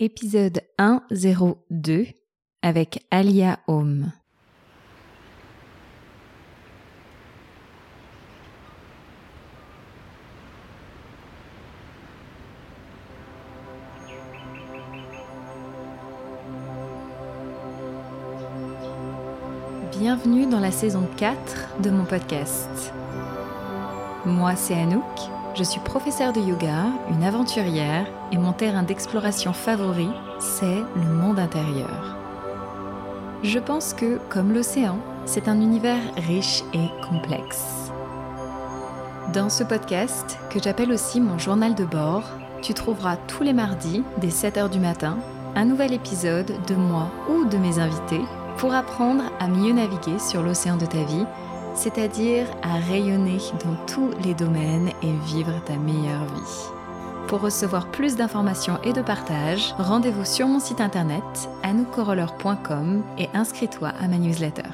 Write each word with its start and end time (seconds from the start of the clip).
Épisode 0.00 0.60
102 0.76 2.06
avec 2.62 3.06
Alia 3.12 3.60
Home. 3.68 4.10
Bienvenue 19.92 20.46
dans 20.46 20.58
la 20.58 20.72
saison 20.72 21.06
4 21.16 21.80
de 21.82 21.90
mon 21.90 22.04
podcast. 22.04 22.92
Moi, 24.26 24.56
c'est 24.56 24.74
Anouk 24.74 25.04
je 25.54 25.62
suis 25.62 25.80
professeure 25.80 26.32
de 26.32 26.40
yoga, 26.40 26.86
une 27.10 27.22
aventurière, 27.22 28.06
et 28.32 28.38
mon 28.38 28.52
terrain 28.52 28.82
d'exploration 28.82 29.52
favori, 29.52 30.08
c'est 30.40 30.82
le 30.96 31.14
monde 31.14 31.38
intérieur. 31.38 32.16
Je 33.42 33.58
pense 33.58 33.94
que, 33.94 34.18
comme 34.28 34.52
l'océan, 34.52 34.98
c'est 35.26 35.48
un 35.48 35.60
univers 35.60 36.00
riche 36.16 36.64
et 36.72 36.88
complexe. 37.08 37.92
Dans 39.32 39.48
ce 39.48 39.62
podcast, 39.62 40.38
que 40.50 40.60
j'appelle 40.60 40.92
aussi 40.92 41.20
mon 41.20 41.38
journal 41.38 41.74
de 41.74 41.84
bord, 41.84 42.24
tu 42.62 42.74
trouveras 42.74 43.16
tous 43.28 43.42
les 43.42 43.52
mardis, 43.52 44.02
dès 44.18 44.28
7h 44.28 44.70
du 44.70 44.80
matin, 44.80 45.18
un 45.54 45.66
nouvel 45.66 45.92
épisode 45.92 46.52
de 46.66 46.74
moi 46.74 47.10
ou 47.30 47.44
de 47.44 47.58
mes 47.58 47.78
invités 47.78 48.22
pour 48.56 48.74
apprendre 48.74 49.24
à 49.38 49.46
mieux 49.46 49.72
naviguer 49.72 50.18
sur 50.18 50.42
l'océan 50.42 50.76
de 50.76 50.86
ta 50.86 51.02
vie 51.04 51.26
c'est-à-dire 51.74 52.46
à 52.62 52.78
rayonner 52.78 53.38
dans 53.64 53.76
tous 53.86 54.10
les 54.24 54.34
domaines 54.34 54.90
et 55.02 55.12
vivre 55.26 55.62
ta 55.64 55.76
meilleure 55.76 56.24
vie. 56.34 56.70
Pour 57.28 57.40
recevoir 57.40 57.90
plus 57.90 58.16
d'informations 58.16 58.80
et 58.82 58.92
de 58.92 59.02
partage, 59.02 59.74
rendez-vous 59.78 60.24
sur 60.24 60.46
mon 60.46 60.60
site 60.60 60.80
internet 60.80 61.24
anoukoroller.com 61.62 63.02
et 63.18 63.28
inscris-toi 63.34 63.88
à 63.88 64.08
ma 64.08 64.18
newsletter. 64.18 64.70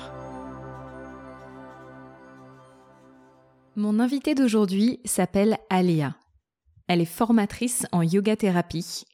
Mon 3.77 4.01
invitée 4.01 4.35
d'aujourd'hui 4.35 5.01
s'appelle 5.05 5.59
Alia. 5.71 6.17
Elle 6.89 7.01
est 7.01 7.05
formatrice 7.05 7.87
en 7.93 8.03
yoga 8.03 8.35
thérapie, 8.35 9.05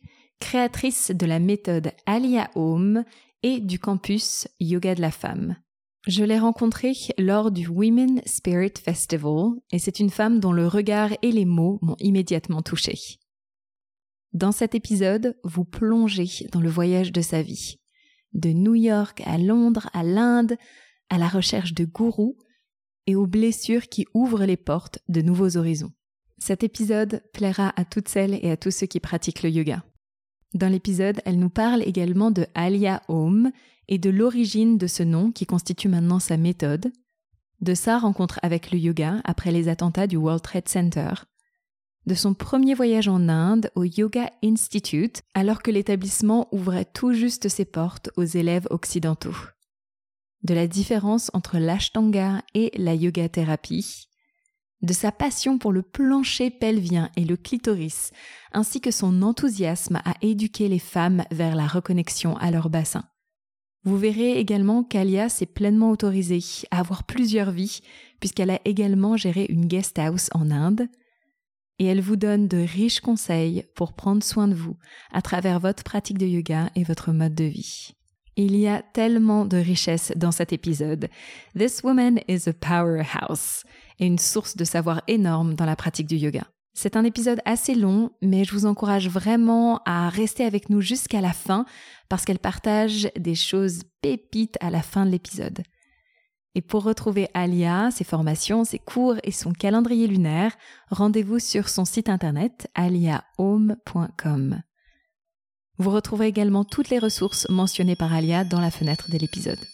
créatrice 0.41 1.11
de 1.11 1.27
la 1.27 1.39
méthode 1.39 1.93
Alia 2.07 2.49
Home 2.55 3.05
et 3.43 3.61
du 3.61 3.79
campus 3.79 4.49
Yoga 4.59 4.95
de 4.95 5.03
la 5.03 5.11
femme. 5.11 5.57
Je 6.07 6.23
l'ai 6.23 6.39
rencontrée 6.39 6.95
lors 7.19 7.51
du 7.51 7.67
Women 7.67 8.23
Spirit 8.27 8.75
Festival 8.81 9.55
et 9.73 9.81
c'est 9.81 9.99
une 9.99 10.11
femme 10.11 10.39
dont 10.39 10.53
le 10.53 10.69
regard 10.69 11.11
et 11.21 11.33
les 11.33 11.45
mots 11.45 11.81
m'ont 11.83 11.97
immédiatement 11.99 12.63
touchée. 12.63 13.19
Dans 14.33 14.53
cet 14.53 14.77
épisode, 14.77 15.37
vous 15.43 15.65
plongez 15.65 16.47
dans 16.53 16.61
le 16.61 16.69
voyage 16.69 17.11
de 17.11 17.23
sa 17.23 17.43
vie. 17.43 17.81
De 18.35 18.51
New 18.51 18.77
York 18.77 19.21
à 19.27 19.37
Londres, 19.37 19.91
à 19.95 20.05
l'Inde, 20.05 20.57
à 21.09 21.19
la 21.19 21.27
recherche 21.27 21.75
de 21.75 21.85
gourous 21.85 22.39
et 23.09 23.17
aux 23.17 23.27
blessures 23.27 23.89
qui 23.89 24.07
ouvrent 24.15 24.45
les 24.45 24.57
portes 24.57 25.01
de 25.09 25.23
nouveaux 25.23 25.57
horizons. 25.57 25.93
Cet 26.39 26.63
épisode 26.63 27.21
plaira 27.33 27.73
à 27.75 27.85
toutes 27.85 28.09
celles 28.09 28.39
et 28.45 28.53
à 28.53 28.57
tous 28.57 28.71
ceux 28.71 28.87
qui 28.87 29.01
pratiquent 29.01 29.43
le 29.43 29.51
yoga. 29.51 29.85
Dans 30.55 30.69
l'épisode, 30.69 31.21
elle 31.25 31.41
nous 31.41 31.51
parle 31.51 31.83
également 31.83 32.31
de 32.31 32.47
Alia 32.55 33.03
Home 33.09 33.51
et 33.89 33.99
de 33.99 34.11
l'origine 34.11 34.79
de 34.79 34.87
ce 34.87 35.03
nom 35.03 35.31
qui 35.31 35.47
constitue 35.47 35.89
maintenant 35.89 36.19
sa 36.19 36.37
méthode, 36.37 36.93
de 37.61 37.75
sa 37.75 37.99
rencontre 37.99 38.39
avec 38.43 38.71
le 38.71 38.79
yoga 38.79 39.21
après 39.25 39.53
les 39.53 39.69
attentats 39.69 40.07
du 40.07 40.17
World 40.17 40.43
Trade 40.43 40.69
Center, 40.69 41.11
de 42.07 42.15
son 42.15 42.35
premier 42.35 42.75
voyage 42.75 43.09
en 43.09 43.29
Inde 43.29 43.71
au 43.75 43.85
Yoga 43.85 44.31
Institute 44.45 45.23
alors 45.35 45.63
que 45.63 45.71
l'établissement 45.71 46.49
ouvrait 46.53 46.85
tout 46.85 47.13
juste 47.13 47.49
ses 47.49 47.65
portes 47.65 48.11
aux 48.17 48.25
élèves 48.25 48.69
occidentaux, 48.71 49.35
de 50.43 50.55
la 50.55 50.69
différence 50.69 51.31
entre 51.35 51.59
l'ashtanga 51.59 52.43
et 52.55 52.71
la 52.77 52.95
yoga 52.95 53.29
thérapie, 53.29 54.09
de 54.83 54.93
sa 54.93 55.11
passion 55.11 55.59
pour 55.59 55.73
le 55.73 55.83
plancher 55.83 56.51
pelvien 56.51 57.11
et 57.17 57.25
le 57.25 57.37
clitoris, 57.37 58.13
ainsi 58.53 58.81
que 58.81 58.91
son 58.91 59.23
enthousiasme 59.23 60.01
à 60.05 60.15
éduquer 60.23 60.69
les 60.69 60.79
femmes 60.79 61.25
vers 61.31 61.57
la 61.57 61.67
reconnexion 61.67 62.37
à 62.37 62.51
leur 62.51 62.71
bassin. 62.71 63.05
Vous 63.87 63.97
verrez 63.97 64.37
également 64.37 64.83
qu'Alia 64.83 65.29
s'est 65.29 65.47
pleinement 65.47 65.93
autorisée 65.93 66.41
à 66.73 66.81
avoir 66.81 67.05
plusieurs 67.05 67.53
vies, 67.53 67.81
puisqu'elle 68.19 68.51
a 68.51 68.59
également 68.65 69.17
géré 69.17 69.47
une 69.49 69.67
guest 69.67 69.97
house 70.01 70.29
en 70.35 70.51
Inde, 70.51 70.89
et 71.79 71.85
elle 71.85 72.01
vous 72.01 72.17
donne 72.17 72.49
de 72.49 72.57
riches 72.57 72.99
conseils 72.99 73.65
pour 73.77 73.93
prendre 73.93 74.25
soin 74.25 74.49
de 74.49 74.55
vous 74.55 74.77
à 75.13 75.23
travers 75.23 75.61
votre 75.61 75.85
pratique 75.85 76.19
de 76.19 76.27
yoga 76.27 76.71
et 76.75 76.83
votre 76.83 77.13
mode 77.13 77.37
de 77.37 77.45
vie. 77.45 77.93
Il 78.35 78.57
y 78.57 78.67
a 78.67 78.83
tellement 78.83 79.45
de 79.45 79.57
richesses 79.57 80.13
dans 80.17 80.33
cet 80.33 80.53
épisode. 80.53 81.09
This 81.57 81.85
woman 81.85 82.19
is 82.27 82.49
a 82.49 82.53
powerhouse 82.53 83.63
et 84.01 84.07
une 84.07 84.19
source 84.19 84.57
de 84.57 84.65
savoir 84.65 85.03
énorme 85.07 85.55
dans 85.55 85.65
la 85.65 85.77
pratique 85.77 86.09
du 86.09 86.17
yoga. 86.17 86.45
C'est 86.79 86.95
un 86.95 87.05
épisode 87.05 87.41
assez 87.47 87.75
long, 87.75 88.11
mais 88.21 88.45
je 88.45 88.53
vous 88.53 88.67
encourage 88.67 89.09
vraiment 89.09 89.81
à 89.87 90.11
rester 90.11 90.45
avec 90.45 90.69
nous 90.69 90.83
jusqu'à 90.83 91.23
la 91.23 91.33
fin 91.33 91.65
parce 92.11 92.27
qu'elle 92.27 92.39
partage 92.39 93.09
des 93.19 93.35
choses 93.35 93.85
pépites 94.03 94.59
à 94.61 94.69
la 94.69 94.83
fin 94.83 95.07
de 95.07 95.11
l'épisode. 95.11 95.63
Et 96.55 96.61
pour 96.61 96.83
retrouver 96.83 97.31
Alia, 97.33 97.91
ses 97.93 98.05
formations, 98.05 98.65
ses 98.65 98.79
cours 98.79 99.17
et 99.25 99.33
son 99.33 99.53
calendrier 99.53 100.07
lunaire, 100.07 100.55
rendez-vous 100.91 101.39
sur 101.39 101.71
son 101.71 101.87
site 101.87 102.11
internet 102.11 102.69
aliahome.com. 102.75 104.61
Vous 105.79 105.91
retrouverez 105.91 106.27
également 106.27 106.65
toutes 106.65 106.91
les 106.91 106.99
ressources 106.99 107.49
mentionnées 107.49 107.97
par 107.97 108.13
Alia 108.13 108.45
dans 108.45 108.61
la 108.61 108.71
fenêtre 108.71 109.11
de 109.11 109.17
l'épisode. 109.17 109.65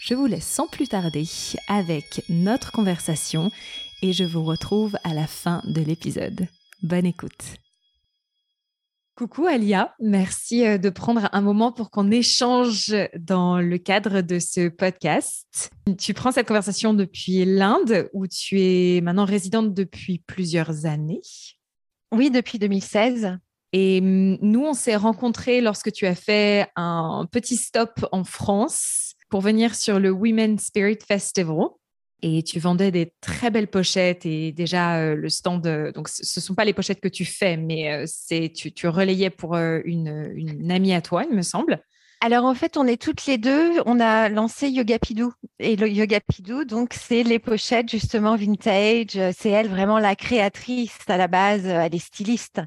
Je 0.00 0.14
vous 0.14 0.26
laisse 0.26 0.46
sans 0.46 0.66
plus 0.66 0.88
tarder 0.88 1.26
avec 1.66 2.24
notre 2.30 2.72
conversation 2.72 3.50
et 4.02 4.12
je 4.12 4.24
vous 4.24 4.44
retrouve 4.44 4.96
à 5.04 5.14
la 5.14 5.26
fin 5.26 5.62
de 5.64 5.80
l'épisode. 5.80 6.46
Bonne 6.82 7.06
écoute. 7.06 7.56
Coucou 9.16 9.46
Alia, 9.46 9.96
merci 9.98 10.64
euh, 10.64 10.78
de 10.78 10.90
prendre 10.90 11.28
un 11.32 11.40
moment 11.40 11.72
pour 11.72 11.90
qu'on 11.90 12.12
échange 12.12 12.94
dans 13.18 13.58
le 13.58 13.76
cadre 13.78 14.20
de 14.20 14.38
ce 14.38 14.68
podcast. 14.68 15.70
Tu 15.98 16.14
prends 16.14 16.30
cette 16.30 16.46
conversation 16.46 16.94
depuis 16.94 17.44
l'Inde 17.44 18.08
où 18.12 18.28
tu 18.28 18.60
es 18.60 19.00
maintenant 19.00 19.24
résidente 19.24 19.74
depuis 19.74 20.22
plusieurs 20.24 20.86
années. 20.86 21.22
Oui, 22.12 22.30
depuis 22.30 22.60
2016. 22.60 23.38
Et 23.72 23.98
hum, 24.00 24.38
nous, 24.40 24.64
on 24.64 24.74
s'est 24.74 24.94
rencontrés 24.94 25.60
lorsque 25.60 25.90
tu 25.90 26.06
as 26.06 26.14
fait 26.14 26.68
un 26.76 27.26
petit 27.30 27.56
stop 27.56 28.06
en 28.12 28.22
France 28.22 29.14
pour 29.30 29.40
venir 29.40 29.74
sur 29.74 29.98
le 29.98 30.10
Women 30.10 30.60
Spirit 30.60 30.98
Festival 31.06 31.66
et 32.22 32.42
tu 32.42 32.58
vendais 32.58 32.90
des 32.90 33.12
très 33.20 33.50
belles 33.50 33.68
pochettes 33.68 34.26
et 34.26 34.52
déjà 34.52 34.96
euh, 34.98 35.14
le 35.14 35.28
stand, 35.28 35.66
euh, 35.66 35.92
donc 35.92 36.08
ce 36.08 36.40
ne 36.40 36.42
sont 36.42 36.54
pas 36.54 36.64
les 36.64 36.72
pochettes 36.72 37.00
que 37.00 37.08
tu 37.08 37.24
fais, 37.24 37.56
mais 37.56 37.92
euh, 37.92 38.04
c'est 38.06 38.52
tu, 38.52 38.88
relayais 38.88 39.30
pour 39.30 39.56
une, 39.56 40.70
amie 40.70 40.94
à 40.94 41.00
toi, 41.00 41.24
il 41.28 41.36
me 41.36 41.42
semble. 41.42 41.80
Alors 42.20 42.44
en 42.46 42.54
fait, 42.54 42.76
on 42.76 42.86
est 42.86 43.00
toutes 43.00 43.26
les 43.26 43.38
deux, 43.38 43.80
on 43.86 44.00
a 44.00 44.28
lancé 44.28 44.68
Yoga 44.68 44.98
Pidou. 44.98 45.32
Et 45.60 45.74
Yoga 45.74 46.18
Pidou, 46.20 46.64
donc 46.64 46.92
c'est 46.92 47.22
les 47.22 47.38
pochettes 47.38 47.88
justement 47.88 48.34
vintage, 48.34 49.16
c'est 49.36 49.50
elle 49.50 49.68
vraiment 49.68 50.00
la 50.00 50.16
créatrice 50.16 50.98
à 51.06 51.16
la 51.16 51.28
base, 51.28 51.64
elle 51.66 51.94
est 51.94 51.98
styliste. 51.98 52.60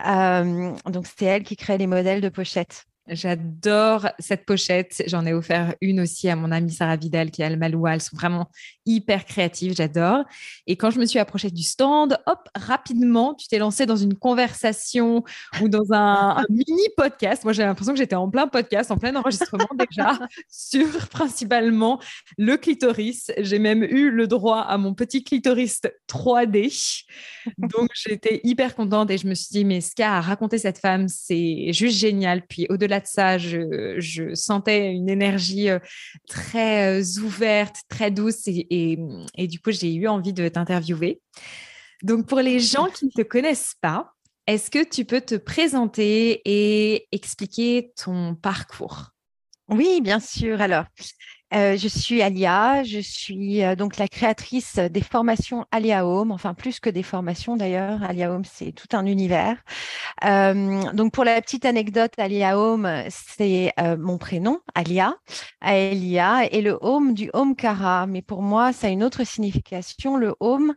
donc 0.00 1.06
c'est 1.16 1.26
elle 1.26 1.44
qui 1.44 1.54
crée 1.54 1.78
les 1.78 1.86
modèles 1.86 2.20
de 2.20 2.28
pochettes. 2.28 2.86
J'adore 3.08 4.08
cette 4.18 4.44
pochette. 4.44 5.04
J'en 5.06 5.24
ai 5.26 5.32
offert 5.32 5.74
une 5.80 6.00
aussi 6.00 6.28
à 6.28 6.34
mon 6.34 6.50
amie 6.50 6.72
Sarah 6.72 6.96
Vidal 6.96 7.30
qui 7.30 7.42
est 7.42 7.44
à 7.44 7.54
Maloua. 7.54 7.94
Elles 7.94 8.00
sont 8.00 8.16
vraiment 8.16 8.50
hyper 8.84 9.24
créatives. 9.24 9.74
J'adore. 9.76 10.24
Et 10.66 10.76
quand 10.76 10.90
je 10.90 10.98
me 10.98 11.06
suis 11.06 11.20
approchée 11.20 11.50
du 11.50 11.62
stand, 11.62 12.18
hop, 12.26 12.48
rapidement, 12.56 13.34
tu 13.34 13.46
t'es 13.46 13.58
lancée 13.58 13.86
dans 13.86 13.96
une 13.96 14.14
conversation 14.14 15.22
ou 15.60 15.68
dans 15.68 15.92
un, 15.92 16.44
mini 16.50 16.88
podcast. 16.96 17.44
Moi, 17.44 17.52
j'ai 17.52 17.62
l'impression 17.62 17.92
que 17.92 17.98
j'étais 17.98 18.16
en 18.16 18.28
plein 18.28 18.48
podcast, 18.48 18.90
en 18.90 18.98
plein 18.98 19.14
enregistrement 19.14 19.68
déjà 19.78 20.18
sur 20.50 21.08
principalement 21.08 22.00
le 22.38 22.56
clitoris. 22.56 23.30
J'ai 23.38 23.60
même 23.60 23.84
eu 23.84 24.10
le 24.10 24.26
droit 24.26 24.62
à 24.62 24.78
mon 24.78 24.94
petit 24.94 25.22
clitoris 25.22 25.80
3D. 26.08 27.04
Donc, 27.58 27.90
j'étais 27.94 28.40
hyper 28.42 28.74
contente 28.74 29.12
et 29.12 29.18
je 29.18 29.28
me 29.28 29.34
suis 29.34 29.52
dit, 29.52 29.64
mais 29.64 29.80
ce 29.80 29.94
qu'a 29.94 30.20
raconté 30.20 30.58
cette 30.58 30.78
femme, 30.78 31.06
c'est 31.06 31.72
juste 31.72 31.98
génial. 31.98 32.42
Puis, 32.42 32.66
au-delà 32.68 32.95
de 33.00 33.06
ça, 33.06 33.38
je, 33.38 34.32
sentais 34.34 34.92
une 34.92 35.08
énergie 35.08 35.70
euh, 35.70 35.78
très 36.28 37.00
euh, 37.00 37.20
ouverte, 37.22 37.76
très 37.88 38.10
douce 38.10 38.42
et, 38.46 38.98
du 39.38 39.60
coup, 39.60 39.70
j'ai 39.72 39.94
eu 39.94 40.08
envie 40.08 40.32
de 40.32 40.48
t'interviewer. 40.48 41.20
Donc, 42.02 42.26
pour 42.26 42.40
les 42.40 42.60
gens 42.60 42.86
qui 42.86 43.06
ne 43.06 43.10
te 43.10 43.22
connaissent 43.22 43.74
pas, 43.80 44.12
est-ce 44.46 44.70
que 44.70 44.88
tu 44.88 45.04
peux 45.04 45.20
te 45.20 45.34
présenter 45.34 46.40
et 46.44 47.08
expliquer 47.10 47.92
ton 47.96 48.34
parcours? 48.34 49.10
Oui, 49.68 50.00
bien 50.00 50.20
sûr. 50.20 50.60
Alors, 50.60 50.84
Euh, 51.54 51.76
je 51.76 51.86
suis 51.86 52.22
Alia, 52.22 52.82
je 52.82 52.98
suis 52.98 53.62
euh, 53.62 53.76
donc 53.76 53.98
la 53.98 54.08
créatrice 54.08 54.78
des 54.78 55.00
formations 55.00 55.64
Alia 55.70 56.04
Home, 56.04 56.32
enfin 56.32 56.54
plus 56.54 56.80
que 56.80 56.90
des 56.90 57.04
formations 57.04 57.56
d'ailleurs. 57.56 58.02
Alia 58.02 58.32
Home, 58.32 58.44
c'est 58.44 58.72
tout 58.72 58.88
un 58.96 59.06
univers. 59.06 59.56
Euh, 60.24 60.92
donc 60.92 61.12
pour 61.12 61.22
la 61.24 61.40
petite 61.40 61.64
anecdote, 61.64 62.12
Alia 62.18 62.58
Home, 62.58 62.90
c'est 63.10 63.72
mon 63.98 64.18
prénom, 64.18 64.58
Alia, 64.74 65.14
Aelia, 65.60 66.46
et 66.50 66.62
le 66.62 66.78
home 66.80 67.14
du 67.14 67.30
home 67.32 67.54
Kara. 67.54 68.06
Mais 68.06 68.22
pour 68.22 68.42
moi, 68.42 68.72
ça 68.72 68.88
a 68.88 68.90
une 68.90 69.04
autre 69.04 69.24
signification. 69.24 70.16
Le 70.16 70.34
home, 70.40 70.74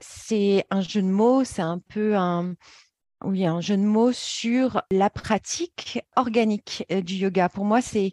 c'est 0.00 0.64
un 0.70 0.80
jeu 0.80 1.02
de 1.02 1.08
mots, 1.08 1.44
c'est 1.44 1.62
un 1.62 1.80
peu 1.88 2.16
un 2.16 2.54
oui, 3.22 3.44
un 3.44 3.60
jeu 3.60 3.76
de 3.76 3.82
mots 3.82 4.12
sur 4.12 4.80
la 4.90 5.10
pratique 5.10 6.00
organique 6.16 6.86
euh, 6.90 7.02
du 7.02 7.16
yoga. 7.16 7.50
Pour 7.50 7.66
moi, 7.66 7.82
c'est 7.82 8.12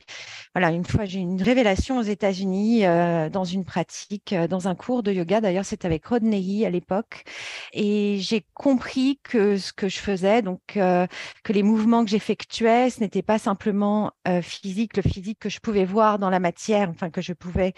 voilà, 0.53 0.71
une 0.71 0.83
fois 0.83 1.05
j'ai 1.05 1.19
une 1.19 1.41
révélation 1.41 1.97
aux 1.97 2.03
États-Unis 2.03 2.85
euh, 2.85 3.29
dans 3.29 3.45
une 3.45 3.63
pratique, 3.63 4.33
euh, 4.33 4.47
dans 4.47 4.67
un 4.67 4.75
cours 4.75 5.03
de 5.03 5.13
yoga. 5.13 5.39
D'ailleurs, 5.39 5.63
c'était 5.63 5.85
avec 5.85 6.05
Rodney 6.05 6.65
à 6.65 6.69
l'époque, 6.69 7.23
et 7.71 8.17
j'ai 8.19 8.45
compris 8.53 9.19
que 9.23 9.55
ce 9.55 9.71
que 9.71 9.87
je 9.87 9.99
faisais, 9.99 10.41
donc 10.41 10.59
que 10.67 11.53
les 11.53 11.63
mouvements 11.63 12.03
que 12.03 12.09
j'effectuais, 12.11 12.89
ce 12.89 12.99
n'était 12.99 13.21
pas 13.21 13.39
simplement 13.39 14.11
physique, 14.41 14.97
le 14.97 15.03
physique 15.03 15.39
que 15.39 15.49
je 15.49 15.59
pouvais 15.59 15.85
voir 15.85 16.19
dans 16.19 16.29
la 16.29 16.39
matière, 16.39 16.89
enfin 16.89 17.09
que 17.09 17.21
je 17.21 17.33
pouvais 17.33 17.73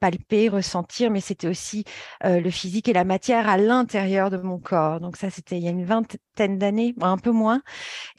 palper, 0.00 0.48
ressentir, 0.48 1.10
mais 1.10 1.20
c'était 1.20 1.48
aussi 1.48 1.84
le 2.22 2.50
physique 2.50 2.88
et 2.88 2.92
la 2.92 3.04
matière 3.04 3.48
à 3.48 3.56
l'intérieur 3.56 4.30
de 4.30 4.36
mon 4.36 4.58
corps. 4.58 5.00
Donc 5.00 5.16
ça, 5.16 5.30
c'était 5.30 5.56
il 5.58 5.64
y 5.64 5.68
a 5.68 5.70
une 5.70 5.84
vingtaine 5.84 6.59
d'années, 6.60 6.94
un 7.02 7.18
peu 7.18 7.32
moins. 7.32 7.62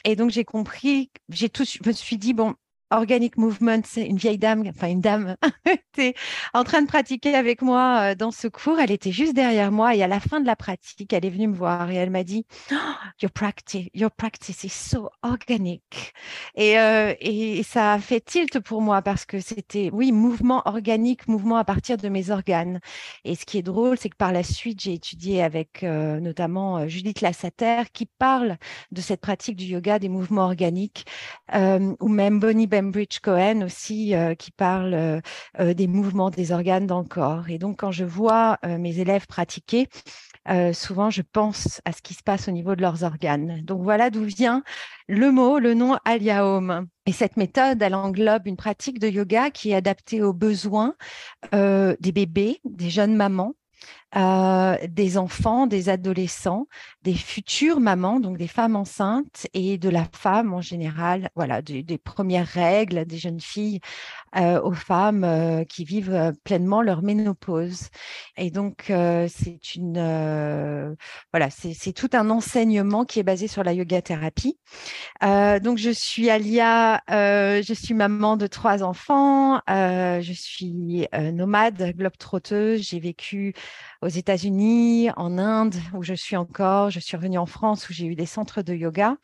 Et 0.05 0.15
donc, 0.17 0.31
j'ai 0.31 0.45
compris, 0.45 1.11
j'ai 1.29 1.49
tout, 1.49 1.65
je 1.65 1.79
me 1.87 1.93
suis 1.93 2.17
dit, 2.17 2.33
bon, 2.33 2.55
Organic 2.91 3.37
Movement, 3.37 3.81
une 3.95 4.17
vieille 4.17 4.37
dame, 4.37 4.63
enfin 4.67 4.89
une 4.89 5.01
dame, 5.01 5.35
était 5.65 6.13
en 6.53 6.63
train 6.63 6.81
de 6.81 6.87
pratiquer 6.87 7.35
avec 7.35 7.61
moi 7.61 8.11
euh, 8.11 8.15
dans 8.15 8.31
ce 8.31 8.47
cours. 8.47 8.79
Elle 8.79 8.91
était 8.91 9.11
juste 9.11 9.33
derrière 9.33 9.71
moi 9.71 9.95
et 9.95 10.03
à 10.03 10.07
la 10.07 10.19
fin 10.19 10.41
de 10.41 10.45
la 10.45 10.55
pratique, 10.55 11.13
elle 11.13 11.25
est 11.25 11.29
venue 11.29 11.47
me 11.47 11.55
voir 11.55 11.89
et 11.89 11.95
elle 11.95 12.09
m'a 12.09 12.23
dit 12.23 12.45
Your 13.21 13.31
practice, 13.31 13.87
your 13.93 14.11
practice 14.11 14.63
is 14.63 14.69
so 14.69 15.09
organic. 15.23 16.13
Et, 16.55 16.77
euh, 16.79 17.13
et 17.19 17.63
ça 17.63 17.93
a 17.93 17.99
fait 17.99 18.19
tilt 18.19 18.59
pour 18.59 18.81
moi 18.81 19.01
parce 19.01 19.25
que 19.25 19.39
c'était, 19.39 19.89
oui, 19.93 20.11
mouvement 20.11 20.61
organique, 20.65 21.27
mouvement 21.27 21.57
à 21.57 21.63
partir 21.63 21.97
de 21.97 22.09
mes 22.09 22.29
organes. 22.29 22.79
Et 23.23 23.35
ce 23.35 23.45
qui 23.45 23.57
est 23.57 23.63
drôle, 23.63 23.97
c'est 23.97 24.09
que 24.09 24.17
par 24.17 24.31
la 24.31 24.43
suite, 24.43 24.81
j'ai 24.81 24.93
étudié 24.93 25.41
avec 25.41 25.83
euh, 25.83 26.19
notamment 26.19 26.87
Judith 26.87 27.21
Lassater 27.21 27.83
qui 27.93 28.05
parle 28.05 28.57
de 28.91 29.01
cette 29.01 29.21
pratique 29.21 29.55
du 29.55 29.65
yoga, 29.65 29.99
des 29.99 30.09
mouvements 30.09 30.45
organiques, 30.45 31.05
ou 31.53 32.07
même 32.07 32.39
Bonnie 32.39 32.67
Cambridge 32.81 33.19
Cohen 33.19 33.61
aussi, 33.61 34.15
euh, 34.15 34.33
qui 34.33 34.49
parle 34.49 34.95
euh, 34.95 35.21
euh, 35.59 35.75
des 35.75 35.85
mouvements 35.85 36.31
des 36.31 36.51
organes 36.51 36.87
dans 36.87 37.01
le 37.01 37.07
corps. 37.07 37.47
Et 37.49 37.59
donc, 37.59 37.79
quand 37.79 37.91
je 37.91 38.03
vois 38.03 38.57
mes 38.63 38.99
élèves 38.99 39.27
pratiquer, 39.27 39.87
souvent, 40.73 41.09
je 41.09 41.21
pense 41.21 41.81
à 41.85 41.91
ce 41.91 42.01
qui 42.01 42.13
se 42.13 42.23
passe 42.23 42.47
au 42.47 42.51
niveau 42.51 42.75
de 42.75 42.81
leurs 42.81 43.03
organes. 43.03 43.61
Donc, 43.63 43.83
voilà 43.83 44.09
d'où 44.09 44.23
vient 44.23 44.63
le 45.07 45.31
mot, 45.31 45.59
le 45.59 45.73
nom 45.73 45.97
Aliaom. 46.05 46.87
Et 47.05 47.11
cette 47.11 47.37
méthode, 47.37 47.81
elle 47.81 47.95
englobe 47.95 48.47
une 48.47 48.57
pratique 48.57 48.99
de 48.99 49.07
yoga 49.07 49.51
qui 49.51 49.71
est 49.71 49.75
adaptée 49.75 50.21
aux 50.21 50.33
besoins 50.33 50.95
des 51.51 52.11
bébés, 52.11 52.59
des 52.65 52.89
jeunes 52.89 53.15
mamans, 53.15 53.53
euh, 54.17 54.75
des 54.89 55.17
enfants, 55.17 55.67
des 55.67 55.87
adolescents, 55.87 56.67
des 57.01 57.13
futures 57.13 57.79
mamans, 57.79 58.19
donc 58.19 58.37
des 58.37 58.47
femmes 58.47 58.75
enceintes 58.75 59.47
et 59.53 59.77
de 59.77 59.87
la 59.87 60.05
femme 60.13 60.53
en 60.53 60.59
général, 60.59 61.29
voilà, 61.35 61.61
des, 61.61 61.97
premières 61.97 62.47
règles 62.47 63.05
des 63.05 63.17
jeunes 63.17 63.39
filles 63.39 63.79
euh, 64.35 64.61
aux 64.61 64.73
femmes 64.73 65.23
euh, 65.23 65.63
qui 65.63 65.85
vivent 65.85 66.33
pleinement 66.43 66.81
leur 66.81 67.03
ménopause. 67.03 67.87
Et 68.35 68.51
donc, 68.51 68.85
c'est 68.87 69.75
une, 69.75 70.97
voilà, 71.31 71.49
c'est 71.49 71.93
tout 71.93 72.09
un 72.11 72.29
enseignement 72.29 73.05
qui 73.05 73.19
est 73.19 73.23
basé 73.23 73.47
sur 73.47 73.63
la 73.63 73.71
yoga 73.71 74.01
thérapie. 74.01 74.57
donc, 75.21 75.77
je 75.77 75.91
suis 75.91 76.29
Alia, 76.29 77.01
je 77.07 77.73
suis 77.73 77.93
maman 77.93 78.35
de 78.35 78.47
trois 78.47 78.83
enfants, 78.83 79.61
je 79.67 80.33
suis 80.33 81.07
nomade, 81.13 81.93
globe-trotteuse, 81.95 82.81
j'ai 82.81 82.99
vécu 82.99 83.53
aux 84.01 84.07
États-Unis, 84.07 85.09
en 85.15 85.37
Inde, 85.37 85.75
où 85.93 86.03
je 86.03 86.13
suis 86.13 86.35
encore. 86.35 86.89
Je 86.89 86.99
suis 86.99 87.15
revenue 87.15 87.37
en 87.37 87.45
France, 87.45 87.89
où 87.89 87.93
j'ai 87.93 88.05
eu 88.05 88.15
des 88.15 88.25
centres 88.25 88.61
de 88.61 88.73
yoga. 88.73 89.17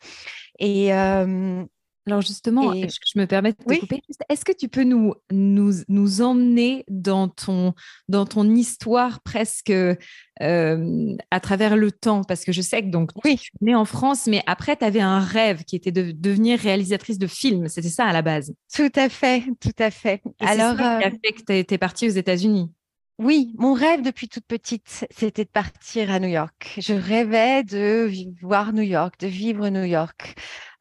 Et 0.58 0.92
euh, 0.94 1.64
alors 2.08 2.22
justement, 2.22 2.72
je 2.72 3.18
me 3.18 3.26
permets 3.26 3.52
de 3.52 3.58
te 3.58 3.80
couper. 3.80 4.00
Est-ce 4.30 4.44
que 4.44 4.52
tu 4.52 4.68
peux 4.68 4.82
nous, 4.82 5.14
nous, 5.30 5.72
nous 5.88 6.22
emmener 6.22 6.84
dans 6.88 7.28
ton, 7.28 7.74
dans 8.08 8.24
ton 8.24 8.48
histoire 8.48 9.20
presque 9.20 9.70
euh, 9.70 11.16
à 11.30 11.40
travers 11.40 11.76
le 11.76 11.92
temps? 11.92 12.24
Parce 12.24 12.44
que 12.44 12.52
je 12.52 12.62
sais 12.62 12.82
que 12.82 12.88
donc, 12.88 13.10
oui. 13.24 13.36
tu 13.36 13.50
es 13.60 13.66
née 13.66 13.74
en 13.74 13.84
France, 13.84 14.26
mais 14.26 14.42
après, 14.46 14.76
tu 14.76 14.86
avais 14.86 15.00
un 15.00 15.20
rêve 15.20 15.64
qui 15.64 15.76
était 15.76 15.92
de 15.92 16.12
devenir 16.12 16.58
réalisatrice 16.58 17.18
de 17.18 17.26
films. 17.26 17.68
C'était 17.68 17.90
ça 17.90 18.06
à 18.06 18.12
la 18.14 18.22
base. 18.22 18.54
Tout 18.74 18.92
à 18.94 19.10
fait, 19.10 19.44
tout 19.60 19.76
à 19.78 19.90
fait. 19.90 20.22
Alors, 20.40 20.76
ça 20.78 20.98
qui 20.98 21.04
a 21.04 21.08
euh, 21.08 21.18
fait 21.22 21.32
que 21.32 21.42
tu 21.46 21.56
étais 21.56 21.78
partie 21.78 22.06
aux 22.06 22.12
États-Unis. 22.12 22.70
Oui, 23.18 23.52
mon 23.58 23.72
rêve 23.74 24.02
depuis 24.02 24.28
toute 24.28 24.46
petite, 24.46 25.04
c'était 25.10 25.44
de 25.44 25.50
partir 25.50 26.10
à 26.12 26.20
New 26.20 26.28
York. 26.28 26.74
Je 26.78 26.94
rêvais 26.94 27.64
de 27.64 28.08
voir 28.40 28.72
New 28.72 28.82
York, 28.82 29.18
de 29.18 29.26
vivre 29.26 29.68
New 29.70 29.82
York. 29.84 30.36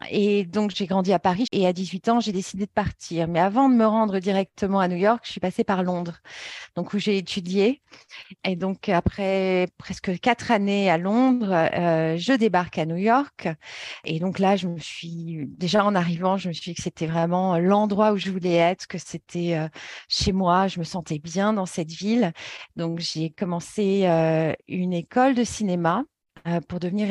Et 0.09 0.45
donc, 0.45 0.71
j'ai 0.75 0.85
grandi 0.85 1.11
à 1.11 1.19
Paris 1.19 1.47
et 1.51 1.65
à 1.65 1.73
18 1.73 2.09
ans, 2.09 2.19
j'ai 2.19 2.31
décidé 2.31 2.65
de 2.65 2.71
partir. 2.71 3.27
Mais 3.27 3.39
avant 3.39 3.67
de 3.67 3.73
me 3.73 3.85
rendre 3.85 4.19
directement 4.19 4.79
à 4.79 4.87
New 4.87 4.95
York, 4.95 5.21
je 5.25 5.31
suis 5.31 5.39
passée 5.39 5.63
par 5.63 5.81
Londres, 5.83 6.19
donc 6.75 6.93
où 6.93 6.99
j'ai 6.99 7.17
étudié. 7.17 7.81
Et 8.43 8.55
donc, 8.55 8.89
après 8.89 9.67
presque 9.77 10.19
quatre 10.19 10.51
années 10.51 10.89
à 10.89 10.97
Londres, 10.97 11.51
euh, 11.51 12.15
je 12.17 12.33
débarque 12.33 12.77
à 12.77 12.85
New 12.85 12.97
York. 12.97 13.47
Et 14.05 14.19
donc 14.19 14.39
là, 14.39 14.55
je 14.55 14.67
me 14.67 14.77
suis, 14.77 15.45
déjà 15.57 15.83
en 15.83 15.95
arrivant, 15.95 16.37
je 16.37 16.49
me 16.49 16.53
suis 16.53 16.71
dit 16.71 16.75
que 16.75 16.83
c'était 16.83 17.07
vraiment 17.07 17.57
l'endroit 17.57 18.11
où 18.13 18.17
je 18.17 18.29
voulais 18.29 18.55
être, 18.55 18.87
que 18.87 18.99
c'était 18.99 19.55
euh, 19.55 19.67
chez 20.09 20.31
moi, 20.31 20.67
je 20.67 20.79
me 20.79 20.83
sentais 20.83 21.19
bien 21.19 21.53
dans 21.53 21.65
cette 21.65 21.91
ville. 21.91 22.33
Donc, 22.75 22.99
j'ai 22.99 23.31
commencé 23.31 24.05
euh, 24.05 24.53
une 24.67 24.93
école 24.93 25.33
de 25.33 25.43
cinéma 25.43 26.03
euh, 26.47 26.61
pour 26.61 26.79
devenir 26.79 27.09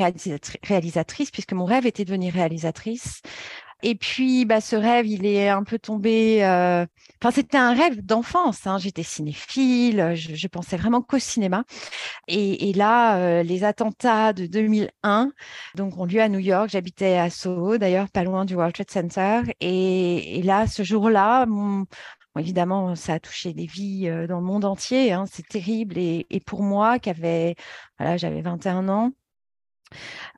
réalisatrice, 0.62 1.30
puisque 1.30 1.52
mon 1.52 1.64
rêve 1.64 1.86
était 1.86 2.04
de 2.04 2.08
devenir 2.08 2.32
réalisatrice. 2.32 3.20
Et 3.82 3.94
puis, 3.94 4.46
bah, 4.46 4.62
ce 4.62 4.74
rêve, 4.76 5.06
il 5.06 5.26
est 5.26 5.48
un 5.50 5.62
peu 5.62 5.78
tombé. 5.78 6.42
Euh, 6.42 6.86
enfin, 7.22 7.30
c'était 7.30 7.58
un 7.58 7.74
rêve 7.74 8.00
d'enfance. 8.04 8.66
Hein. 8.66 8.78
J'étais 8.78 9.02
cinéphile, 9.02 10.14
je, 10.14 10.48
pensais 10.48 10.78
vraiment 10.78 11.02
qu'au 11.02 11.18
cinéma. 11.18 11.64
Et, 12.28 12.72
là, 12.72 13.18
euh, 13.18 13.42
les 13.42 13.64
attentats 13.64 14.32
de 14.32 14.46
2001 14.46 15.32
donc, 15.74 15.98
ont 15.98 16.06
lieu 16.06 16.22
à 16.22 16.28
New 16.30 16.38
York. 16.38 16.70
J'habitais 16.70 17.18
à 17.18 17.28
Soho, 17.28 17.76
d'ailleurs, 17.78 18.08
pas 18.10 18.24
loin 18.24 18.44
du 18.46 18.54
World 18.54 18.74
Trade 18.74 18.90
Center. 18.90 19.42
Et, 19.60 20.42
là, 20.42 20.66
ce 20.66 20.82
jour-là, 20.82 21.46
évidemment, 22.38 22.94
ça 22.94 23.14
a 23.14 23.20
touché 23.20 23.52
des 23.52 23.66
vies 23.66 24.08
dans 24.28 24.38
le 24.40 24.46
monde 24.46 24.64
entier. 24.64 25.12
Hein. 25.12 25.26
C'est 25.30 25.46
terrible. 25.46 25.98
Et, 25.98 26.26
pour 26.46 26.62
moi, 26.62 26.96
j'avais 27.04 28.40
21 28.40 28.88
ans, 28.88 29.12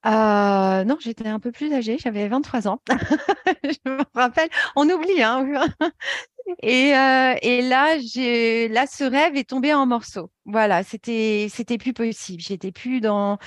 euh, 0.06 0.84
non, 0.84 0.96
j'étais 1.00 1.28
un 1.28 1.40
peu 1.40 1.52
plus 1.52 1.72
âgée, 1.72 1.98
j'avais 1.98 2.28
23 2.28 2.68
ans. 2.68 2.80
je 3.64 3.90
me 3.90 4.02
rappelle, 4.14 4.48
on 4.76 4.88
oublie, 4.88 5.22
hein. 5.22 5.46
Et, 6.62 6.96
euh, 6.96 7.34
et 7.42 7.60
là, 7.60 7.96
là, 7.96 8.86
ce 8.86 9.04
rêve 9.04 9.36
est 9.36 9.48
tombé 9.48 9.74
en 9.74 9.84
morceaux. 9.84 10.30
Voilà, 10.46 10.82
c'était 10.82 11.50
plus 11.78 11.92
possible. 11.92 12.40
J'étais 12.40 12.72
plus 12.72 13.00
dans, 13.02 13.38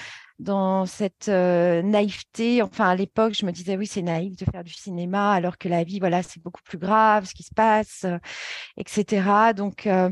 dans 0.41 0.85
cette 0.85 1.29
euh, 1.29 1.81
naïveté. 1.81 2.61
Enfin, 2.61 2.89
à 2.89 2.95
l'époque, 2.95 3.33
je 3.35 3.45
me 3.45 3.51
disais, 3.51 3.77
oui, 3.77 3.85
c'est 3.87 4.01
naïf 4.01 4.35
de 4.35 4.45
faire 4.45 4.63
du 4.63 4.73
cinéma, 4.73 5.31
alors 5.33 5.57
que 5.57 5.69
la 5.69 5.83
vie, 5.83 5.99
voilà, 5.99 6.23
c'est 6.23 6.41
beaucoup 6.41 6.61
plus 6.63 6.77
grave, 6.77 7.25
ce 7.25 7.33
qui 7.33 7.43
se 7.43 7.53
passe, 7.53 8.05
euh, 8.05 8.17
etc. 8.77 9.53
Donc, 9.55 9.87
euh, 9.87 10.09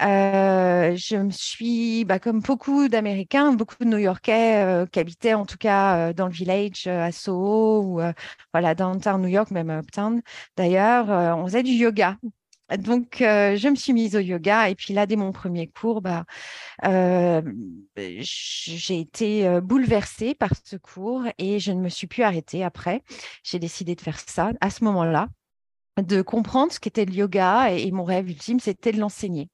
je 0.00 1.16
me 1.16 1.30
suis, 1.30 2.04
bah, 2.04 2.18
comme 2.18 2.40
beaucoup 2.40 2.88
d'Américains, 2.88 3.52
beaucoup 3.52 3.76
de 3.80 3.84
New-Yorkais 3.86 4.86
qui 4.92 5.00
habitaient 5.00 5.34
en 5.34 5.46
tout 5.46 5.58
cas 5.58 6.12
dans 6.12 6.26
le 6.26 6.32
village 6.32 6.86
à 6.86 7.12
Soho 7.12 7.82
ou 7.82 8.00
voilà, 8.52 8.74
downtown 8.74 9.20
New 9.20 9.28
York, 9.28 9.50
même 9.50 9.70
uptown 9.70 10.22
d'ailleurs, 10.56 11.08
on 11.38 11.46
faisait 11.46 11.62
du 11.62 11.72
yoga. 11.72 12.16
Donc, 12.78 13.20
euh, 13.20 13.56
je 13.56 13.68
me 13.68 13.74
suis 13.74 13.92
mise 13.92 14.16
au 14.16 14.20
yoga 14.20 14.68
et 14.68 14.74
puis 14.74 14.94
là, 14.94 15.06
dès 15.06 15.16
mon 15.16 15.32
premier 15.32 15.68
cours, 15.68 16.00
bah, 16.00 16.24
euh, 16.84 17.42
j'ai 17.96 19.00
été 19.00 19.46
euh, 19.46 19.60
bouleversée 19.60 20.34
par 20.34 20.50
ce 20.64 20.76
cours 20.76 21.24
et 21.38 21.58
je 21.58 21.72
ne 21.72 21.80
me 21.80 21.88
suis 21.88 22.06
plus 22.06 22.22
arrêtée 22.22 22.64
après. 22.64 23.02
J'ai 23.42 23.58
décidé 23.58 23.94
de 23.94 24.00
faire 24.00 24.18
ça 24.18 24.52
à 24.60 24.70
ce 24.70 24.84
moment-là 24.84 25.28
de 26.00 26.22
comprendre 26.22 26.72
ce 26.72 26.80
qu'était 26.80 27.04
le 27.04 27.12
yoga 27.12 27.70
et, 27.70 27.90
mon 27.90 28.04
rêve 28.04 28.30
ultime, 28.30 28.60
c'était 28.60 28.92
de 28.92 28.98
l'enseigner. 28.98 29.50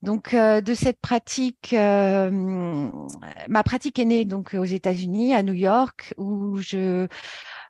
Donc, 0.00 0.34
de 0.34 0.74
cette 0.74 0.98
pratique, 1.02 1.74
ma 1.74 3.62
pratique 3.62 3.98
est 3.98 4.06
née 4.06 4.24
donc 4.24 4.54
aux 4.54 4.64
États-Unis, 4.64 5.34
à 5.34 5.42
New 5.42 5.52
York, 5.52 6.14
où 6.16 6.56
je 6.56 7.06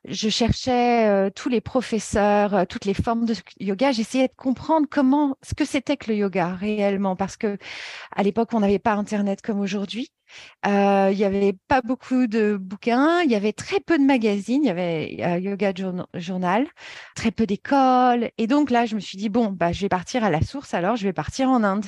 je 0.07 0.29
cherchais 0.29 1.31
tous 1.31 1.49
les 1.49 1.61
professeurs, 1.61 2.65
toutes 2.67 2.85
les 2.85 2.93
formes 2.93 3.25
de 3.25 3.35
yoga. 3.59 3.91
J'essayais 3.91 4.27
de 4.27 4.33
comprendre 4.35 4.87
comment, 4.89 5.35
ce 5.43 5.53
que 5.53 5.65
c'était 5.65 5.97
que 5.97 6.11
le 6.11 6.17
yoga 6.17 6.53
réellement, 6.53 7.15
parce 7.15 7.37
que 7.37 7.57
à 8.15 8.23
l'époque, 8.23 8.49
on 8.53 8.59
n'avait 8.61 8.79
pas 8.79 8.93
Internet 8.93 9.41
comme 9.41 9.59
aujourd'hui. 9.59 10.11
il 10.65 11.15
n'y 11.15 11.23
avait 11.23 11.53
pas 11.67 11.81
beaucoup 11.81 12.27
de 12.27 12.57
bouquins, 12.57 13.21
il 13.21 13.31
y 13.31 13.35
avait 13.35 13.53
très 13.53 13.79
peu 13.79 13.97
de 13.97 14.03
magazines, 14.03 14.63
il 14.63 14.67
y 14.67 14.69
avait 14.69 15.41
Yoga 15.41 15.73
Journal, 16.13 16.67
très 17.15 17.31
peu 17.31 17.45
d'écoles. 17.45 18.31
Et 18.37 18.47
donc 18.47 18.69
là, 18.71 18.85
je 18.85 18.95
me 18.95 18.99
suis 18.99 19.17
dit, 19.17 19.29
bon, 19.29 19.51
bah, 19.51 19.71
je 19.71 19.81
vais 19.81 19.89
partir 19.89 20.23
à 20.23 20.29
la 20.29 20.41
source, 20.41 20.73
alors 20.73 20.95
je 20.95 21.03
vais 21.03 21.13
partir 21.13 21.49
en 21.49 21.63
Inde. 21.63 21.85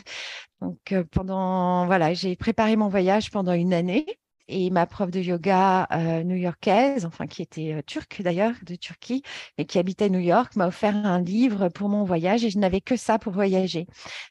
Donc 0.61 0.93
pendant, 1.11 1.85
voilà, 1.85 2.13
j'ai 2.13 2.35
préparé 2.35 2.75
mon 2.75 2.89
voyage 2.89 3.31
pendant 3.31 3.53
une 3.53 3.73
année 3.73 4.05
et 4.49 4.69
ma 4.71 4.85
prof 4.85 5.09
de 5.11 5.19
yoga 5.19 5.87
euh, 5.91 6.23
new-yorkaise, 6.23 7.05
enfin 7.05 7.27
qui 7.27 7.41
était 7.41 7.73
euh, 7.73 7.81
turque 7.85 8.21
d'ailleurs, 8.21 8.55
de 8.65 8.75
Turquie, 8.75 9.23
mais 9.57 9.65
qui 9.65 9.79
habitait 9.79 10.09
New 10.09 10.19
York, 10.19 10.55
m'a 10.55 10.67
offert 10.67 10.95
un 10.95 11.21
livre 11.21 11.69
pour 11.69 11.87
mon 11.87 12.03
voyage 12.03 12.43
et 12.43 12.49
je 12.49 12.57
n'avais 12.57 12.81
que 12.81 12.97
ça 12.97 13.19
pour 13.19 13.31
voyager. 13.31 13.87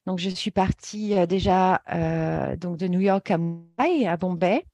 Donc 0.07 0.19
je 0.19 0.29
suis 0.29 0.51
partie 0.51 1.17
euh, 1.17 1.27
déjà 1.27 1.81
donc 2.61 2.77
de 2.77 2.89
New 2.89 3.01
York 3.01 3.31
à 3.31 3.39
Mumbai, 3.39 4.07
à 4.07 4.17
Bombay, 4.17 4.65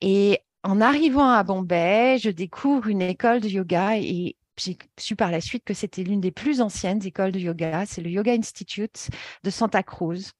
et 0.00 0.40
en 0.62 0.80
arrivant 0.80 1.28
à 1.28 1.42
Bombay, 1.42 2.18
je 2.18 2.30
découvre 2.30 2.88
une 2.88 3.02
école 3.02 3.40
de 3.40 3.48
yoga 3.48 3.96
et 3.98 4.36
j'ai 4.58 4.78
su 4.98 5.16
par 5.16 5.30
la 5.30 5.40
suite 5.40 5.64
que 5.64 5.74
c'était 5.74 6.02
l'une 6.02 6.20
des 6.20 6.30
plus 6.30 6.60
anciennes 6.60 7.04
écoles 7.04 7.32
de 7.32 7.38
yoga. 7.38 7.84
C'est 7.86 8.00
le 8.00 8.10
Yoga 8.10 8.32
Institute 8.32 9.08
de 9.44 9.50
Santa 9.50 9.82
Cruz. 9.82 10.32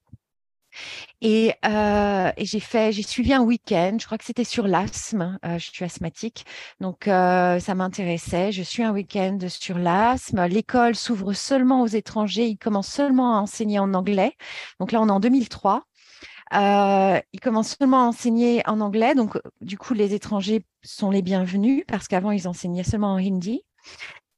Euh, 1.25 2.33
et, 2.37 2.45
j'ai 2.45 2.61
fait, 2.61 2.92
j'ai 2.92 3.02
suivi 3.02 3.33
un 3.33 3.42
week-end. 3.42 3.97
Je 4.00 4.06
crois 4.06 4.18
que 4.18 4.25
c'était 4.25 4.45
sur 4.45 4.66
l'asthme. 4.66 5.38
Euh, 5.45 5.59
je 5.59 5.71
suis 5.71 5.85
asthmatique, 5.85 6.45
donc 6.80 7.09
euh, 7.09 7.59
ça 7.59 7.75
m'intéressait. 7.75 8.52
Je 8.52 8.62
suis 8.62 8.83
un 8.83 8.92
week-end 8.92 9.38
sur 9.49 9.78
l'asthme. 9.78 10.47
L'école 10.47 10.95
s'ouvre 10.95 11.33
seulement 11.33 11.83
aux 11.83 11.87
étrangers. 11.87 12.47
Il 12.47 12.59
commence 12.59 12.88
seulement 12.88 13.37
à 13.37 13.40
enseigner 13.40 13.78
en 13.78 13.95
anglais. 13.95 14.33
Donc 14.80 14.92
là, 14.92 15.00
on 15.00 15.09
est 15.09 15.12
en 15.12 15.21
2003. 15.21 15.85
il 16.52 17.40
commence 17.42 17.76
seulement 17.78 18.04
à 18.04 18.06
enseigner 18.06 18.62
en 18.66 18.80
anglais, 18.80 19.14
donc 19.14 19.38
du 19.61 19.78
coup 19.78 19.95
les 19.95 20.14
étrangers 20.14 20.64
sont 20.83 21.11
les 21.11 21.23
bienvenus 21.23 21.85
parce 21.88 22.09
qu'avant 22.09 22.30
ils 22.30 22.47
enseignaient 22.49 22.85
seulement 22.85 23.14
en 23.14 23.18
hindi. 23.18 23.62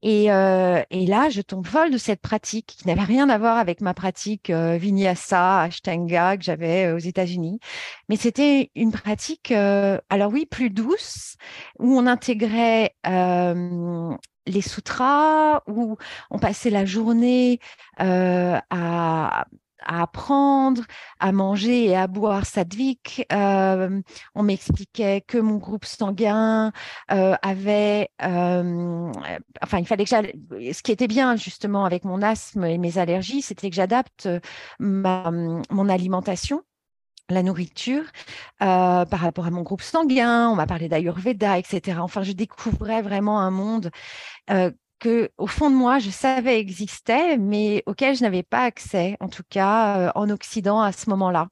Euh, 0.05 0.83
et, 0.90 1.07
là, 1.07 1.28
je 1.28 1.40
tombe 1.43 1.67
folle 1.67 1.90
de 1.90 1.99
cette 1.99 2.21
pratique 2.21 2.67
qui 2.78 2.87
n'avait 2.87 3.02
rien 3.02 3.28
à 3.28 3.38
voir 3.38 3.59
avec 3.59 3.81
ma 3.81 3.95
pratique 3.95 4.50
euh, 4.50 4.76
vinyasa, 4.76 5.62
ashtanga 5.62 6.37
que 6.37 6.45
j'avais 6.45 6.87
euh, 6.87 6.97
aux 6.97 6.99
États-Unis. 6.99 7.59
Mais 8.09 8.17
c'était 8.17 8.71
une 8.75 8.93
pratique, 8.93 9.52
alors 9.52 10.33
oui, 10.33 10.47
plus 10.47 10.71
douce, 10.71 11.37
où 11.78 11.99
on 11.99 12.07
intégrait 12.07 12.95
les 13.05 14.62
sutras, 14.62 15.62
où 15.67 15.97
on 16.31 16.38
passait 16.38 16.71
la 16.71 16.85
journée 16.85 17.61
à 17.99 19.45
à 19.88 20.02
apprendre, 20.02 20.83
à 21.18 21.33
manger 21.33 21.87
et 21.87 21.97
à 21.97 22.07
boire 22.07 22.47
sadvik. 22.47 23.26
Euh, 23.33 24.00
on 24.35 24.42
m'expliquait 24.42 25.23
que 25.23 25.38
mon 25.38 25.57
groupe 25.57 25.87
sanguin 25.87 26.73
euh, 27.11 27.35
avait, 27.42 28.11
euh, 28.23 29.11
enfin, 29.62 29.78
il 29.78 29.87
fallait 29.87 30.04
que 30.04 30.11
j'aille. 30.11 30.33
Ce 30.73 30.83
qui 30.83 30.92
était 30.92 31.09
bien 31.09 31.35
justement 31.37 31.85
avec 31.85 32.04
mon 32.04 32.23
asthme 32.23 32.64
et 32.64 32.78
mes 32.78 32.99
allergies, 32.99 33.42
c'était 33.42 33.71
que 33.71 33.76
j'adapte 33.76 34.28
mon 34.78 35.88
alimentation 35.88 36.62
la 37.30 37.42
nourriture 37.42 38.04
par 38.59 39.07
rapport 39.11 39.47
à 39.47 39.50
mon 39.50 39.62
groupe 39.62 39.83
sanguin, 39.83 40.49
on 40.49 40.54
m'a 40.54 40.66
parlé 40.66 40.88
d'Ayurveda, 40.88 41.59
etc. 41.59 41.99
Enfin, 42.00 42.23
je 42.23 42.33
découvrais 42.33 43.02
vraiment 43.02 43.40
un 43.40 43.50
monde 43.50 43.90
que 44.99 45.31
au 45.38 45.47
fond 45.47 45.71
de 45.71 45.75
moi, 45.76 45.99
je 45.99 46.11
savais 46.11 46.59
existait, 46.61 47.37
mais 47.38 47.83
auquel 47.87 48.17
je 48.17 48.23
n'avais 48.23 48.43
pas 48.43 48.62
accès, 48.64 49.17
en 49.21 49.28
tout 49.28 49.43
cas 49.49 50.09
euh, 50.09 50.12
en 50.14 50.31
Occident 50.31 50.81
à 50.81 50.93
ce 50.93 51.09
moment-là. 51.11 51.49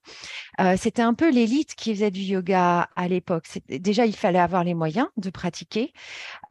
Euh, 0.61 0.76
c'était 0.79 1.03
un 1.03 1.15
peu 1.15 1.31
l'élite 1.31 1.75
qui 1.75 1.95
faisait 1.95 2.11
du 2.11 2.21
yoga 2.21 2.88
à 2.97 3.09
l'époque. 3.09 3.47
Déjà, 3.69 4.07
il 4.07 4.17
fallait 4.17 4.38
avoir 4.38 4.65
les 4.65 4.75
moyens 4.75 5.09
de 5.17 5.31
pratiquer. 5.31 5.93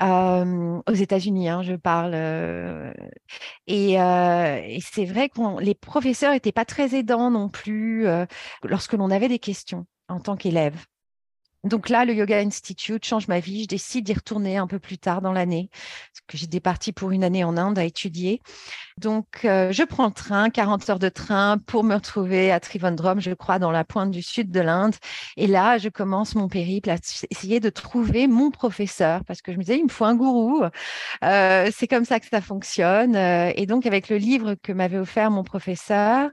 Euh, 0.04 0.82
aux 0.88 0.94
États-Unis, 0.94 1.50
hein, 1.50 1.64
je 1.64 1.76
parle. 1.76 2.16
et, 3.68 3.94
et 3.94 4.80
c'est 4.82 5.06
vrai 5.06 5.30
que 5.30 5.62
les 5.62 5.76
professeurs 5.76 6.34
n'étaient 6.34 6.52
pas 6.52 6.66
très 6.66 6.96
aidants 6.96 7.32
non 7.32 7.50
plus 7.50 8.06
lorsque 8.64 8.94
l'on 8.94 9.12
avait 9.12 9.30
des 9.30 9.40
questions 9.40 9.86
en 10.08 10.20
tant 10.20 10.36
qu'élève. 10.36 10.76
Donc 11.66 11.90
là, 11.90 12.06
le 12.06 12.14
Yoga 12.14 12.38
Institute 12.40 13.04
change 13.04 13.28
ma 13.28 13.40
vie. 13.40 13.64
Je 13.64 13.68
décide 13.68 14.06
d'y 14.06 14.14
retourner 14.14 14.58
un 14.58 14.68
peu 14.68 14.78
plus 14.78 15.00
tard 15.00 15.22
dans 15.22 15.34
l'année, 15.34 15.70
parce 15.72 16.22
que 16.28 16.38
j'étais 16.38 16.60
partie 16.60 16.92
pour 16.92 17.12
une 17.12 17.24
année 17.24 17.44
en 17.44 17.58
Inde 17.58 17.80
à 17.80 17.84
étudier. 17.84 18.40
Donc, 18.98 19.44
euh, 19.46 19.72
je 19.72 19.84
prends 19.84 20.06
le 20.06 20.14
train, 20.14 20.50
40 20.50 20.90
heures 20.90 21.00
de 21.00 21.10
train 21.10 21.58
pour 21.58 21.84
me 21.84 21.96
retrouver 21.96 22.52
à 22.52 22.60
Trivandrum, 22.60 23.20
je 23.20 23.32
crois, 23.32 23.58
dans 23.58 23.72
la 23.72 23.84
pointe 23.84 24.12
du 24.12 24.22
sud 24.22 24.52
de 24.52 24.60
l'Inde. 24.60 24.96
Et 25.38 25.48
là, 25.48 25.80
je 25.80 25.90
commence 25.90 26.36
mon 26.36 26.48
périple 26.48 26.92
à 26.92 26.98
essayer 27.32 27.60
de 27.60 27.70
trouver 27.70 28.28
mon 28.28 28.52
professeur, 28.52 29.24
parce 29.26 29.42
que 29.42 29.52
je 29.52 29.58
me 29.58 29.64
disais, 29.64 29.80
il 29.80 29.86
me 29.86 29.90
faut 29.90 30.06
un 30.06 30.16
gourou. 30.16 30.64
Euh, 31.24 31.72
c'est 31.76 31.88
comme 31.88 32.06
ça 32.06 32.20
que 32.20 32.28
ça 32.28 32.42
fonctionne. 32.42 33.16
Euh, 33.16 33.52
et 33.56 33.66
donc, 33.66 33.88
avec 33.88 34.10
le 34.10 34.18
livre 34.18 34.56
que 34.62 34.72
m'avait 34.72 35.00
offert 35.00 35.32
mon 35.32 35.44
professeur, 35.44 36.30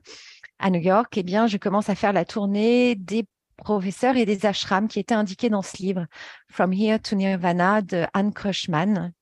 à 0.58 0.70
New 0.70 0.80
York, 0.80 1.12
eh 1.16 1.22
bien, 1.24 1.46
je 1.48 1.56
commence 1.56 1.88
à 1.88 1.94
faire 1.96 2.12
la 2.12 2.24
tournée 2.24 2.94
des 2.94 3.24
professeurs 3.62 4.16
et 4.16 4.26
des 4.26 4.46
ashrams 4.46 4.88
qui 4.88 4.98
étaient 5.00 5.14
indiqués 5.14 5.50
dans 5.50 5.62
ce 5.62 5.76
livre, 5.78 6.06
From 6.48 6.72
Here 6.72 7.00
to 7.00 7.16
Nirvana 7.16 7.82
de 7.82 8.06
Anne 8.14 8.32
Krushman. 8.32 9.12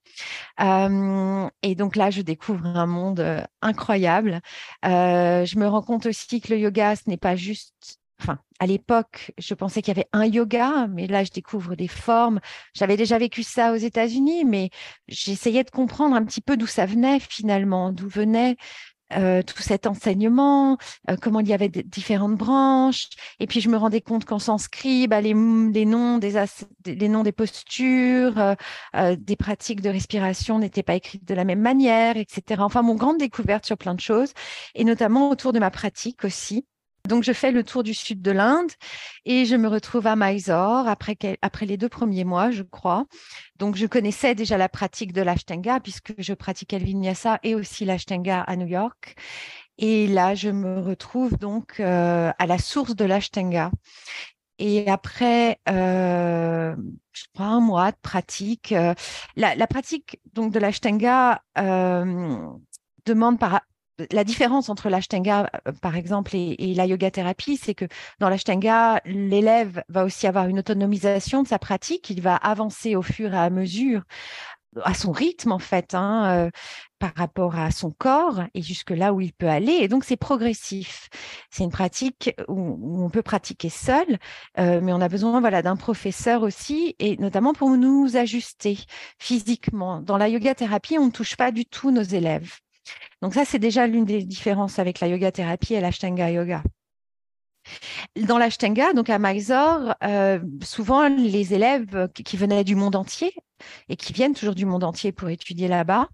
Euh, 0.61 1.49
et 1.63 1.75
donc 1.75 1.97
là, 1.97 2.11
je 2.11 2.23
découvre 2.23 2.67
un 2.67 2.87
monde 2.87 3.21
euh, 3.21 3.43
incroyable. 3.63 4.41
Euh, 4.85 5.45
je 5.45 5.59
me 5.59 5.67
rends 5.67 5.83
compte 5.83 6.07
aussi 6.07 6.41
que 6.41 6.53
le 6.53 6.59
yoga, 6.59 6.97
ce 6.97 7.09
n'est 7.09 7.17
pas 7.17 7.37
juste 7.37 8.01
enfin, 8.21 8.39
à 8.59 8.67
l'époque, 8.67 9.33
je 9.39 9.55
pensais 9.55 9.81
qu'il 9.81 9.97
y 9.97 9.99
avait 9.99 10.09
un 10.13 10.27
yoga, 10.27 10.87
mais 10.89 11.07
là, 11.07 11.25
je 11.25 11.31
découvre 11.31 11.75
des 11.75 11.89
formes. 11.89 12.41
J'avais 12.75 12.97
déjà 12.97 13.19
vécu 13.19 13.43
ça 13.43 13.73
aux 13.73 13.77
États-Unis, 13.77 14.45
mais 14.45 14.71
j'essayais 15.09 15.65
de 15.65 15.71
comprendre 15.71 16.15
un 16.15 16.25
petit 16.25 16.43
peu 16.43 16.57
d'où 16.57 16.67
ça 16.67 16.87
venait 16.87 17.21
finalement, 17.21 17.93
d'où 17.93 18.09
venait 18.09 18.57
euh, 19.13 19.43
tout 19.43 19.63
cet 19.63 19.87
enseignement, 19.87 20.79
euh, 21.09 21.17
comment 21.21 21.41
il 21.41 21.49
y 21.49 21.53
avait 21.53 21.69
différentes 21.69 22.37
branches. 22.37 23.09
Et 23.41 23.47
puis, 23.47 23.61
je 23.61 23.69
me 23.69 23.77
rendais 23.77 24.01
compte 24.01 24.25
qu'en 24.25 24.39
sanskrit, 24.39 25.09
bah, 25.09 25.21
les, 25.21 25.35
les, 25.35 25.85
noms 25.85 26.19
des 26.19 26.45
les 26.87 27.09
noms 27.09 27.23
des 27.23 27.33
postures, 27.33 28.39
euh, 28.97 29.17
des 29.19 29.37
pratiques 29.37 29.81
de 29.81 29.91
respiration 29.91 30.59
n'étaient 30.59 30.83
pas 30.83 30.95
écrites 30.95 31.27
de 31.27 31.35
la 31.35 31.45
même 31.45 31.61
manière, 31.61 32.17
etc. 32.17 32.63
Enfin, 32.63 32.83
mon 32.83 32.95
grande 32.95 33.19
découverte 33.19 33.67
sur 33.67 33.77
plein 33.77 33.95
de 33.95 34.01
choses, 34.01 34.33
et 34.75 34.85
notamment 34.85 35.31
autour 35.31 35.53
de 35.53 35.59
ma 35.59 35.71
pratique 35.71 36.25
aussi. 36.25 36.67
Donc, 37.11 37.25
je 37.25 37.33
fais 37.33 37.51
le 37.51 37.65
tour 37.65 37.83
du 37.83 37.93
sud 37.93 38.23
de 38.23 38.31
l'Inde 38.31 38.71
et 39.25 39.45
je 39.45 39.57
me 39.57 39.67
retrouve 39.67 40.07
à 40.07 40.15
Mysore 40.15 40.87
après, 40.87 41.17
les 41.63 41.77
deux 41.77 41.89
premiers 41.89 42.23
mois, 42.23 42.53
je 42.53 42.63
crois. 42.63 43.07
Donc, 43.57 43.75
je 43.75 43.87
connaissais 43.87 44.37
déjà 44.37 44.57
la 44.57 44.69
pratique 44.69 45.13
de 45.13 45.21
l'Ashtanga 45.21 45.81
puisque 45.81 46.15
je 46.19 46.33
pratiquais 46.35 46.79
le 46.79 46.85
Vinyasa 46.85 47.41
et 47.43 47.57
aussi 47.57 47.85
l'Ashtanga 47.85 48.43
à 48.43 48.55
New 48.55 48.69
York. 48.69 49.17
Et 49.79 50.07
là, 50.07 50.37
je 50.37 50.51
me 50.51 50.79
retrouve 50.79 51.37
donc 51.37 51.81
euh, 51.81 52.31
à 52.39 52.47
la 52.47 52.59
source 52.59 52.95
de 52.95 53.05
l'Ashtanga. 53.05 53.73
Et 54.61 54.89
après, 54.89 55.59
euh, 55.69 56.77
je 57.11 57.25
crois 57.35 57.47
un 57.47 57.61
mois 57.61 57.91
de 57.91 57.97
pratique, 58.03 58.71
euh, 58.71 58.95
la, 59.35 59.67
pratique 59.67 60.21
donc 60.33 60.53
de 60.53 60.61
l'Ashtanga 60.61 61.43
demande 63.05 63.41
par, 63.41 63.63
la 64.13 64.25
différence 64.25 64.69
entre 64.69 64.89
l'ashtanga, 64.89 65.51
euh, 65.67 65.73
par 65.81 65.97
exemple, 65.97 66.35
et, 66.35 66.75
la 66.75 66.87
yoga 66.87 67.11
thérapie, 67.11 67.57
c'est 67.57 67.75
que 67.75 67.87
dans 68.19 68.29
l'ashtanga, 68.29 69.01
l'élève 69.05 69.83
va 69.89 70.05
aussi 70.05 70.27
avoir 70.27 70.49
une 70.49 70.59
autonomisation 70.59 71.43
de 71.43 71.49
sa 71.49 71.59
pratique. 71.59 72.11
Il 72.11 72.21
va 72.23 72.37
avancer 72.37 72.97
au 72.97 73.03
fur 73.03 73.35
et 73.35 73.39
à 73.39 73.51
mesure, 73.51 74.03
à 74.83 74.95
son 74.95 75.13
rythme, 75.13 75.53
en 75.53 75.59
fait, 75.59 75.95
hein, 75.95 76.47
euh, 76.47 76.51
par 76.99 77.13
rapport 77.17 77.57
à 77.57 77.71
son 77.71 77.91
corps 77.91 78.43
et 78.55 78.63
jusque 78.63 78.91
là 78.91 79.13
où 79.13 79.21
il 79.21 79.33
peut 79.33 79.49
aller. 79.49 79.73
Et 79.73 79.89
donc, 79.89 80.05
c'est 80.05 80.17
progressif. 80.17 81.09
C'est 81.51 81.65
une 81.65 81.71
pratique 81.71 82.35
où, 82.49 83.03
on 83.05 83.11
peut 83.11 83.23
pratiquer 83.23 83.69
seul, 83.69 84.19
euh, 84.59 84.81
mais 84.83 84.93
on 84.93 85.01
a 85.01 85.09
besoin 85.09 85.41
voilà, 85.41 85.63
d'un 85.63 85.77
professeur 85.77 86.43
aussi, 86.43 86.95
et 86.99 87.17
notamment 87.17 87.53
pour 87.55 87.71
nous 87.71 88.17
ajuster 88.17 88.79
physiquement. 89.19 90.01
Dans 90.01 90.19
la 90.19 90.29
yoga 90.29 90.55
thérapie, 90.55 90.99
on 90.99 91.07
ne 91.07 91.11
touche 91.11 91.37
pas 91.37 91.51
du 91.53 91.67
tout 91.67 91.91
nos 91.91 92.03
élèves. 92.03 92.61
Donc 93.23 93.35
ça, 93.35 93.45
c'est 93.45 93.59
déjà 93.59 93.87
l'une 93.87 94.05
des 94.05 94.25
différences 94.25 94.79
avec 94.79 95.01
la 95.01 95.09
yoga 95.09 95.31
thérapie 95.33 95.75
et 95.75 95.81
l'ashtanga 95.81 96.31
yoga. 96.31 96.63
Dans 98.17 98.39
l'ashtanga, 98.39 98.93
donc 98.93 99.11
à 99.11 99.19
Mysore, 99.19 99.95
euh, 100.03 100.41
souvent 100.63 101.09
les 101.09 101.55
élèves 101.55 102.09
qui 102.13 102.37
venaient 102.37 102.65
du 102.65 102.75
monde 102.75 102.97
entier 102.97 103.35
et 103.89 103.97
qui 103.97 104.13
viennent 104.13 104.35
toujours 104.35 104.55
du 104.55 104.65
monde 104.65 104.85
entier 104.85 105.13
pour 105.13 105.29
étudier 105.29 105.69
là-bas 105.69 106.09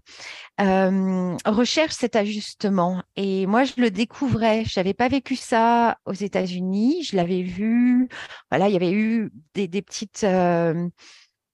euh, 0.59 1.35
recherchent 1.45 1.95
cet 1.95 2.15
ajustement. 2.15 3.01
Et 3.15 3.45
moi, 3.45 3.63
je 3.63 3.73
le 3.77 3.89
découvrais. 3.89 4.65
Je 4.65 4.79
n'avais 4.79 4.93
pas 4.93 5.07
vécu 5.07 5.35
ça 5.35 5.97
aux 6.05 6.13
États-Unis. 6.13 7.03
Je 7.03 7.15
l'avais 7.15 7.41
vu. 7.43 8.09
Voilà, 8.51 8.67
il 8.67 8.73
y 8.73 8.75
avait 8.75 8.91
eu 8.91 9.31
des, 9.53 9.81
petites 9.81 10.23
euh, 10.23 10.87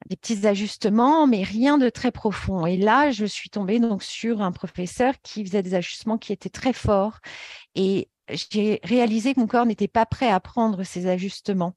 des 0.09 0.15
petits 0.15 0.45
ajustements, 0.45 1.27
mais 1.27 1.43
rien 1.43 1.77
de 1.77 1.89
très 1.89 2.11
profond. 2.11 2.65
Et 2.65 2.77
là, 2.77 3.11
je 3.11 3.25
suis 3.25 3.49
tombée 3.49 3.79
donc 3.79 4.03
sur 4.03 4.41
un 4.41 4.51
professeur 4.51 5.13
qui 5.23 5.45
faisait 5.45 5.63
des 5.63 5.75
ajustements 5.75 6.17
qui 6.17 6.33
étaient 6.33 6.49
très 6.49 6.73
forts. 6.73 7.19
Et 7.75 8.09
j'ai 8.29 8.79
réalisé 8.83 9.33
que 9.33 9.39
mon 9.39 9.47
corps 9.47 9.65
n'était 9.65 9.87
pas 9.87 10.05
prêt 10.05 10.29
à 10.29 10.39
prendre 10.39 10.83
ces 10.83 11.07
ajustements 11.07 11.73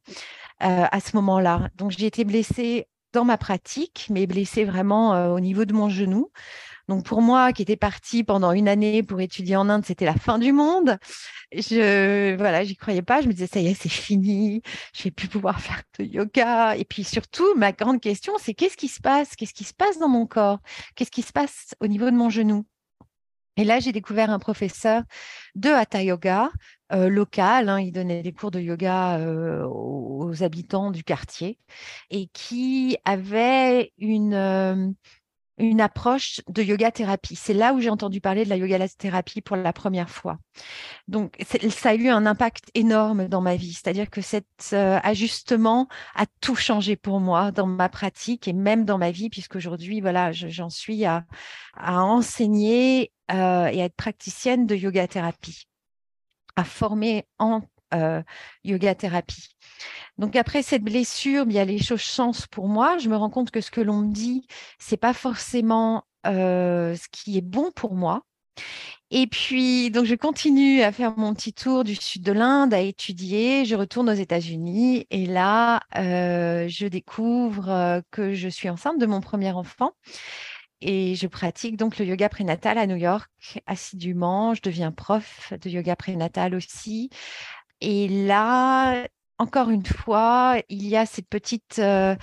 euh, 0.62 0.86
à 0.90 1.00
ce 1.00 1.16
moment-là. 1.16 1.70
Donc, 1.76 1.90
j'ai 1.90 2.06
été 2.06 2.24
blessée 2.24 2.88
dans 3.12 3.24
ma 3.24 3.38
pratique, 3.38 4.08
mais 4.10 4.26
blessée 4.26 4.64
vraiment 4.64 5.14
euh, 5.14 5.30
au 5.30 5.40
niveau 5.40 5.64
de 5.64 5.72
mon 5.72 5.88
genou. 5.88 6.30
Donc 6.88 7.04
pour 7.04 7.20
moi, 7.20 7.52
qui 7.52 7.62
était 7.62 7.76
partie 7.76 8.22
pendant 8.22 8.52
une 8.52 8.68
année 8.68 9.02
pour 9.02 9.20
étudier 9.20 9.56
en 9.56 9.68
Inde, 9.68 9.84
c'était 9.84 10.04
la 10.04 10.14
fin 10.14 10.38
du 10.38 10.52
monde. 10.52 10.98
Je 11.52 12.36
voilà, 12.36 12.64
j'y 12.64 12.76
croyais 12.76 13.02
pas. 13.02 13.20
Je 13.20 13.28
me 13.28 13.32
disais 13.32 13.46
ça 13.46 13.60
y 13.60 13.66
est, 13.66 13.74
c'est 13.74 13.88
fini. 13.88 14.62
Je 14.94 15.04
vais 15.04 15.10
plus 15.10 15.28
pouvoir 15.28 15.60
faire 15.60 15.82
de 15.98 16.04
yoga. 16.04 16.76
Et 16.76 16.84
puis 16.84 17.04
surtout, 17.04 17.54
ma 17.56 17.72
grande 17.72 18.00
question, 18.00 18.34
c'est 18.38 18.54
qu'est-ce 18.54 18.76
qui 18.76 18.88
se 18.88 19.00
passe? 19.00 19.34
Qu'est-ce 19.36 19.54
qui 19.54 19.64
se 19.64 19.74
passe 19.74 19.98
dans 19.98 20.08
mon 20.08 20.26
corps? 20.26 20.58
Qu'est-ce 20.94 21.10
qui 21.10 21.22
se 21.22 21.32
passe 21.32 21.74
au 21.80 21.86
niveau 21.88 22.10
de 22.10 22.16
mon 22.16 22.30
genou? 22.30 22.64
Et 23.56 23.64
là, 23.64 23.80
j'ai 23.80 23.92
découvert 23.92 24.30
un 24.30 24.38
professeur 24.38 25.02
de 25.54 25.70
Hatha 25.70 26.02
Yoga 26.02 26.50
euh, 26.92 27.08
local. 27.08 27.68
Hein, 27.68 27.80
il 27.80 27.92
donnait 27.92 28.22
des 28.22 28.32
cours 28.32 28.50
de 28.50 28.60
yoga 28.60 29.18
euh, 29.18 29.66
aux, 29.66 30.42
habitants 30.42 30.90
du 30.90 31.04
quartier 31.04 31.58
et 32.10 32.28
qui 32.28 32.98
avait 33.04 33.92
une, 33.98 34.34
euh, 34.34 34.90
une 35.58 35.80
approche 35.80 36.40
de 36.48 36.62
yoga 36.62 36.90
thérapie. 36.90 37.36
C'est 37.36 37.54
là 37.54 37.72
où 37.72 37.80
j'ai 37.80 37.88
entendu 37.88 38.20
parler 38.20 38.44
de 38.44 38.50
la 38.50 38.56
yoga 38.56 38.86
thérapie 38.88 39.40
pour 39.40 39.56
la 39.56 39.72
première 39.72 40.10
fois. 40.10 40.38
Donc, 41.08 41.36
ça 41.70 41.90
a 41.90 41.94
eu 41.94 42.08
un 42.08 42.26
impact 42.26 42.70
énorme 42.74 43.28
dans 43.28 43.40
ma 43.40 43.56
vie. 43.56 43.72
C'est-à-dire 43.72 44.10
que 44.10 44.20
cet 44.20 44.46
euh, 44.72 44.98
ajustement 45.02 45.88
a 46.14 46.26
tout 46.40 46.56
changé 46.56 46.96
pour 46.96 47.20
moi 47.20 47.52
dans 47.52 47.66
ma 47.66 47.88
pratique 47.88 48.48
et 48.48 48.52
même 48.52 48.84
dans 48.84 48.98
ma 48.98 49.10
vie, 49.10 49.30
puisqu'aujourd'hui, 49.30 50.00
voilà, 50.00 50.32
j'en 50.32 50.70
suis 50.70 51.04
à, 51.04 51.24
enseigner 51.76 53.12
euh, 53.32 53.66
et 53.66 53.82
à 53.82 53.86
être 53.86 53.96
praticienne 53.96 54.66
de 54.66 54.74
yoga 54.74 55.06
thérapie, 55.08 55.66
à 56.56 56.64
former 56.64 57.26
en 57.38 57.62
euh, 57.94 58.22
yoga 58.64 58.94
thérapie. 58.94 59.56
Donc 60.18 60.36
après 60.36 60.62
cette 60.62 60.82
blessure, 60.82 61.44
il 61.48 61.52
y 61.52 61.58
a 61.58 61.64
les 61.64 61.82
choses 61.82 62.00
changent 62.00 62.46
pour 62.48 62.68
moi. 62.68 62.98
Je 62.98 63.08
me 63.08 63.16
rends 63.16 63.30
compte 63.30 63.50
que 63.50 63.60
ce 63.60 63.70
que 63.70 63.80
l'on 63.80 63.98
me 63.98 64.12
dit, 64.12 64.46
c'est 64.78 64.96
pas 64.96 65.12
forcément 65.12 66.04
euh, 66.26 66.96
ce 66.96 67.08
qui 67.10 67.38
est 67.38 67.42
bon 67.42 67.70
pour 67.74 67.94
moi. 67.94 68.22
Et 69.12 69.28
puis, 69.28 69.90
donc, 69.92 70.04
je 70.06 70.16
continue 70.16 70.82
à 70.82 70.90
faire 70.90 71.16
mon 71.16 71.32
petit 71.32 71.52
tour 71.52 71.84
du 71.84 71.94
sud 71.94 72.22
de 72.22 72.32
l'Inde, 72.32 72.74
à 72.74 72.80
étudier. 72.80 73.64
Je 73.64 73.76
retourne 73.76 74.10
aux 74.10 74.14
États-Unis 74.14 75.06
et 75.10 75.26
là, 75.26 75.80
euh, 75.96 76.66
je 76.68 76.86
découvre 76.88 78.02
que 78.10 78.34
je 78.34 78.48
suis 78.48 78.68
enceinte 78.68 78.98
de 78.98 79.06
mon 79.06 79.20
premier 79.20 79.52
enfant. 79.52 79.92
Et 80.82 81.14
je 81.14 81.26
pratique 81.26 81.76
donc 81.76 81.98
le 81.98 82.04
yoga 82.04 82.28
prénatal 82.28 82.76
à 82.76 82.86
New 82.86 82.96
York 82.96 83.30
assidûment. 83.66 84.54
Je 84.54 84.60
deviens 84.62 84.92
prof 84.92 85.52
de 85.60 85.70
yoga 85.70 85.96
prénatal 85.96 86.54
aussi. 86.54 87.08
Et 87.80 88.08
là, 88.08 89.06
encore 89.38 89.70
une 89.70 89.84
fois, 89.84 90.56
il 90.68 90.86
y 90.86 90.96
a 90.96 91.06
cette 91.06 91.28
petite 91.28 91.78
euh, 91.78 92.16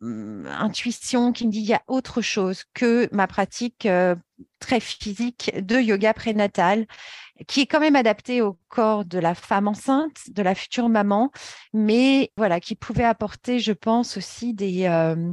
mm, 0.00 0.46
intuition 0.46 1.32
qui 1.32 1.46
me 1.46 1.52
dit 1.52 1.60
il 1.60 1.66
y 1.66 1.74
a 1.74 1.82
autre 1.86 2.22
chose 2.22 2.64
que 2.74 3.08
ma 3.14 3.26
pratique 3.26 3.86
euh, 3.86 4.14
très 4.60 4.80
physique 4.80 5.52
de 5.56 5.76
yoga 5.78 6.14
prénatal, 6.14 6.86
qui 7.46 7.62
est 7.62 7.66
quand 7.66 7.80
même 7.80 7.96
adaptée 7.96 8.40
au 8.42 8.58
corps 8.68 9.04
de 9.04 9.18
la 9.18 9.34
femme 9.34 9.68
enceinte, 9.68 10.30
de 10.30 10.42
la 10.42 10.54
future 10.54 10.88
maman, 10.88 11.30
mais 11.72 12.32
voilà, 12.36 12.60
qui 12.60 12.76
pouvait 12.76 13.04
apporter, 13.04 13.58
je 13.58 13.72
pense, 13.72 14.16
aussi 14.16 14.54
des, 14.54 14.86
euh, 14.86 15.32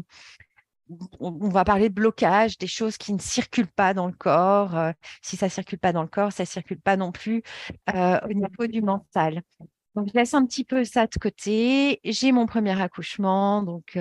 on 1.19 1.49
va 1.49 1.63
parler 1.65 1.89
de 1.89 1.93
blocage, 1.93 2.57
des 2.57 2.67
choses 2.67 2.97
qui 2.97 3.13
ne 3.13 3.19
circulent 3.19 3.67
pas 3.67 3.93
dans 3.93 4.07
le 4.07 4.13
corps. 4.13 4.75
si 5.21 5.37
ça 5.37 5.47
ne 5.47 5.51
circule 5.51 5.79
pas 5.79 5.93
dans 5.93 6.01
le 6.03 6.07
corps, 6.07 6.31
ça 6.31 6.43
ne 6.43 6.47
circule 6.47 6.79
pas 6.81 6.97
non 6.97 7.11
plus 7.11 7.43
au 7.87 8.33
niveau 8.33 8.67
du 8.67 8.81
mental. 8.81 9.41
Donc, 9.95 10.07
je 10.07 10.17
laisse 10.17 10.33
un 10.33 10.45
petit 10.45 10.63
peu 10.63 10.85
ça 10.85 11.05
de 11.05 11.17
côté. 11.19 11.99
J'ai 12.05 12.31
mon 12.31 12.45
premier 12.45 12.79
accouchement. 12.81 13.61
Donc, 13.61 13.97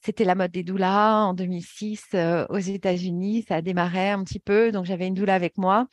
c'était 0.00 0.24
la 0.24 0.34
mode 0.34 0.50
des 0.50 0.62
doulas 0.62 1.26
en 1.26 1.34
2006 1.34 2.04
euh, 2.14 2.46
aux 2.48 2.58
États-Unis. 2.58 3.44
Ça 3.48 3.56
a 3.56 3.62
démarré 3.62 4.10
un 4.10 4.24
petit 4.24 4.38
peu. 4.40 4.72
Donc, 4.72 4.86
j'avais 4.86 5.06
une 5.06 5.14
doula 5.14 5.34
avec 5.34 5.58
moi. 5.58 5.88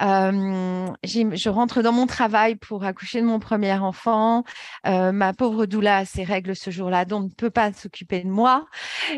Je 0.00 1.48
rentre 1.48 1.82
dans 1.82 1.92
mon 1.92 2.06
travail 2.06 2.56
pour 2.56 2.84
accoucher 2.84 3.20
de 3.20 3.26
mon 3.26 3.38
premier 3.38 3.72
enfant. 3.72 4.44
ma 4.84 5.32
pauvre 5.32 5.66
doula 5.66 5.98
a 5.98 6.04
ses 6.04 6.24
règles 6.24 6.54
ce 6.54 6.70
jour-là, 6.70 7.04
donc 7.04 7.30
ne 7.30 7.34
peut 7.34 7.50
pas 7.50 7.72
s'occuper 7.72 8.22
de 8.22 8.28
moi. 8.28 8.66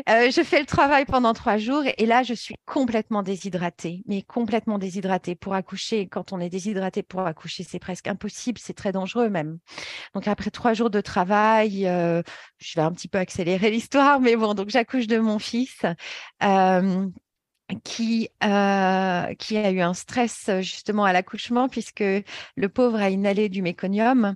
je 0.07 0.41
fais 0.43 0.59
le 0.59 0.65
travail 0.65 1.05
pendant 1.05 1.33
trois 1.33 1.57
jours 1.57 1.83
et 1.97 2.05
là, 2.05 2.23
je 2.23 2.33
suis 2.33 2.55
complètement 2.65 3.23
déshydratée, 3.23 4.03
mais 4.07 4.21
complètement 4.21 4.77
déshydratée 4.77 5.35
pour 5.35 5.53
accoucher. 5.53 6.07
Quand 6.07 6.31
on 6.33 6.39
est 6.39 6.49
déshydraté 6.49 7.03
pour 7.03 7.21
accoucher, 7.21 7.63
c'est 7.63 7.79
presque 7.79 8.07
impossible. 8.07 8.59
C'est 8.59 8.73
très 8.73 8.91
dangereux 8.91 9.29
même. 9.29 9.48
Donc 10.13 10.27
après 10.27 10.51
trois 10.51 10.73
jours 10.73 10.89
de 10.89 11.01
travail, 11.01 11.87
euh, 11.87 12.21
je 12.57 12.75
vais 12.75 12.81
un 12.81 12.91
petit 12.91 13.07
peu 13.07 13.17
accélérer 13.17 13.71
l'histoire, 13.71 14.19
mais 14.19 14.35
bon, 14.35 14.53
donc 14.53 14.69
j'accouche 14.69 15.07
de 15.07 15.19
mon 15.19 15.39
fils. 15.39 15.81
Euh, 16.43 17.07
qui, 17.83 18.29
euh, 18.43 19.33
qui 19.35 19.55
a 19.55 19.69
eu 19.69 19.81
un 19.81 19.93
stress 19.93 20.49
justement 20.61 21.05
à 21.05 21.13
l'accouchement 21.13 21.69
puisque 21.69 21.99
le 21.99 22.67
pauvre 22.67 22.97
a 22.99 23.11
inhalé 23.11 23.47
du 23.47 23.61
méconium 23.61 24.33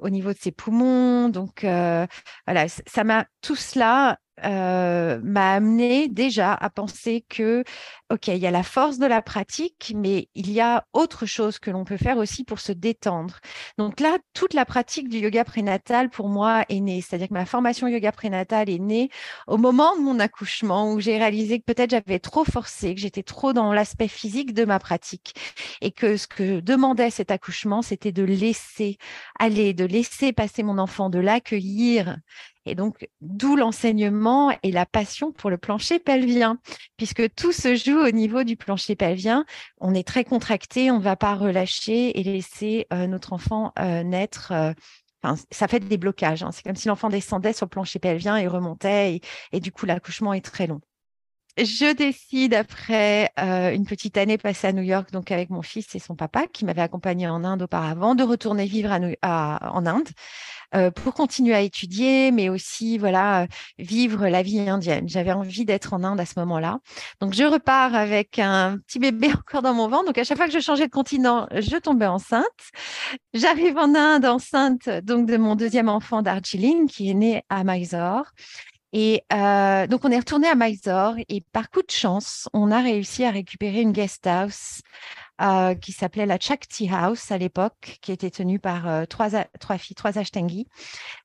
au 0.00 0.08
niveau 0.08 0.32
de 0.32 0.38
ses 0.38 0.52
poumons. 0.52 1.28
Donc 1.28 1.62
voilà, 1.62 2.68
ça 2.68 3.02
m'a 3.02 3.26
tout 3.40 3.56
cela 3.56 4.20
euh, 4.44 5.20
m'a 5.22 5.54
amené 5.54 6.08
déjà 6.08 6.52
à 6.52 6.68
penser 6.70 7.24
que, 7.28 7.64
OK, 8.12 8.28
il 8.28 8.36
y 8.36 8.46
a 8.46 8.50
la 8.50 8.62
force 8.62 8.98
de 8.98 9.06
la 9.06 9.22
pratique, 9.22 9.92
mais 9.96 10.28
il 10.34 10.50
y 10.50 10.60
a 10.60 10.84
autre 10.92 11.26
chose 11.26 11.58
que 11.58 11.70
l'on 11.70 11.84
peut 11.84 11.96
faire 11.96 12.18
aussi 12.18 12.44
pour 12.44 12.60
se 12.60 12.72
détendre. 12.72 13.38
Donc 13.78 14.00
là, 14.00 14.18
toute 14.34 14.54
la 14.54 14.64
pratique 14.64 15.08
du 15.08 15.18
yoga 15.18 15.44
prénatal, 15.44 16.10
pour 16.10 16.28
moi, 16.28 16.64
est 16.68 16.80
née. 16.80 17.00
C'est-à-dire 17.00 17.28
que 17.28 17.34
ma 17.34 17.46
formation 17.46 17.88
yoga 17.88 18.12
prénatal 18.12 18.68
est 18.68 18.78
née 18.78 19.08
au 19.46 19.56
moment 19.56 19.96
de 19.96 20.02
mon 20.02 20.20
accouchement 20.20 20.92
où 20.92 21.00
j'ai 21.00 21.18
réalisé 21.18 21.58
que 21.60 21.64
peut-être 21.64 21.90
j'avais 21.90 22.18
trop 22.18 22.44
forcé, 22.44 22.94
que 22.94 23.00
j'étais 23.00 23.22
trop 23.22 23.52
dans 23.52 23.72
l'aspect 23.72 24.08
physique 24.08 24.52
de 24.54 24.64
ma 24.64 24.78
pratique 24.78 25.34
et 25.80 25.92
que 25.92 26.16
ce 26.16 26.26
que 26.26 26.60
demandait 26.60 27.10
cet 27.10 27.30
accouchement, 27.30 27.82
c'était 27.82 28.12
de 28.12 28.22
laisser 28.22 28.98
aller, 29.38 29.74
de 29.74 29.84
laisser 29.84 30.32
passer 30.32 30.62
mon 30.62 30.78
enfant, 30.78 31.10
de 31.10 31.18
l'accueillir 31.18 32.18
et 32.66 32.74
donc, 32.74 33.08
d'où 33.20 33.56
l'enseignement 33.56 34.52
et 34.62 34.72
la 34.72 34.84
passion 34.84 35.32
pour 35.32 35.50
le 35.50 35.56
plancher 35.56 35.98
pelvien, 35.98 36.58
puisque 36.96 37.34
tout 37.34 37.52
se 37.52 37.76
joue 37.76 37.98
au 37.98 38.10
niveau 38.10 38.42
du 38.42 38.56
plancher 38.56 38.96
pelvien. 38.96 39.44
On 39.78 39.94
est 39.94 40.06
très 40.06 40.24
contracté, 40.24 40.90
on 40.90 40.98
ne 40.98 41.02
va 41.02 41.16
pas 41.16 41.34
relâcher 41.34 42.18
et 42.18 42.22
laisser 42.22 42.86
euh, 42.92 43.06
notre 43.06 43.32
enfant 43.32 43.72
euh, 43.78 44.02
naître. 44.02 44.52
Euh, 44.52 44.72
ça 45.50 45.66
fait 45.68 45.80
des 45.80 45.96
blocages. 45.96 46.42
Hein. 46.42 46.50
C'est 46.52 46.62
comme 46.62 46.76
si 46.76 46.88
l'enfant 46.88 47.08
descendait 47.08 47.52
sur 47.52 47.66
le 47.66 47.70
plancher 47.70 47.98
pelvien 47.98 48.36
et 48.36 48.46
remontait, 48.46 49.20
et 49.52 49.60
du 49.60 49.72
coup, 49.72 49.86
l'accouchement 49.86 50.32
est 50.34 50.44
très 50.44 50.66
long 50.66 50.80
je 51.56 51.92
décide 51.94 52.54
après 52.54 53.30
une 53.36 53.86
petite 53.86 54.16
année 54.16 54.38
passée 54.38 54.68
à 54.68 54.72
New 54.72 54.82
York, 54.82 55.10
donc 55.12 55.30
avec 55.30 55.50
mon 55.50 55.62
fils 55.62 55.94
et 55.94 55.98
son 55.98 56.14
papa 56.14 56.46
qui 56.52 56.64
m'avait 56.64 56.82
accompagné 56.82 57.28
en 57.28 57.44
Inde 57.44 57.62
auparavant, 57.62 58.14
de 58.14 58.22
retourner 58.22 58.66
vivre 58.66 58.90
en 58.90 59.86
Inde 59.86 60.08
pour 60.94 61.14
continuer 61.14 61.54
à 61.54 61.60
étudier, 61.60 62.30
mais 62.32 62.48
aussi 62.48 62.98
voilà 62.98 63.46
vivre 63.78 64.28
la 64.28 64.42
vie 64.42 64.60
indienne. 64.60 65.08
J'avais 65.08 65.32
envie 65.32 65.64
d'être 65.64 65.94
en 65.94 66.04
Inde 66.04 66.20
à 66.20 66.26
ce 66.26 66.34
moment-là, 66.38 66.78
donc 67.20 67.32
je 67.32 67.44
repars 67.44 67.94
avec 67.94 68.38
un 68.38 68.78
petit 68.86 68.98
bébé 68.98 69.28
encore 69.38 69.62
dans 69.62 69.74
mon 69.74 69.88
ventre. 69.88 70.06
Donc 70.06 70.18
à 70.18 70.24
chaque 70.24 70.36
fois 70.36 70.46
que 70.46 70.52
je 70.52 70.60
changeais 70.60 70.86
de 70.86 70.92
continent, 70.92 71.46
je 71.52 71.76
tombais 71.76 72.06
enceinte. 72.06 72.44
J'arrive 73.34 73.78
en 73.78 73.94
Inde 73.94 74.26
enceinte 74.26 74.88
donc 74.88 75.26
de 75.26 75.36
mon 75.36 75.54
deuxième 75.54 75.88
enfant 75.88 76.22
Darjeeling 76.22 76.86
qui 76.88 77.10
est 77.10 77.14
né 77.14 77.42
à 77.48 77.64
Mysore. 77.64 78.26
Et 78.92 79.22
euh, 79.32 79.86
donc, 79.86 80.04
on 80.04 80.10
est 80.10 80.18
retourné 80.18 80.48
à 80.48 80.54
Mysore 80.54 81.14
et 81.28 81.42
par 81.52 81.70
coup 81.70 81.82
de 81.82 81.90
chance, 81.90 82.48
on 82.52 82.70
a 82.70 82.80
réussi 82.80 83.24
à 83.24 83.30
récupérer 83.30 83.80
une 83.80 83.92
guest 83.92 84.26
house 84.26 84.80
euh, 85.42 85.74
qui 85.74 85.92
s'appelait 85.92 86.24
la 86.24 86.38
Chakti 86.40 86.88
House 86.88 87.30
à 87.30 87.36
l'époque, 87.36 87.98
qui 88.00 88.10
était 88.10 88.30
tenue 88.30 88.58
par 88.58 88.88
euh, 88.88 89.04
trois, 89.04 89.28
filles, 89.76 89.94
trois 89.94 90.16
Ashtangi. 90.16 90.66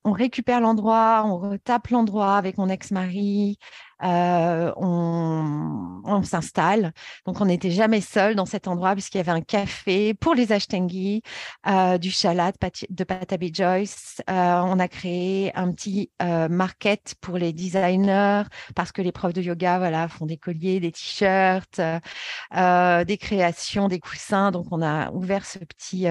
On 0.04 0.12
récupère 0.12 0.60
l'endroit, 0.60 1.24
on 1.26 1.38
retape 1.38 1.88
l'endroit 1.90 2.36
avec 2.36 2.58
mon 2.58 2.68
ex-mari, 2.68 3.58
euh, 4.04 4.72
on, 4.78 6.24
s'installe. 6.24 6.94
Donc, 7.26 7.42
on 7.42 7.46
n'était 7.46 7.72
jamais 7.72 8.02
seul 8.02 8.36
dans 8.36 8.46
cet 8.46 8.68
endroit 8.68 8.94
puisqu'il 8.94 9.18
y 9.18 9.22
avait 9.22 9.32
un 9.32 9.42
café 9.42 10.14
pour 10.14 10.36
les 10.36 10.52
Ashtangi, 10.52 11.24
euh, 11.68 11.98
du 11.98 12.12
chalat 12.12 12.52
de 12.90 13.04
Patabi 13.04 13.52
Joyce. 13.54 14.22
Euh, 14.30 14.62
on 14.66 14.80
a 14.80 14.88
créé 14.88 15.52
un 15.56 15.72
petit 15.72 16.12
market 16.20 17.16
pour 17.22 17.38
les 17.38 17.54
designers 17.54 18.44
parce 18.76 18.92
que 18.92 19.02
les 19.02 19.12
profs 19.12 19.34
de 19.34 19.42
yoga 19.42 19.80
voilà, 19.80 20.08
font 20.08 20.26
des 20.26 20.38
colliers, 20.38 20.80
des 20.80 20.92
t-shirts, 20.92 21.80
des 21.80 23.18
créations, 23.18 23.88
des 23.88 24.00
coussins. 24.00 24.52
Donc, 24.52 24.68
on 24.72 24.82
a 24.82 25.12
ouvert 25.12 25.46
ce 25.46 25.60
petit, 25.60 26.08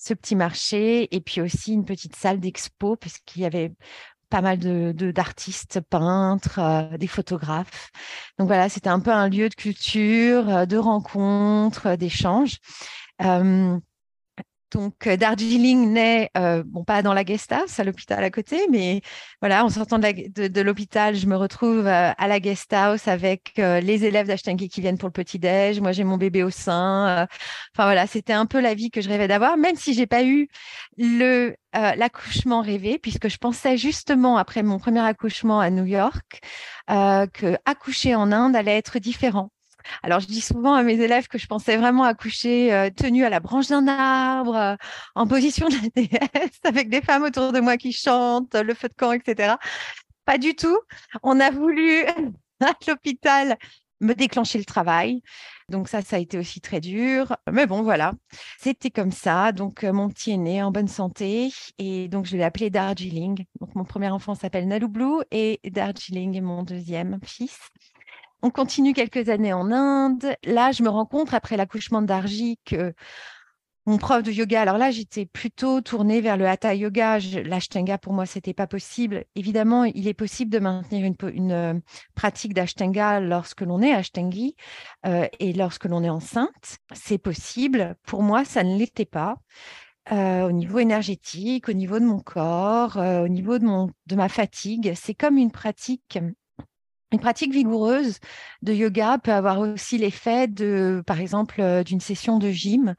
ce 0.00 0.14
petit 0.14 0.34
marché 0.34 1.14
et 1.14 1.20
puis 1.20 1.40
aussi 1.40 1.74
une 1.74 1.84
petite 1.84 2.16
salle 2.16 2.40
d'expo 2.40 2.96
parce 2.96 3.18
qu'il 3.18 3.42
y 3.42 3.44
avait 3.44 3.72
pas 4.30 4.40
mal 4.42 4.58
de 4.58 4.92
d'artistes, 5.12 5.80
peintres, 5.90 6.88
des 6.98 7.06
photographes. 7.06 7.90
Donc 8.38 8.48
voilà, 8.48 8.68
c'était 8.68 8.88
un 8.88 9.00
peu 9.00 9.10
un 9.12 9.28
lieu 9.28 9.48
de 9.48 9.54
culture, 9.54 10.66
de 10.66 10.76
rencontres, 10.76 11.96
d'échanges. 11.96 12.58
Donc, 14.70 15.06
euh, 15.08 15.16
Darjeeling 15.16 15.92
naît, 15.92 16.30
euh, 16.36 16.62
bon, 16.64 16.84
pas 16.84 17.02
dans 17.02 17.12
la 17.12 17.24
guest 17.24 17.50
house, 17.50 17.80
à 17.80 17.84
l'hôpital 17.84 18.22
à 18.22 18.30
côté, 18.30 18.68
mais 18.70 19.00
voilà, 19.40 19.64
en 19.64 19.68
sortant 19.68 19.98
de 19.98 20.60
l'hôpital, 20.60 21.16
je 21.16 21.26
me 21.26 21.36
retrouve 21.36 21.86
euh, 21.86 22.12
à 22.16 22.28
la 22.28 22.38
guest 22.38 22.72
house 22.72 23.08
avec 23.08 23.54
les 23.56 24.04
élèves 24.04 24.26
d'Ashtangi 24.28 24.68
qui 24.68 24.80
viennent 24.80 24.98
pour 24.98 25.08
le 25.08 25.12
petit-déj. 25.12 25.80
Moi, 25.80 25.92
j'ai 25.92 26.04
mon 26.04 26.16
bébé 26.18 26.42
au 26.44 26.50
sein. 26.50 27.26
Enfin, 27.74 27.84
voilà, 27.84 28.06
c'était 28.06 28.32
un 28.32 28.46
peu 28.46 28.60
la 28.60 28.74
vie 28.74 28.90
que 28.90 29.00
je 29.00 29.08
rêvais 29.08 29.28
d'avoir, 29.28 29.56
même 29.56 29.76
si 29.76 29.94
j'ai 29.94 30.06
pas 30.06 30.24
eu 30.24 30.48
le 30.96 31.54
l'accouchement 31.72 32.62
rêvé, 32.62 32.98
puisque 32.98 33.28
je 33.28 33.38
pensais 33.38 33.76
justement, 33.76 34.36
après 34.36 34.62
mon 34.62 34.78
premier 34.78 35.00
accouchement 35.00 35.60
à 35.60 35.70
New 35.70 35.86
York, 35.86 36.40
que 36.88 37.56
accoucher 37.64 38.14
en 38.14 38.32
Inde 38.32 38.56
allait 38.56 38.76
être 38.76 38.98
différent. 38.98 39.50
Alors, 40.02 40.20
je 40.20 40.26
dis 40.26 40.40
souvent 40.40 40.74
à 40.74 40.82
mes 40.82 41.00
élèves 41.00 41.28
que 41.28 41.38
je 41.38 41.46
pensais 41.46 41.76
vraiment 41.76 42.04
accoucher 42.04 42.72
euh, 42.72 42.90
tenue 42.90 43.24
à 43.24 43.30
la 43.30 43.40
branche 43.40 43.68
d'un 43.68 43.86
arbre, 43.88 44.56
euh, 44.56 44.76
en 45.14 45.26
position 45.26 45.68
de 45.68 45.74
la 45.74 45.88
déesse, 45.94 46.60
avec 46.64 46.88
des 46.88 47.02
femmes 47.02 47.24
autour 47.24 47.52
de 47.52 47.60
moi 47.60 47.76
qui 47.76 47.92
chantent, 47.92 48.54
le 48.54 48.74
feu 48.74 48.88
de 48.88 48.94
camp, 48.94 49.12
etc. 49.12 49.54
Pas 50.24 50.38
du 50.38 50.54
tout. 50.54 50.78
On 51.22 51.40
a 51.40 51.50
voulu, 51.50 52.04
à 52.60 52.72
l'hôpital, 52.86 53.56
me 54.00 54.14
déclencher 54.14 54.58
le 54.58 54.64
travail. 54.64 55.22
Donc 55.68 55.88
ça, 55.88 56.02
ça 56.02 56.16
a 56.16 56.18
été 56.18 56.38
aussi 56.38 56.60
très 56.60 56.80
dur. 56.80 57.36
Mais 57.50 57.66
bon, 57.66 57.82
voilà, 57.82 58.12
c'était 58.58 58.90
comme 58.90 59.12
ça. 59.12 59.52
Donc 59.52 59.84
euh, 59.84 59.92
mon 59.92 60.08
petit 60.08 60.32
est 60.32 60.36
né 60.36 60.62
en 60.62 60.70
bonne 60.70 60.88
santé 60.88 61.52
et 61.78 62.08
donc 62.08 62.26
je 62.26 62.36
l'ai 62.36 62.42
appelé 62.42 62.70
Darjeeling. 62.70 63.44
Donc 63.60 63.74
mon 63.74 63.84
premier 63.84 64.08
enfant 64.08 64.34
s'appelle 64.34 64.66
Naloublou 64.66 65.22
et 65.30 65.60
Darjeeling 65.64 66.36
est 66.36 66.40
mon 66.40 66.62
deuxième 66.62 67.18
fils. 67.24 67.58
On 68.42 68.50
continue 68.50 68.94
quelques 68.94 69.28
années 69.28 69.52
en 69.52 69.70
Inde. 69.70 70.34
Là, 70.44 70.72
je 70.72 70.82
me 70.82 70.88
rends 70.88 71.06
compte, 71.06 71.34
après 71.34 71.56
l'accouchement 71.56 72.00
d'Arji, 72.00 72.58
que 72.64 72.94
mon 73.86 73.98
prof 73.98 74.22
de 74.22 74.30
yoga, 74.30 74.62
alors 74.62 74.78
là, 74.78 74.90
j'étais 74.90 75.26
plutôt 75.26 75.80
tournée 75.80 76.20
vers 76.20 76.36
le 76.36 76.46
hatha 76.46 76.74
yoga. 76.74 77.18
L'ashtanga, 77.44 77.98
pour 77.98 78.12
moi, 78.12 78.24
c'était 78.26 78.54
pas 78.54 78.66
possible. 78.66 79.24
Évidemment, 79.34 79.84
il 79.84 80.06
est 80.06 80.14
possible 80.14 80.50
de 80.50 80.58
maintenir 80.58 81.12
une, 81.22 81.52
euh, 81.52 81.74
pratique 82.14 82.54
d'ashtanga 82.54 83.20
lorsque 83.20 83.62
l'on 83.62 83.82
est 83.82 83.92
ashtangi 83.92 84.54
euh, 85.06 85.26
et 85.38 85.52
lorsque 85.52 85.86
l'on 85.86 86.04
est 86.04 86.10
enceinte. 86.10 86.78
C'est 86.92 87.18
possible. 87.18 87.96
Pour 88.06 88.22
moi, 88.22 88.44
ça 88.44 88.62
ne 88.62 88.76
l'était 88.76 89.06
pas. 89.06 89.36
Euh, 90.12 90.48
au 90.48 90.52
niveau 90.52 90.78
énergétique, 90.78 91.68
au 91.68 91.72
niveau 91.72 91.98
de 91.98 92.04
mon 92.04 92.20
corps, 92.20 92.96
au 92.96 93.28
niveau 93.28 93.58
de 93.58 94.14
ma 94.14 94.28
fatigue. 94.28 94.92
C'est 94.94 95.14
comme 95.14 95.36
une 95.36 95.52
pratique 95.52 96.18
une 97.12 97.20
pratique 97.20 97.52
vigoureuse 97.52 98.18
de 98.62 98.72
yoga 98.72 99.18
peut 99.18 99.32
avoir 99.32 99.58
aussi 99.60 99.98
l'effet 99.98 100.46
de, 100.46 101.02
par 101.06 101.20
exemple, 101.20 101.60
euh, 101.60 101.82
d'une 101.82 102.00
session 102.00 102.38
de 102.38 102.50
gym 102.50 102.94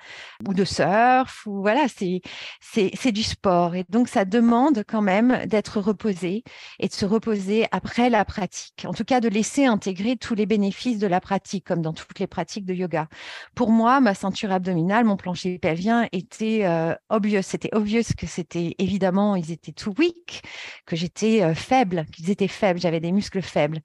ou 0.47 0.53
de 0.53 0.65
surf 0.65 1.45
ou 1.45 1.61
voilà, 1.61 1.85
c'est 1.87 2.21
c'est 2.61 3.11
du 3.11 3.23
sport 3.23 3.75
et 3.75 3.85
donc 3.89 4.07
ça 4.07 4.25
demande 4.25 4.83
quand 4.87 5.01
même 5.01 5.45
d'être 5.45 5.79
reposé 5.79 6.43
et 6.79 6.87
de 6.87 6.93
se 6.93 7.05
reposer 7.05 7.67
après 7.71 8.09
la 8.09 8.25
pratique. 8.25 8.85
En 8.85 8.93
tout 8.93 9.03
cas, 9.03 9.19
de 9.19 9.29
laisser 9.29 9.65
intégrer 9.65 10.17
tous 10.17 10.35
les 10.35 10.45
bénéfices 10.45 10.99
de 10.99 11.07
la 11.07 11.21
pratique, 11.21 11.65
comme 11.65 11.81
dans 11.81 11.93
toutes 11.93 12.19
les 12.19 12.27
pratiques 12.27 12.65
de 12.65 12.73
yoga. 12.73 13.07
Pour 13.55 13.71
moi, 13.71 13.99
ma 14.01 14.13
ceinture 14.13 14.51
abdominale, 14.51 15.05
mon 15.05 15.17
plancher 15.17 15.59
pelvien 15.59 16.07
était 16.11 16.65
euh, 16.65 16.95
obvious. 17.09 17.41
C'était 17.43 17.73
obvious 17.73 18.03
que 18.17 18.27
c'était 18.27 18.75
évidemment, 18.79 19.35
ils 19.35 19.51
étaient 19.51 19.71
too 19.71 19.93
weak, 19.97 20.41
que 20.85 20.95
j'étais 20.95 21.43
euh, 21.43 21.53
faible, 21.53 22.05
qu'ils 22.11 22.29
étaient 22.29 22.47
faibles, 22.47 22.79
j'avais 22.79 22.99
des 22.99 23.11
muscles 23.11 23.41
faibles. 23.41 23.79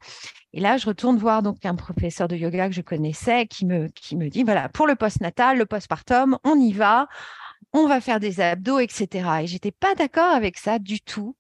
Et 0.52 0.60
là, 0.60 0.76
je 0.78 0.86
retourne 0.86 1.18
voir 1.18 1.42
donc 1.42 1.64
un 1.66 1.74
professeur 1.74 2.28
de 2.28 2.36
yoga 2.36 2.68
que 2.68 2.74
je 2.74 2.80
connaissais 2.80 3.46
qui 3.46 3.66
me, 3.66 3.88
qui 3.88 4.16
me 4.16 4.28
dit, 4.28 4.42
voilà, 4.42 4.68
pour 4.68 4.86
le 4.86 4.94
postnatal, 4.94 5.58
le 5.58 5.66
postpartum, 5.66 6.38
on 6.44 6.58
y 6.58 6.72
va, 6.72 7.08
on 7.72 7.86
va 7.86 8.00
faire 8.00 8.20
des 8.20 8.40
abdos, 8.40 8.78
etc. 8.78 9.28
Et 9.42 9.46
j'étais 9.46 9.70
pas 9.70 9.94
d'accord 9.94 10.32
avec 10.32 10.56
ça 10.56 10.78
du 10.78 11.00
tout. 11.00 11.36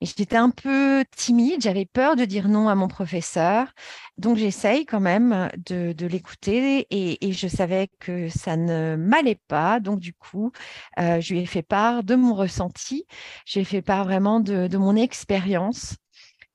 Et 0.00 0.06
j'étais 0.06 0.36
un 0.36 0.50
peu 0.50 1.04
timide, 1.16 1.60
j'avais 1.62 1.84
peur 1.84 2.16
de 2.16 2.24
dire 2.24 2.48
non 2.48 2.68
à 2.68 2.74
mon 2.74 2.86
professeur. 2.86 3.72
Donc 4.16 4.36
j'essaye 4.36 4.86
quand 4.86 5.00
même 5.00 5.50
de, 5.66 6.06
l'écouter 6.06 6.86
et, 6.90 7.32
je 7.32 7.48
savais 7.48 7.88
que 7.98 8.28
ça 8.28 8.56
ne 8.56 8.96
m'allait 8.96 9.40
pas. 9.48 9.80
Donc 9.80 9.98
du 9.98 10.14
coup, 10.14 10.52
euh, 10.98 11.20
je 11.20 11.34
lui 11.34 11.40
ai 11.40 11.46
fait 11.46 11.62
part 11.62 12.04
de 12.04 12.14
mon 12.14 12.34
ressenti, 12.34 13.04
j'ai 13.44 13.64
fait 13.64 13.82
part 13.82 14.04
vraiment 14.04 14.40
de 14.40 14.76
mon 14.76 14.94
expérience 14.94 15.96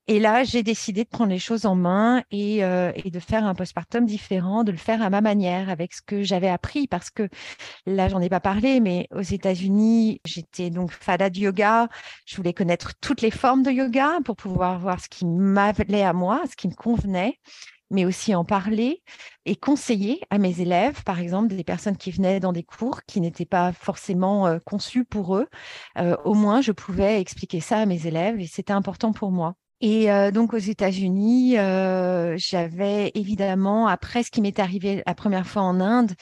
et 0.08 0.20
là, 0.20 0.44
j'ai 0.44 0.62
décidé 0.62 1.02
de 1.02 1.08
prendre 1.08 1.30
les 1.30 1.38
choses 1.38 1.66
en 1.66 1.74
main 1.74 2.22
euh, 2.32 2.92
et, 2.94 3.10
de 3.10 3.18
faire 3.18 3.44
un 3.44 3.54
postpartum 3.54 4.06
différent, 4.06 4.62
de 4.62 4.70
le 4.70 4.78
faire 4.78 5.02
à 5.02 5.10
ma 5.10 5.20
manière, 5.20 5.68
avec 5.68 5.94
ce 5.94 6.02
que 6.02 6.22
j'avais 6.22 6.48
appris, 6.48 6.86
parce 6.86 7.10
que 7.10 7.28
là, 7.86 8.08
j'en 8.08 8.20
ai 8.20 8.28
pas 8.28 8.40
parlé, 8.40 8.78
mais 8.80 9.08
aux 9.12 9.20
États-Unis, 9.20 10.20
j'étais 10.24 10.70
donc 10.70 10.92
fada 10.92 11.28
de 11.28 11.38
yoga. 11.38 11.88
Je 12.24 12.36
voulais 12.36 12.52
connaître 12.52 12.92
toutes 13.00 13.20
les 13.20 13.32
formes 13.32 13.64
de 13.64 13.72
yoga 13.72 14.18
pour 14.24 14.36
pouvoir 14.36 14.78
voir 14.78 15.00
ce 15.00 15.08
qui 15.08 15.26
m'appelait 15.26 16.04
à 16.04 16.12
moi, 16.12 16.42
ce 16.48 16.56
qui 16.56 16.68
me 16.68 16.74
convenait 16.74 17.38
mais 17.90 18.04
aussi 18.04 18.34
en 18.34 18.44
parler 18.44 19.02
et 19.44 19.56
conseiller 19.56 20.20
à 20.30 20.38
mes 20.38 20.60
élèves, 20.60 21.04
par 21.04 21.20
exemple, 21.20 21.54
des 21.54 21.64
personnes 21.64 21.96
qui 21.96 22.10
venaient 22.10 22.40
dans 22.40 22.52
des 22.52 22.64
cours 22.64 23.02
qui 23.04 23.20
n'étaient 23.20 23.46
pas 23.46 23.72
forcément 23.72 24.46
euh, 24.46 24.58
conçus 24.64 25.04
pour 25.04 25.36
eux. 25.36 25.46
Euh, 25.98 26.16
au 26.24 26.34
moins, 26.34 26.60
je 26.60 26.72
pouvais 26.72 27.20
expliquer 27.20 27.60
ça 27.60 27.78
à 27.78 27.86
mes 27.86 28.06
élèves 28.06 28.40
et 28.40 28.46
c'était 28.46 28.72
important 28.72 29.12
pour 29.12 29.30
moi. 29.30 29.54
Et 29.80 30.10
euh, 30.10 30.30
donc 30.30 30.54
aux 30.54 30.58
États-Unis, 30.58 31.58
euh, 31.58 32.34
j'avais 32.38 33.12
évidemment, 33.14 33.86
après 33.86 34.22
ce 34.22 34.30
qui 34.30 34.40
m'est 34.40 34.58
arrivé 34.58 35.02
la 35.06 35.14
première 35.14 35.46
fois 35.46 35.62
en 35.62 35.80
Inde, 35.80 36.12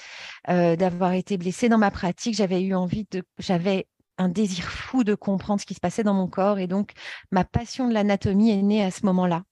euh, 0.48 0.76
d'avoir 0.76 1.12
été 1.12 1.36
blessée 1.36 1.68
dans 1.68 1.78
ma 1.78 1.90
pratique, 1.90 2.34
j'avais 2.34 2.62
eu 2.62 2.74
envie 2.74 3.06
de, 3.12 3.22
j'avais 3.38 3.86
un 4.18 4.28
désir 4.28 4.64
fou 4.64 5.04
de 5.04 5.14
comprendre 5.14 5.60
ce 5.60 5.66
qui 5.66 5.74
se 5.74 5.80
passait 5.80 6.04
dans 6.04 6.14
mon 6.14 6.28
corps. 6.28 6.58
Et 6.58 6.66
donc, 6.66 6.92
ma 7.30 7.44
passion 7.44 7.88
de 7.88 7.94
l'anatomie 7.94 8.50
est 8.50 8.62
née 8.62 8.82
à 8.82 8.90
ce 8.90 9.06
moment-là. 9.06 9.42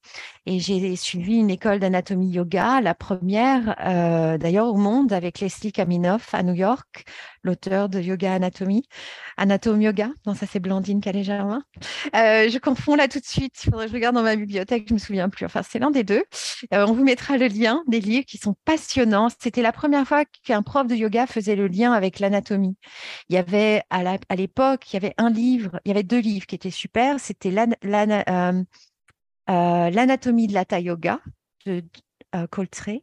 Et 0.46 0.59
j'ai 0.59 0.96
suivi 0.96 1.37
une 1.37 1.50
école 1.50 1.78
d'anatomie 1.78 2.31
yoga, 2.31 2.81
la 2.81 2.94
première 2.94 3.76
d'ailleurs 4.38 4.66
au 4.66 4.76
monde, 4.76 5.12
avec 5.12 5.40
Leslie 5.40 5.72
Kaminoff 5.72 6.35
à 6.35 6.42
New 6.42 6.55
York, 6.55 7.05
l'auteur 7.44 7.88
de 7.88 8.00
Yoga 8.00 8.35
Anatomie. 8.35 8.85
Anatome 9.37 9.83
Yoga, 9.83 10.11
non, 10.26 10.35
ça 10.35 10.46
c'est 10.46 10.61
Blandine 10.61 11.00
Calais-Germain. 11.00 11.62
Euh, 12.14 12.48
je 12.48 12.59
confonds 12.59 12.94
là 12.94 13.09
tout 13.09 13.18
de 13.18 13.24
suite, 13.24 13.55
il 13.64 13.70
faudrait 13.70 13.87
que 13.87 13.90
je 13.90 13.96
regarde 13.96 14.14
dans 14.14 14.22
ma 14.22 14.37
bibliothèque, 14.37 14.87
je 14.88 14.94
me 14.94 14.98
souviens 14.98 15.28
plus. 15.28 15.46
Enfin, 15.46 15.62
c'est 15.62 15.78
l'un 15.78 15.90
des 15.90 16.05
deux. 16.05 16.24
Euh, 16.74 16.87
on 16.87 16.92
vous 16.92 17.05
mettra 17.05 17.37
le 17.37 17.46
lien 17.46 17.83
des 17.88 18.00
livres 18.00 18.24
qui 18.26 18.38
sont 18.38 18.55
passionnants. 18.64 19.28
C'était 19.38 19.62
la 19.62 19.72
première 19.72 20.07
fois 20.07 20.24
qu'un 20.44 20.62
prof 20.62 20.87
de 20.87 20.94
yoga 20.94 21.26
faisait 21.26 21.57
le 21.57 21.66
lien 21.66 21.92
avec 21.92 22.20
l'anatomie. 22.20 22.76
Il 23.28 23.35
y 23.35 23.38
avait 23.38 23.83
à 23.90 24.37
l'époque, 24.37 24.92
il 24.92 24.94
y 24.94 24.96
avait 24.96 25.14
un 25.18 25.31
livre, 25.31 25.81
il 25.85 25.88
y 25.88 25.92
avait 25.92 26.02
deux 26.02 26.20
livres 26.20 26.46
qui 26.46 26.55
étaient 26.55 26.70
super. 26.70 27.18
C'était 27.20 27.55
euh, 27.57 28.62
l'anatomie 29.48 30.46
de 30.46 30.55
l'Hatha 30.55 30.81
Yoga 30.81 31.20
de 31.66 31.83
Coltrane 32.50 33.00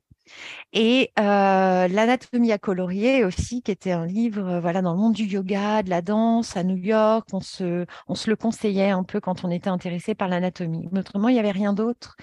et 0.74 1.12
euh, 1.20 1.88
L'anatomie 1.88 2.52
à 2.52 2.58
colorier 2.58 3.24
aussi, 3.26 3.62
qui 3.62 3.72
était 3.72 3.92
un 3.92 4.06
livre 4.06 4.48
euh, 4.48 4.60
voilà, 4.60 4.82
dans 4.82 4.94
le 4.94 5.00
monde 5.00 5.14
du 5.14 5.26
yoga, 5.26 5.84
de 5.84 5.90
la 5.90 6.02
danse 6.02 6.56
à 6.58 6.64
New 6.64 6.78
York. 6.78 7.28
On 7.34 7.42
se, 7.42 7.86
on 8.08 8.16
se 8.16 8.30
le 8.30 8.36
conseillait 8.36 8.90
un 8.90 9.04
peu 9.04 9.20
quand 9.20 9.44
on 9.44 9.50
était 9.50 9.70
intéressé 9.70 10.16
par 10.16 10.28
l'anatomie. 10.28 10.88
Autrement, 10.96 11.30
il 11.30 11.34
n'y 11.34 11.40
avait 11.40 11.52
rien 11.52 11.74
d'autre. 11.74 12.16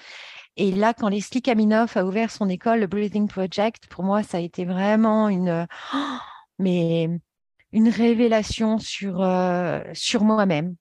Et 0.55 0.71
là, 0.71 0.93
quand 0.93 1.09
Leslie 1.09 1.41
Kaminoff 1.41 1.97
a 1.97 2.05
ouvert 2.05 2.31
son 2.31 2.49
école, 2.49 2.79
le 2.79 2.87
Breathing 2.87 3.27
Project, 3.27 3.87
pour 3.87 4.03
moi, 4.03 4.23
ça 4.23 4.37
a 4.37 4.41
été 4.41 4.65
vraiment 4.65 5.29
une, 5.29 5.67
mais 6.59 7.09
une 7.73 7.89
révélation 7.89 8.79
sur, 8.79 9.21
euh, 9.21 9.81
sur 9.93 10.23
moi-même 10.23 10.75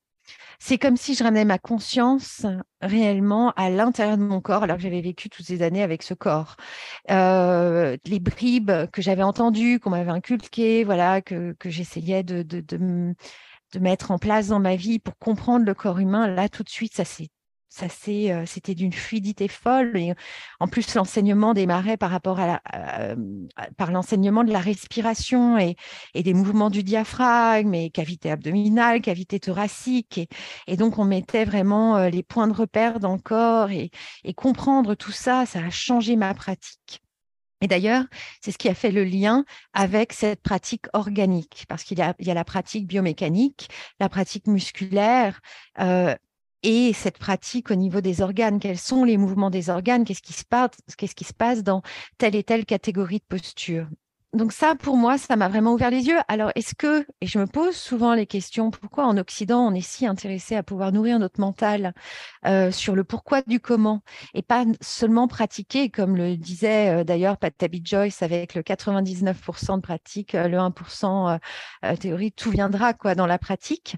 c'est 0.59 0.79
comme 0.79 0.97
si 0.97 1.14
je 1.14 1.25
ramenais 1.25 1.45
ma 1.45 1.59
conscience 1.59 2.47
réellement 2.81 3.53
à 3.57 3.71
l'intérieur 3.71 4.16
de 4.16 4.23
mon 4.23 4.40
corps, 4.40 4.62
alors 4.62 4.77
que 4.77 4.83
j'avais 4.83 5.01
vécu 5.01 5.29
toutes 5.29 5.47
ces 5.47 5.62
années 5.62 5.83
avec 5.83 6.03
ce 6.03 6.14
corps. 6.14 6.57
Euh, 7.11 7.97
les 8.07 8.21
bribes 8.21 8.73
que 8.92 9.03
j'avais 9.03 9.23
entendues, 9.23 9.81
qu'on 9.81 9.90
m'avait 9.90 10.11
inculquées, 10.11 10.85
voilà, 10.85 11.21
que, 11.23 11.55
j'essayais 11.64 12.23
de, 12.23 12.42
de, 12.42 12.61
de, 12.61 13.14
mettre 13.81 14.11
en 14.11 14.19
place 14.19 14.49
dans 14.49 14.61
ma 14.61 14.77
vie 14.77 14.99
pour 14.99 15.19
comprendre 15.19 15.66
le 15.66 15.75
corps 15.75 15.99
humain, 15.99 16.29
là, 16.29 16.49
tout 16.49 16.62
de 16.62 16.69
suite, 16.69 16.95
ça 16.95 17.05
s'est 17.05 17.29
euh, 17.83 18.45
c'était 18.47 18.75
d'une 18.75 18.93
fluidité 18.93 19.49
folle. 19.49 19.97
Et 19.97 20.15
en 20.61 20.69
plus, 20.69 20.95
l'enseignement 20.95 21.55
démarrait 21.55 21.97
par 21.97 22.11
rapport 22.11 22.41
à, 22.41 22.61
euh, 22.75 23.17
par 23.77 23.93
l'enseignement 23.93 24.45
de 24.45 24.53
la 24.53 24.61
respiration 24.61 25.59
et, 25.59 25.77
des 26.15 26.35
mouvements 26.35 26.71
du 26.71 26.83
diaphragme, 26.83 27.75
et 27.75 27.91
cavité 27.91 28.31
abdominale, 28.31 29.01
cavité 29.01 29.41
thoracique. 29.41 30.21
Et, 30.67 30.77
donc, 30.77 30.99
on 30.99 31.05
mettait 31.05 31.45
vraiment 31.45 31.97
euh, 31.97 32.09
les 32.09 32.23
points 32.23 32.49
de 32.49 32.55
repère 32.55 33.01
dans 33.01 33.15
le 33.15 33.21
corps 33.21 33.71
et, 33.71 33.91
comprendre 34.37 34.95
tout 34.95 35.12
ça, 35.12 35.47
ça 35.47 35.61
a 35.61 35.71
changé 35.71 36.15
ma 36.17 36.35
pratique. 36.35 37.03
Et 37.62 37.69
d'ailleurs, 37.69 38.05
c'est 38.43 38.53
ce 38.53 38.59
qui 38.59 38.69
a 38.69 38.75
fait 38.75 38.91
le 38.91 39.03
lien 39.03 39.45
avec 39.73 40.12
cette 40.12 40.43
pratique 40.43 40.85
organique, 40.93 41.65
parce 41.69 41.85
qu'il 41.85 41.99
y, 41.99 42.03
a, 42.03 42.15
la 42.19 42.45
pratique 42.45 42.87
biomécanique, 42.87 43.71
la 43.99 44.11
pratique 44.11 44.47
musculaire, 44.47 45.41
et 46.66 46.92
cette 46.92 47.18
pratique 47.18 47.70
au 47.70 47.76
niveau 47.76 48.00
des 48.00 48.22
organes. 48.22 48.59
Quels 48.59 48.76
sont 48.76 49.05
les 49.05 49.16
mouvements 49.16 49.50
des 49.50 49.70
organes? 49.70 50.05
Qu'est-ce 50.05 50.20
qui 50.20 50.33
se 51.24 51.35
passe 51.35 51.62
dans 51.62 51.83
telle 52.18 52.35
et 52.35 52.42
telle 52.42 52.66
catégorie 52.66 53.18
de 53.18 53.24
posture? 53.29 53.87
Donc 54.33 54.52
ça, 54.52 54.74
pour 54.74 54.96
moi, 54.96 55.16
ça 55.16 55.37
m'a 55.37 55.48
vraiment 55.48 55.72
ouvert 55.72 55.90
les 55.90 56.09
yeux. 56.09 56.18
Alors, 56.26 56.50
est-ce 56.57 56.74
que, 56.74 57.07
et 57.20 57.26
je 57.26 57.38
me 57.38 57.46
pose 57.46 57.76
souvent 57.76 58.14
les 58.14 58.26
questions, 58.26 58.72
pourquoi 58.72 59.07
en 59.07 59.16
Occident, 59.16 59.61
on 59.61 59.74
est 59.74 59.81
si 59.81 60.07
intéressé 60.07 60.57
à 60.57 60.64
pouvoir 60.64 60.90
nourrir 60.90 61.20
notre 61.20 61.40
mental 61.40 61.94
euh, 62.44 62.72
sur 62.72 62.96
le 62.96 63.05
pourquoi 63.05 63.42
du 63.42 63.61
comment, 63.61 64.02
et 64.35 64.42
pas 64.42 64.64
seulement 64.81 65.29
pratiquer, 65.29 65.88
comme 65.88 66.16
le 66.16 66.37
disait 66.37 67.00
euh, 67.00 67.05
d'ailleurs 67.05 67.38
Patabi 67.38 67.81
Joyce, 67.83 68.22
avec 68.22 68.55
le 68.55 68.62
99% 68.62 69.76
de 69.76 69.81
pratique, 69.81 70.35
euh, 70.35 70.48
le 70.48 70.59
1% 70.59 71.38
théorie, 72.00 72.33
tout 72.33 72.50
viendra 72.50 72.92
quoi 72.92 73.14
dans 73.14 73.26
la 73.26 73.38
pratique. 73.38 73.96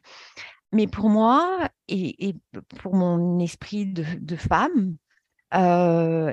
Mais 0.72 0.87
pour 0.87 1.09
moi, 1.09 1.68
et, 1.88 2.35
pour 2.81 2.94
mon 2.94 3.38
esprit 3.38 3.87
de, 3.87 4.37
femme, 4.37 4.96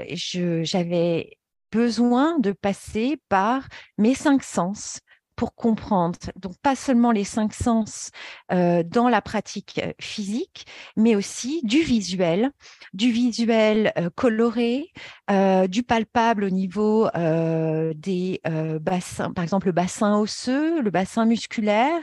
j'avais 0.10 1.38
besoin 1.72 2.40
de 2.40 2.52
passer 2.52 3.18
par 3.30 3.68
mes 3.98 4.14
cinq 4.14 4.44
sens 4.44 5.00
pour 5.38 5.54
comprendre. 5.56 6.18
Donc, 6.38 6.58
pas 6.62 6.76
seulement 6.76 7.12
les 7.12 7.24
cinq 7.26 7.54
sens 7.54 8.12
dans 8.50 9.10
la 9.10 9.22
pratique 9.22 9.82
physique, 10.00 10.66
mais 10.98 11.16
aussi 11.16 11.62
du 11.64 11.82
visuel, 11.82 12.52
du 12.94 13.12
visuel 13.12 13.94
coloré, 14.16 14.92
du 15.30 15.84
palpable 15.84 16.44
au 16.46 16.50
niveau 16.50 17.10
des 17.14 18.42
bassins, 18.82 19.32
par 19.32 19.44
exemple 19.44 19.68
le 19.68 19.74
bassin 19.74 20.20
osseux, 20.20 20.82
le 20.82 20.92
bassin 20.92 21.26
musculaire. 21.26 22.02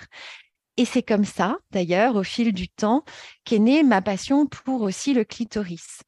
Et 0.77 0.85
c'est 0.85 1.03
comme 1.03 1.25
ça, 1.25 1.59
d'ailleurs, 1.71 2.17
au 2.17 2.23
fil 2.23 2.53
du 2.53 2.69
temps, 2.69 3.05
qu'est 3.45 3.59
née 3.59 3.83
ma 3.83 4.01
passion 4.01 4.47
pour 4.47 4.83
aussi 4.83 5.13
le 5.13 5.25
clitoris. 5.25 6.01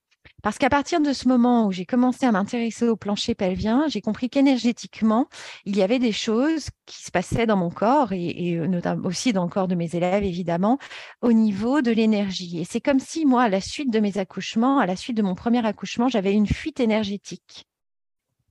Parce 0.44 0.59
qu'à 0.59 0.68
partir 0.68 1.00
de 1.00 1.14
ce 1.14 1.27
moment 1.27 1.66
où 1.66 1.72
j'ai 1.72 1.87
commencé 1.87 2.27
à 2.27 2.33
m'intéresser 2.33 2.87
au 2.87 2.96
plancher 2.96 3.35
pelvien, 3.35 3.87
j'ai 3.88 4.03
compris 4.03 4.29
qu'énergétiquement, 4.29 5.27
il 5.64 5.74
y 5.74 5.83
avait 5.83 5.98
des 5.98 6.12
choses 6.12 6.68
qui 6.85 7.03
se 7.03 7.11
passaient 7.11 7.46
dans 7.46 7.57
mon 7.57 7.70
corps 7.70 8.12
et, 8.12 8.57
euh, 8.59 8.66
notamment 8.66 9.09
aussi 9.09 9.33
dans 9.33 9.44
le 9.44 9.48
corps 9.48 9.68
de 9.68 9.74
mes 9.74 9.96
élèves, 9.96 10.22
évidemment, 10.22 10.79
au 11.22 11.33
niveau 11.33 11.81
de 11.81 11.90
l'énergie. 11.90 12.61
Et 12.61 12.64
c'est 12.64 12.83
comme 12.83 13.00
si 13.00 13.24
moi, 13.24 13.44
à 13.44 13.48
la 13.48 13.62
suite 13.62 13.90
de 13.90 14.00
mes 14.00 14.18
accouchements, 14.18 14.79
à 14.79 14.85
la 14.85 14.96
suite 14.96 15.16
de 15.16 15.22
mon 15.22 15.35
premier 15.35 15.64
accouchement, 15.64 16.09
j'avais 16.09 16.35
une 16.35 16.46
fuite 16.46 16.79
énergétique. 16.79 17.64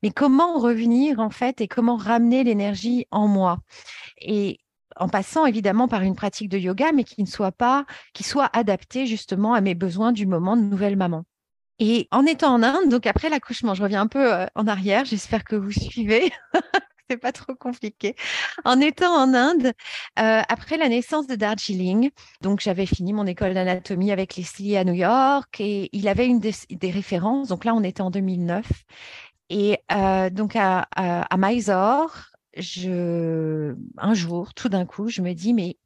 Mais 0.01 0.09
comment 0.09 0.57
revenir 0.57 1.19
en 1.19 1.29
fait 1.29 1.61
et 1.61 1.67
comment 1.67 1.95
ramener 1.95 2.43
l'énergie 2.43 3.05
en 3.11 3.27
moi? 3.27 3.59
Et 4.17 4.57
en 4.97 5.09
passant 5.09 5.45
évidemment 5.45 5.87
par 5.87 6.01
une 6.01 6.15
pratique 6.15 6.49
de 6.49 6.57
yoga, 6.57 6.91
mais 6.93 7.03
qui 7.03 7.21
ne 7.21 7.27
soit 7.27 7.51
pas, 7.51 7.85
qui 8.13 8.23
soit 8.23 8.49
adaptée 8.53 9.05
justement 9.05 9.53
à 9.53 9.61
mes 9.61 9.75
besoins 9.75 10.11
du 10.11 10.25
moment 10.25 10.57
de 10.57 10.61
nouvelle 10.61 10.97
maman. 10.97 11.23
Et 11.79 12.07
en 12.11 12.25
étant 12.25 12.53
en 12.53 12.63
Inde, 12.63 12.89
donc 12.89 13.07
après 13.07 13.29
l'accouchement, 13.29 13.73
je 13.73 13.83
reviens 13.83 14.01
un 14.01 14.07
peu 14.07 14.33
euh, 14.33 14.45
en 14.55 14.67
arrière, 14.67 15.05
j'espère 15.05 15.43
que 15.43 15.55
vous 15.55 15.71
suivez. 15.71 16.31
c'est 17.09 17.17
pas 17.17 17.31
trop 17.31 17.55
compliqué. 17.55 18.15
En 18.63 18.79
étant 18.79 19.11
en 19.13 19.33
Inde, 19.33 19.73
euh, 20.19 20.41
après 20.47 20.77
la 20.77 20.89
naissance 20.89 21.27
de 21.27 21.35
Darjeeling, 21.35 22.11
donc 22.41 22.59
j'avais 22.61 22.85
fini 22.85 23.13
mon 23.13 23.25
école 23.25 23.53
d'anatomie 23.53 24.11
avec 24.11 24.35
Leslie 24.35 24.77
à 24.77 24.83
New 24.83 24.93
York 24.93 25.59
et 25.59 25.89
il 25.93 26.07
avait 26.07 26.27
une 26.27 26.39
des, 26.39 26.53
références. 26.91 27.49
Donc 27.49 27.65
là, 27.65 27.73
on 27.75 27.83
était 27.83 28.01
en 28.01 28.11
2009. 28.11 28.65
Et 29.49 29.79
euh, 29.91 30.29
donc 30.29 30.55
à, 30.55 30.87
à, 30.95 31.37
Mysore, 31.37 32.32
je, 32.57 33.75
un 33.97 34.13
jour, 34.13 34.53
tout 34.53 34.69
d'un 34.69 34.85
coup, 34.85 35.09
je 35.09 35.21
me 35.21 35.33
dis, 35.33 35.53
mais 35.53 35.77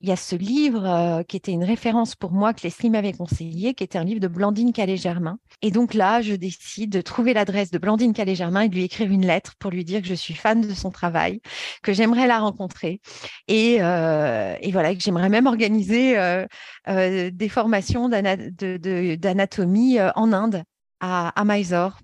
il 0.00 0.08
y 0.08 0.12
a 0.12 0.16
ce 0.16 0.36
livre 0.36 0.86
euh, 0.86 1.22
qui 1.24 1.36
était 1.36 1.50
une 1.50 1.64
référence 1.64 2.14
pour 2.14 2.30
moi 2.30 2.54
que 2.54 2.62
Leslie 2.62 2.88
m'avait 2.90 3.12
conseillé, 3.12 3.74
qui 3.74 3.82
était 3.82 3.98
un 3.98 4.04
livre 4.04 4.20
de 4.20 4.28
Blandine 4.28 4.72
Calais-Germain. 4.72 5.38
Et 5.60 5.72
donc 5.72 5.92
là, 5.92 6.22
je 6.22 6.34
décide 6.34 6.90
de 6.90 7.00
trouver 7.00 7.34
l'adresse 7.34 7.72
de 7.72 7.78
Blandine 7.78 8.12
Calais-Germain 8.12 8.60
et 8.62 8.68
de 8.68 8.76
lui 8.76 8.84
écrire 8.84 9.10
une 9.10 9.26
lettre 9.26 9.54
pour 9.58 9.72
lui 9.72 9.84
dire 9.84 10.00
que 10.00 10.06
je 10.06 10.14
suis 10.14 10.34
fan 10.34 10.60
de 10.60 10.72
son 10.72 10.90
travail, 10.90 11.40
que 11.82 11.92
j'aimerais 11.92 12.28
la 12.28 12.38
rencontrer 12.38 13.00
et, 13.48 13.78
euh, 13.80 14.54
et 14.60 14.70
voilà 14.70 14.94
que 14.94 15.00
j'aimerais 15.00 15.30
même 15.30 15.46
organiser 15.46 16.16
euh, 16.16 16.46
des 16.86 17.48
formations 17.48 18.08
d'anatomie 18.08 19.98
en 20.14 20.32
Inde 20.32 20.62
à, 21.00 21.28
à 21.40 21.44
Mysore 21.44 21.98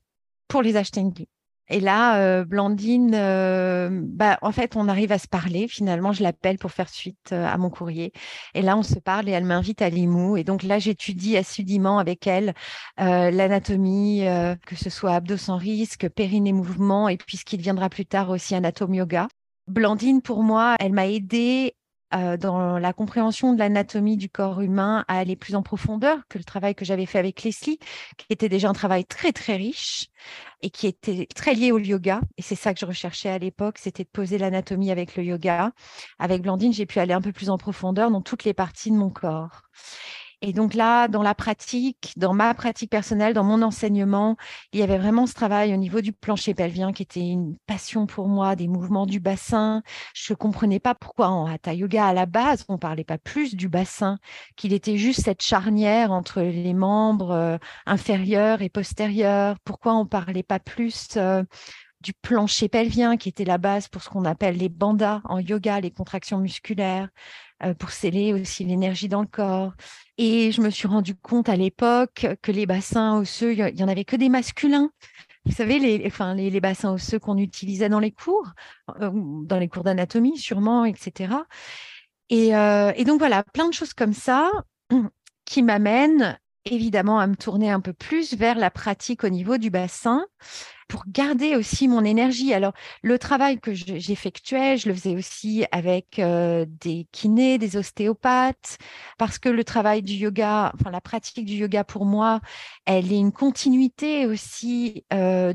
pour 0.49 0.63
les 0.63 0.77
Ashtangis. 0.77 1.29
Et 1.71 1.81
là, 1.81 2.19
euh, 2.21 2.45
Blandine, 2.45 3.13
euh, 3.15 3.89
bah, 4.03 4.39
en 4.43 4.53
fait, 4.53 4.77
on 4.77 4.89
arrive 4.89 5.13
à 5.13 5.19
se 5.19 5.27
parler. 5.29 5.67
Finalement, 5.67 6.13
je 6.13 6.23
l'appelle 6.23 6.59
pour 6.59 6.73
faire 6.73 6.91
suite 6.91 7.31
euh, 7.33 7.47
à 7.47 7.57
mon 7.57 7.71
courrier. 7.71 8.13
Et 8.53 8.61
là, 8.61 8.77
on 8.77 8.83
se 8.83 8.99
parle 8.99 9.29
et 9.29 9.33
elle 9.33 9.45
m'invite 9.45 9.81
à 9.81 9.89
Limoux. 9.89 10.37
Et 10.37 10.45
donc 10.45 10.63
là, 10.63 10.79
j'étudie 10.79 11.37
assidûment 11.37 11.99
avec 11.99 12.27
elle 12.27 12.55
l'anatomie, 12.99 14.25
que 14.67 14.77
ce 14.77 14.91
soit 14.91 15.15
abdos 15.15 15.37
sans 15.37 15.57
risque, 15.57 16.09
périnée 16.09 16.53
mouvement, 16.53 17.09
et 17.09 17.17
puis 17.17 17.37
ce 17.37 17.45
qui 17.45 17.57
deviendra 17.57 17.89
plus 17.89 18.07
tard 18.07 18.31
aussi 18.31 18.55
anatome 18.55 18.95
yoga. 18.95 19.29
Blandine, 19.67 20.23
pour 20.23 20.43
moi, 20.43 20.77
elle 20.79 20.93
m'a 20.93 21.09
aidée 21.09 21.75
euh, 22.15 22.37
dans 22.37 22.79
la 22.79 22.93
compréhension 22.93 23.53
de 23.53 23.59
l'anatomie 23.59 24.17
du 24.17 24.29
corps 24.29 24.61
humain 24.61 25.05
à 25.09 25.19
aller 25.19 25.37
plus 25.37 25.55
en 25.55 25.63
profondeur 25.63 26.19
que 26.29 26.39
le 26.39 26.45
travail 26.45 26.75
que 26.75 26.85
j'avais 26.85 27.07
fait 27.07 27.19
avec 27.19 27.43
Leslie, 27.43 27.79
qui 28.17 28.27
était 28.31 28.49
déjà 28.49 28.69
un 28.69 28.73
travail 28.73 29.05
très 29.05 29.33
très 29.33 29.57
riche 29.57 30.09
et 30.63 30.71
qui 30.71 30.87
était 30.87 31.27
très 31.35 31.55
lié 31.55 31.73
au 31.73 31.79
yoga. 31.79 32.21
Et 32.37 32.43
c'est 32.43 32.55
ça 32.55 32.73
que 32.73 32.81
je 32.81 32.87
recherchais 32.87 33.29
à 33.29 33.39
l'époque, 33.39 33.79
c'était 33.79 34.05
de 34.05 34.09
poser 34.09 34.39
l'anatomie 34.39 34.91
avec 34.91 35.17
le 35.17 35.25
yoga. 35.25 35.73
Avec 36.19 36.43
Blandine, 36.43 36.73
j'ai 36.73 36.87
pu 36.87 37.01
aller 37.01 37.15
un 37.15 37.21
peu 37.21 37.33
plus 37.33 37.51
en 37.51 37.59
profondeur 37.59 38.11
dans 38.11 38.23
toutes 38.23 38.45
les 38.45 38.55
parties 38.55 38.91
de 38.91 38.97
mon 38.97 39.11
corps. 39.11 39.63
Et 40.47 40.53
donc 40.53 40.75
là, 40.75 41.09
dans 41.09 41.23
la 41.23 41.35
pratique, 41.35 42.13
dans 42.19 42.35
ma 42.35 42.53
pratique 42.53 42.91
personnelle, 42.91 43.33
dans 43.33 43.45
mon 43.45 43.63
enseignement, 43.63 44.37
il 44.75 44.81
y 44.81 44.83
avait 44.83 44.99
vraiment 44.99 45.27
ce 45.27 45.33
travail 45.33 45.73
au 45.73 45.79
niveau 45.79 46.03
du 46.03 46.13
plancher 46.13 46.53
pelvien 46.53 46.93
qui 46.93 47.03
était 47.03 47.27
une 47.27 47.57
passion 47.67 48.05
pour 48.05 48.29
moi, 48.29 48.55
des 48.55 48.69
mouvements 48.69 49.07
du 49.07 49.21
bassin. 49.21 49.83
Je 50.13 50.35
ne 50.35 50.37
comprenais 50.37 50.81
pas 50.81 50.95
pourquoi 50.95 51.29
en 51.29 51.47
Hatha 51.47 51.73
Yoga, 51.73 52.09
à 52.09 52.13
la 52.13 52.27
base, 52.27 52.67
on 52.69 52.75
ne 52.75 52.79
parlait 52.79 53.05
pas 53.05 53.17
plus 53.17 53.55
du 53.55 53.71
bassin, 53.71 54.19
qu'il 54.55 54.75
était 54.75 54.99
juste 54.99 55.23
cette 55.23 55.41
charnière 55.41 56.13
entre 56.13 56.43
les 56.43 56.75
membres 56.75 57.31
euh, 57.31 57.57
inférieurs 57.87 58.61
et 58.61 58.69
postérieurs. 58.69 59.57
Pourquoi 59.65 59.95
on 59.95 60.05
ne 60.05 60.09
parlait 60.09 60.43
pas 60.43 60.59
plus 60.59 61.17
euh, 61.17 61.43
du 62.03 62.13
plancher 62.13 62.69
pelvien 62.69 63.17
qui 63.17 63.31
était 63.31 63.47
la 63.47 63.57
base 63.57 63.89
pour 63.89 64.03
ce 64.03 64.11
qu'on 64.11 64.27
appelle 64.27 64.59
les 64.59 64.69
bandas 64.69 65.23
en 65.25 65.39
yoga, 65.39 65.81
les 65.81 65.91
contractions 65.91 66.39
musculaires, 66.39 67.09
pour 67.79 67.91
sceller 67.91 68.35
aussi 68.35 68.65
l'énergie 68.65 69.09
dans 69.09 69.23
le 69.23 69.27
corps. 69.27 69.73
Et 70.19 70.53
je 70.53 70.61
me 70.61 70.71
suis 70.71 70.87
rendu 70.87 71.15
compte 71.15 71.49
à 71.49 71.57
l'époque 71.57 72.27
que 72.43 72.53
les 72.53 72.67
bassins 72.67 73.19
osseux, 73.19 73.53
il 73.53 73.79
y 73.79 73.83
en 73.83 73.89
avait 73.89 74.05
que 74.05 74.17
des 74.17 74.29
masculins. 74.29 74.91
Vous 75.47 75.53
savez, 75.53 75.79
les, 75.79 76.05
enfin, 76.07 76.35
les, 76.35 76.61
bassins 76.61 76.93
osseux 76.93 77.19
qu'on 77.19 77.37
utilisait 77.37 77.91
dans 77.91 78.01
les 78.01 78.13
cours, 78.13 78.53
euh, 79.01 79.11
dans 79.13 79.59
les 79.59 79.69
cours 79.69 79.85
d'anatomie 79.85 80.39
sûrement, 80.39 80.85
etc. 80.85 81.35
Et, 82.31 82.57
euh, 82.57 82.93
et, 82.97 83.05
donc 83.05 83.19
voilà, 83.19 83.43
plein 83.43 83.69
de 83.69 83.75
choses 83.75 83.93
comme 83.93 84.15
ça 84.15 84.51
qui 85.45 85.63
m'amènent 85.63 86.39
évidemment 86.65 87.19
à 87.19 87.27
me 87.27 87.37
tourner 87.37 87.71
un 87.71 87.81
peu 87.81 87.93
plus 87.93 88.35
vers 88.35 88.57
la 88.57 88.71
pratique 88.71 89.23
au 89.23 89.29
niveau 89.29 89.59
du 89.59 89.69
bassin 89.69 90.25
pour 90.89 91.05
garder 91.09 91.57
aussi 91.57 91.89
mon 91.89 92.05
énergie. 92.05 92.53
Alors, 92.53 92.73
le 93.03 93.19
travail 93.19 93.59
que 93.61 93.73
j'effectuais, 93.73 94.77
je 94.77 94.89
le 94.89 94.95
faisais 94.95 95.17
aussi 95.17 95.65
avec 95.73 96.19
euh, 96.19 96.67
des 96.69 97.07
kinés, 97.13 97.59
des 97.59 97.77
ostéopathes, 97.77 98.79
parce 99.19 99.39
que 99.39 99.49
le 99.49 99.65
travail 99.65 100.03
du 100.03 100.15
yoga, 100.15 100.73
enfin 100.75 100.91
la 100.91 101.01
pratique 101.01 101.45
du 101.45 101.55
yoga 101.55 101.85
pour 101.85 102.05
moi, 102.05 102.41
elle 102.85 103.13
est 103.13 103.19
une 103.19 103.33
continuité 103.33 104.27
aussi 104.27 105.05
euh, 105.13 105.53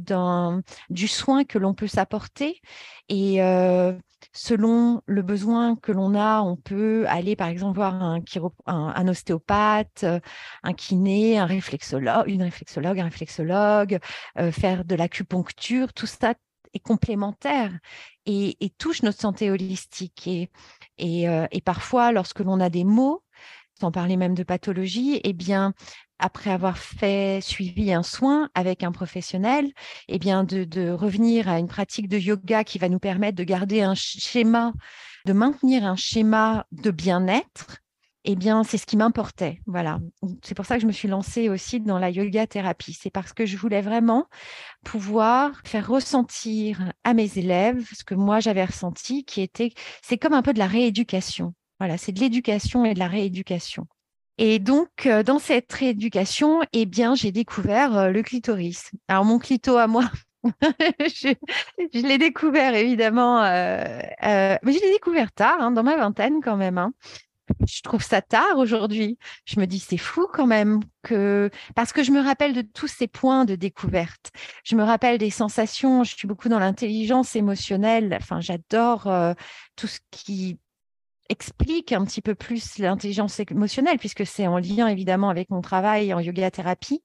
du 0.89 1.07
soin 1.07 1.43
que 1.43 1.57
l'on 1.57 1.73
peut 1.73 1.87
s'apporter. 1.87 2.61
Et 3.07 3.41
euh, 3.41 3.93
selon 4.33 5.01
le 5.05 5.21
besoin 5.21 5.75
que 5.75 5.91
l'on 5.91 6.13
a, 6.13 6.41
on 6.41 6.55
peut 6.55 7.05
aller 7.07 7.35
par 7.35 7.47
exemple 7.47 7.75
voir 7.75 7.95
un, 7.95 8.21
un, 8.67 9.07
ostéopathe, 9.07 10.05
un 10.63 10.73
kiné, 10.73 11.39
un 11.39 11.45
réflexologue, 11.45 12.27
une 12.27 12.43
réflexologue, 12.43 12.99
un 12.99 13.05
réflexologue, 13.05 13.99
faire 14.51 14.85
de 14.85 14.95
la 14.95 15.07
l'acupuncture, 15.19 15.93
tout 15.93 16.05
ça 16.05 16.33
est 16.73 16.79
complémentaire 16.79 17.77
et, 18.25 18.55
touche 18.77 19.01
notre 19.03 19.19
santé 19.19 19.49
holistique. 19.49 20.27
Et, 20.97 21.29
euh, 21.29 21.47
et, 21.51 21.61
parfois, 21.61 22.11
lorsque 22.11 22.39
l'on 22.39 22.59
a 22.59 22.69
des 22.69 22.83
maux, 22.83 23.23
sans 23.79 23.91
parler 23.91 24.17
même 24.17 24.35
de 24.35 24.43
pathologie, 24.43 25.19
eh 25.23 25.33
bien, 25.33 25.73
après 26.19 26.51
avoir 26.51 26.77
fait 26.77 27.39
suivi 27.41 27.93
un 27.93 28.03
soin 28.03 28.49
avec 28.53 28.83
un 28.83 28.91
professionnel, 28.91 29.71
eh 30.09 30.19
bien, 30.19 30.43
de 30.43 30.91
revenir 30.91 31.49
à 31.49 31.59
une 31.59 31.67
pratique 31.67 32.07
de 32.07 32.17
yoga 32.17 32.63
qui 32.63 32.77
va 32.77 32.89
nous 32.89 32.99
permettre 32.99 33.37
de 33.37 33.43
garder 33.43 33.81
un 33.81 33.95
schéma, 33.95 34.73
de 35.25 35.33
maintenir 35.33 35.85
un 35.85 35.95
schéma 35.95 36.65
de 36.71 36.91
bien-être 36.91 37.79
eh 38.31 38.35
bien, 38.35 38.63
c'est 38.63 38.77
ce 38.77 38.85
qui 38.85 38.95
m'importait. 38.95 39.59
Voilà. 39.65 39.99
C'est 40.43 40.53
pour 40.53 40.67
ça 40.67 40.75
que 40.75 40.83
je 40.83 40.85
me 40.85 40.91
suis 40.91 41.07
lancée 41.07 41.49
aussi 41.49 41.79
dans 41.79 41.97
la 41.97 42.11
yoga 42.11 42.45
thérapie. 42.45 42.93
C'est 42.93 43.09
parce 43.09 43.33
que 43.33 43.47
je 43.47 43.57
voulais 43.57 43.81
vraiment 43.81 44.27
pouvoir 44.85 45.59
faire 45.63 45.87
ressentir 45.87 46.93
à 47.03 47.15
mes 47.15 47.39
élèves 47.39 47.83
ce 47.91 48.03
que 48.03 48.13
moi 48.13 48.39
j'avais 48.39 48.63
ressenti, 48.63 49.25
qui 49.25 49.41
était, 49.41 49.71
c'est 50.03 50.19
comme 50.19 50.33
un 50.33 50.43
peu 50.43 50.53
de 50.53 50.59
la 50.59 50.67
rééducation. 50.67 51.55
Voilà, 51.79 51.97
c'est 51.97 52.11
de 52.11 52.19
l'éducation 52.19 52.85
et 52.85 52.93
de 52.93 52.99
la 52.99 53.07
rééducation. 53.07 53.87
Et 54.37 54.59
donc, 54.59 55.09
dans 55.25 55.39
cette 55.39 55.73
rééducation, 55.73 56.61
eh 56.71 56.85
bien, 56.85 57.15
j'ai 57.15 57.31
découvert 57.31 58.11
le 58.11 58.21
clitoris. 58.21 58.91
Alors, 59.07 59.25
mon 59.25 59.39
clito 59.39 59.75
à 59.75 59.87
moi, 59.87 60.07
je, 60.43 61.33
l'ai 62.07 62.17
découvert 62.19 62.75
évidemment, 62.75 63.41
mais 63.41 64.59
je 64.61 64.79
l'ai 64.83 64.91
découvert 64.91 65.31
tard, 65.31 65.57
hein, 65.61 65.71
dans 65.71 65.83
ma 65.83 65.97
vingtaine 65.97 66.41
quand 66.43 66.57
même. 66.57 66.77
Hein 66.77 66.93
je 67.67 67.81
trouve 67.81 68.03
ça 68.03 68.21
tard 68.21 68.57
aujourd'hui. 68.57 69.17
Je 69.45 69.59
me 69.59 69.65
dis, 69.65 69.79
c'est 69.79 69.97
fou 69.97 70.27
quand 70.31 70.47
même 70.47 70.81
que, 71.03 71.49
parce 71.75 71.93
que 71.93 72.03
je 72.03 72.11
me 72.11 72.21
rappelle 72.21 72.53
de 72.53 72.61
tous 72.61 72.87
ces 72.87 73.07
points 73.07 73.45
de 73.45 73.55
découverte. 73.55 74.31
Je 74.63 74.75
me 74.75 74.83
rappelle 74.83 75.17
des 75.17 75.29
sensations. 75.29 76.03
Je 76.03 76.15
suis 76.15 76.27
beaucoup 76.27 76.49
dans 76.49 76.59
l'intelligence 76.59 77.35
émotionnelle. 77.35 78.15
Enfin, 78.19 78.41
j'adore 78.41 79.07
euh, 79.07 79.33
tout 79.75 79.87
ce 79.87 79.99
qui 80.11 80.57
explique 81.29 81.91
un 81.91 82.03
petit 82.05 82.21
peu 82.21 82.33
plus 82.33 82.79
l'intelligence 82.79 83.39
émotionnelle, 83.39 83.99
puisque 83.99 84.25
c'est 84.25 84.47
en 84.47 84.57
lien 84.57 84.87
évidemment 84.87 85.29
avec 85.29 85.51
mon 85.51 85.61
travail 85.61 86.13
en 86.13 86.19
yoga 86.19 86.49
thérapie. 86.49 87.03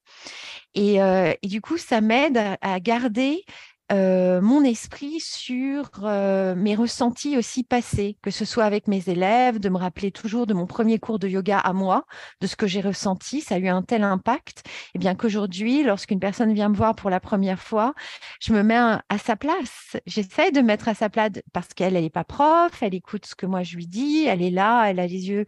Et, 0.74 1.02
euh, 1.02 1.32
et 1.42 1.48
du 1.48 1.60
coup, 1.60 1.76
ça 1.76 2.00
m'aide 2.00 2.40
à 2.60 2.80
garder 2.80 3.44
euh, 3.92 4.40
mon 4.40 4.64
esprit 4.64 5.20
sur 5.20 5.90
euh, 6.04 6.54
mes 6.54 6.74
ressentis 6.74 7.36
aussi 7.36 7.64
passés, 7.64 8.16
que 8.22 8.30
ce 8.30 8.46
soit 8.46 8.64
avec 8.64 8.88
mes 8.88 9.10
élèves, 9.10 9.58
de 9.58 9.68
me 9.68 9.76
rappeler 9.76 10.10
toujours 10.10 10.46
de 10.46 10.54
mon 10.54 10.66
premier 10.66 10.98
cours 10.98 11.18
de 11.18 11.28
yoga 11.28 11.58
à 11.58 11.74
moi, 11.74 12.06
de 12.40 12.46
ce 12.46 12.56
que 12.56 12.66
j'ai 12.66 12.80
ressenti, 12.80 13.42
ça 13.42 13.56
a 13.56 13.58
eu 13.58 13.68
un 13.68 13.82
tel 13.82 14.02
impact, 14.02 14.62
et 14.66 14.70
eh 14.94 14.98
bien 14.98 15.14
qu'aujourd'hui, 15.14 15.82
lorsqu'une 15.82 16.18
personne 16.18 16.54
vient 16.54 16.70
me 16.70 16.74
voir 16.76 16.94
pour 16.94 17.10
la 17.10 17.20
première 17.20 17.60
fois, 17.60 17.94
je 18.40 18.54
me 18.54 18.62
mets 18.62 18.74
à, 18.76 19.02
sa 19.22 19.36
place. 19.36 19.96
J'essaie 20.06 20.50
de 20.50 20.60
mettre 20.60 20.88
à 20.88 20.94
sa 20.94 21.10
place 21.10 21.32
parce 21.52 21.68
qu'elle, 21.68 21.94
elle 21.96 22.04
n'est 22.04 22.10
pas 22.10 22.24
prof, 22.24 22.82
elle 22.82 22.94
écoute 22.94 23.26
ce 23.26 23.34
que 23.34 23.46
moi 23.46 23.62
je 23.62 23.76
lui 23.76 23.86
dis, 23.86 24.24
elle 24.24 24.40
est 24.40 24.50
là, 24.50 24.86
elle 24.90 24.98
a 24.98 25.06
les 25.06 25.28
yeux 25.28 25.44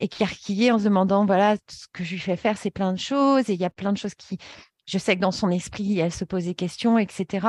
écarquillés 0.00 0.72
en 0.72 0.78
se 0.78 0.84
demandant, 0.84 1.26
voilà, 1.26 1.56
ce 1.68 1.86
que 1.92 2.02
je 2.02 2.12
lui 2.12 2.20
fais 2.20 2.36
faire, 2.36 2.56
c'est 2.56 2.70
plein 2.70 2.94
de 2.94 2.98
choses, 2.98 3.50
et 3.50 3.54
il 3.54 3.60
y 3.60 3.64
a 3.64 3.70
plein 3.70 3.92
de 3.92 3.98
choses 3.98 4.14
qui, 4.14 4.38
je 4.86 4.98
sais 4.98 5.16
que 5.16 5.20
dans 5.20 5.32
son 5.32 5.50
esprit, 5.50 5.98
elle 5.98 6.12
se 6.12 6.24
pose 6.24 6.44
des 6.44 6.54
questions, 6.54 6.98
etc. 6.98 7.48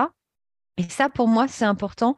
Et 0.77 0.83
ça, 0.89 1.09
pour 1.09 1.27
moi, 1.27 1.47
c'est 1.47 1.65
important 1.65 2.15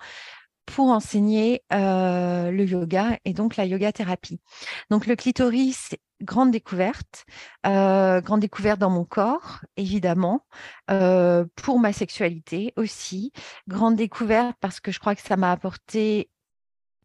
pour 0.66 0.90
enseigner 0.90 1.64
le 1.72 2.64
yoga 2.64 3.18
et 3.24 3.34
donc 3.34 3.56
la 3.56 3.66
yoga 3.66 3.92
thérapie. 3.92 4.42
Donc 4.90 5.06
le 5.06 5.16
clitoris, 5.16 5.96
grande 6.22 6.52
découverte, 6.52 7.26
grande 7.64 8.40
découverte 8.42 8.80
dans 8.80 8.90
mon 8.90 9.06
corps, 9.06 9.62
évidemment, 9.78 10.46
pour 10.88 11.80
ma 11.80 11.94
sexualité 11.94 12.74
aussi, 12.76 13.32
grande 13.68 13.96
découverte 13.96 14.58
parce 14.60 14.80
que 14.80 14.92
je 14.92 15.00
crois 15.00 15.16
que 15.16 15.22
ça 15.22 15.38
m'a 15.38 15.52
apporté 15.52 16.30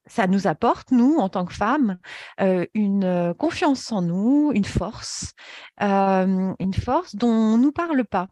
ça 0.06 0.26
nous 0.26 0.46
apporte, 0.46 0.90
nous, 0.90 1.16
en 1.18 1.28
tant 1.28 1.44
que 1.44 1.54
femmes, 1.54 1.98
une 2.74 3.34
confiance 3.38 3.92
en 3.92 4.02
nous, 4.02 4.50
une 4.54 4.64
force, 4.64 5.32
une 5.80 6.74
force 6.74 7.14
dont 7.14 7.28
on 7.28 7.56
ne 7.56 7.62
nous 7.62 7.72
parle 7.72 8.04
pas. 8.04 8.28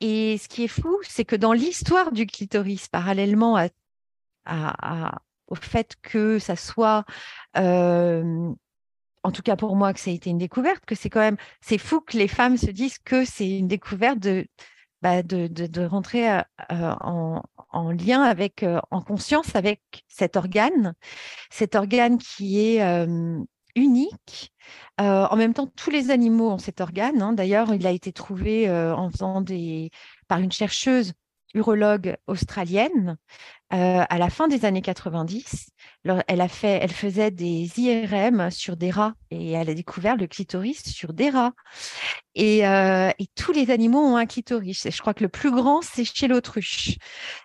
Et 0.00 0.38
ce 0.38 0.48
qui 0.48 0.64
est 0.64 0.68
fou, 0.68 0.98
c'est 1.02 1.24
que 1.24 1.36
dans 1.36 1.52
l'histoire 1.52 2.12
du 2.12 2.26
clitoris, 2.26 2.88
parallèlement 2.88 3.58
au 5.48 5.54
fait 5.54 5.96
que 6.02 6.38
ça 6.38 6.56
soit, 6.56 7.04
en 7.54 9.32
tout 9.32 9.42
cas 9.42 9.56
pour 9.56 9.76
moi, 9.76 9.92
que 9.92 10.00
ça 10.00 10.10
a 10.10 10.14
été 10.14 10.30
une 10.30 10.38
découverte, 10.38 10.86
que 10.86 10.94
c'est 10.94 11.10
quand 11.10 11.20
même, 11.20 11.36
c'est 11.60 11.78
fou 11.78 12.00
que 12.00 12.16
les 12.16 12.28
femmes 12.28 12.56
se 12.56 12.70
disent 12.70 12.98
que 12.98 13.24
c'est 13.24 13.58
une 13.58 13.68
découverte 13.68 14.20
de, 14.20 14.46
bah, 15.02 15.22
de, 15.22 15.86
rentrer 15.86 16.40
en, 16.70 17.42
en 17.70 17.90
lien 17.90 18.22
avec, 18.22 18.64
en 18.90 19.00
conscience 19.02 19.54
avec 19.54 19.80
cet 20.08 20.36
organe, 20.36 20.94
cet 21.50 21.74
organe 21.74 22.18
qui 22.18 22.60
est 22.60 23.06
unique. 23.74 24.52
En 24.98 25.36
même 25.36 25.54
temps, 25.54 25.68
tous 25.68 25.90
les 25.90 26.10
animaux 26.10 26.50
ont 26.50 26.58
cet 26.58 26.80
organe. 26.80 27.22
Hein. 27.22 27.32
D'ailleurs, 27.32 27.74
il 27.74 27.86
a 27.86 27.92
été 27.92 28.12
trouvé 28.12 28.70
en 28.70 29.10
faisant 29.10 29.40
des, 29.40 29.90
par 30.26 30.40
une 30.40 30.52
chercheuse 30.52 31.12
urologue 31.54 32.16
australienne 32.26 33.16
à 33.70 34.18
la 34.18 34.30
fin 34.30 34.48
des 34.48 34.64
années 34.64 34.82
90. 34.82 35.70
Elle, 36.26 36.40
a 36.40 36.48
fait, 36.48 36.78
elle 36.82 36.92
faisait 36.92 37.30
des 37.30 37.70
IRM 37.76 38.50
sur 38.50 38.76
des 38.76 38.90
rats 38.90 39.14
et 39.30 39.52
elle 39.52 39.68
a 39.68 39.74
découvert 39.74 40.16
le 40.16 40.26
clitoris 40.26 40.82
sur 40.84 41.12
des 41.12 41.28
rats. 41.28 41.52
Et, 42.34 42.62
tous 43.34 43.52
les 43.52 43.70
animaux 43.70 44.00
ont 44.00 44.16
un 44.16 44.26
clitoris. 44.26 44.86
Et 44.86 44.90
je 44.90 45.00
crois 45.00 45.12
que 45.12 45.22
le 45.22 45.28
plus 45.28 45.50
grand, 45.50 45.82
c'est 45.82 46.04
chez 46.04 46.28
l'autruche. 46.28 46.96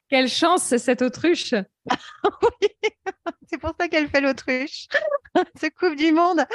Quelle 0.10 0.30
chance, 0.30 0.78
cette 0.78 1.02
autruche 1.02 1.54
C'est 3.50 3.58
pour 3.58 3.74
ça 3.80 3.88
qu'elle 3.88 4.08
fait 4.08 4.22
l'autruche. 4.22 4.88
Ce 5.62 5.68
coupe 5.78 5.96
du 5.96 6.12
monde. 6.12 6.46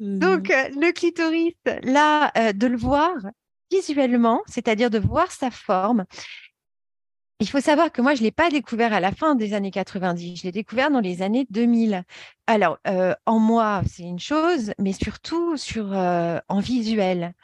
Donc, 0.00 0.48
le 0.48 0.92
clitoris, 0.92 1.54
là, 1.82 2.32
de 2.52 2.66
le 2.66 2.76
voir 2.76 3.12
visuellement, 3.70 4.42
c'est-à-dire 4.46 4.90
de 4.90 4.98
voir 4.98 5.30
sa 5.30 5.50
forme, 5.50 6.04
il 7.40 7.48
faut 7.48 7.60
savoir 7.60 7.92
que 7.92 8.02
moi, 8.02 8.14
je 8.16 8.20
ne 8.20 8.24
l'ai 8.24 8.32
pas 8.32 8.50
découvert 8.50 8.92
à 8.92 8.98
la 8.98 9.12
fin 9.12 9.36
des 9.36 9.54
années 9.54 9.70
90, 9.70 10.38
je 10.38 10.42
l'ai 10.42 10.50
découvert 10.50 10.90
dans 10.90 10.98
les 10.98 11.22
années 11.22 11.46
2000. 11.50 12.02
Alors, 12.48 12.78
euh, 12.88 13.14
en 13.26 13.38
moi, 13.38 13.82
c'est 13.86 14.02
une 14.02 14.18
chose, 14.18 14.72
mais 14.78 14.92
surtout 14.92 15.56
sur, 15.56 15.92
euh, 15.92 16.40
en 16.48 16.58
visuel. 16.58 17.34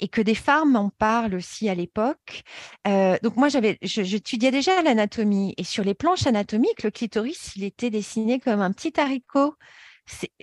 Et 0.00 0.08
que 0.08 0.22
des 0.22 0.34
femmes 0.34 0.74
en 0.76 0.88
parlent 0.88 1.34
aussi 1.34 1.68
à 1.68 1.74
l'époque. 1.74 2.44
Euh, 2.86 3.18
donc, 3.22 3.36
moi, 3.36 3.50
j'avais, 3.50 3.78
j'étudiais 3.82 4.50
déjà 4.50 4.80
l'anatomie. 4.82 5.52
Et 5.58 5.64
sur 5.64 5.84
les 5.84 5.94
planches 5.94 6.26
anatomiques, 6.26 6.82
le 6.82 6.90
clitoris, 6.90 7.54
il 7.56 7.64
était 7.64 7.90
dessiné 7.90 8.40
comme 8.40 8.62
un 8.62 8.72
petit 8.72 8.98
haricot. 8.98 9.54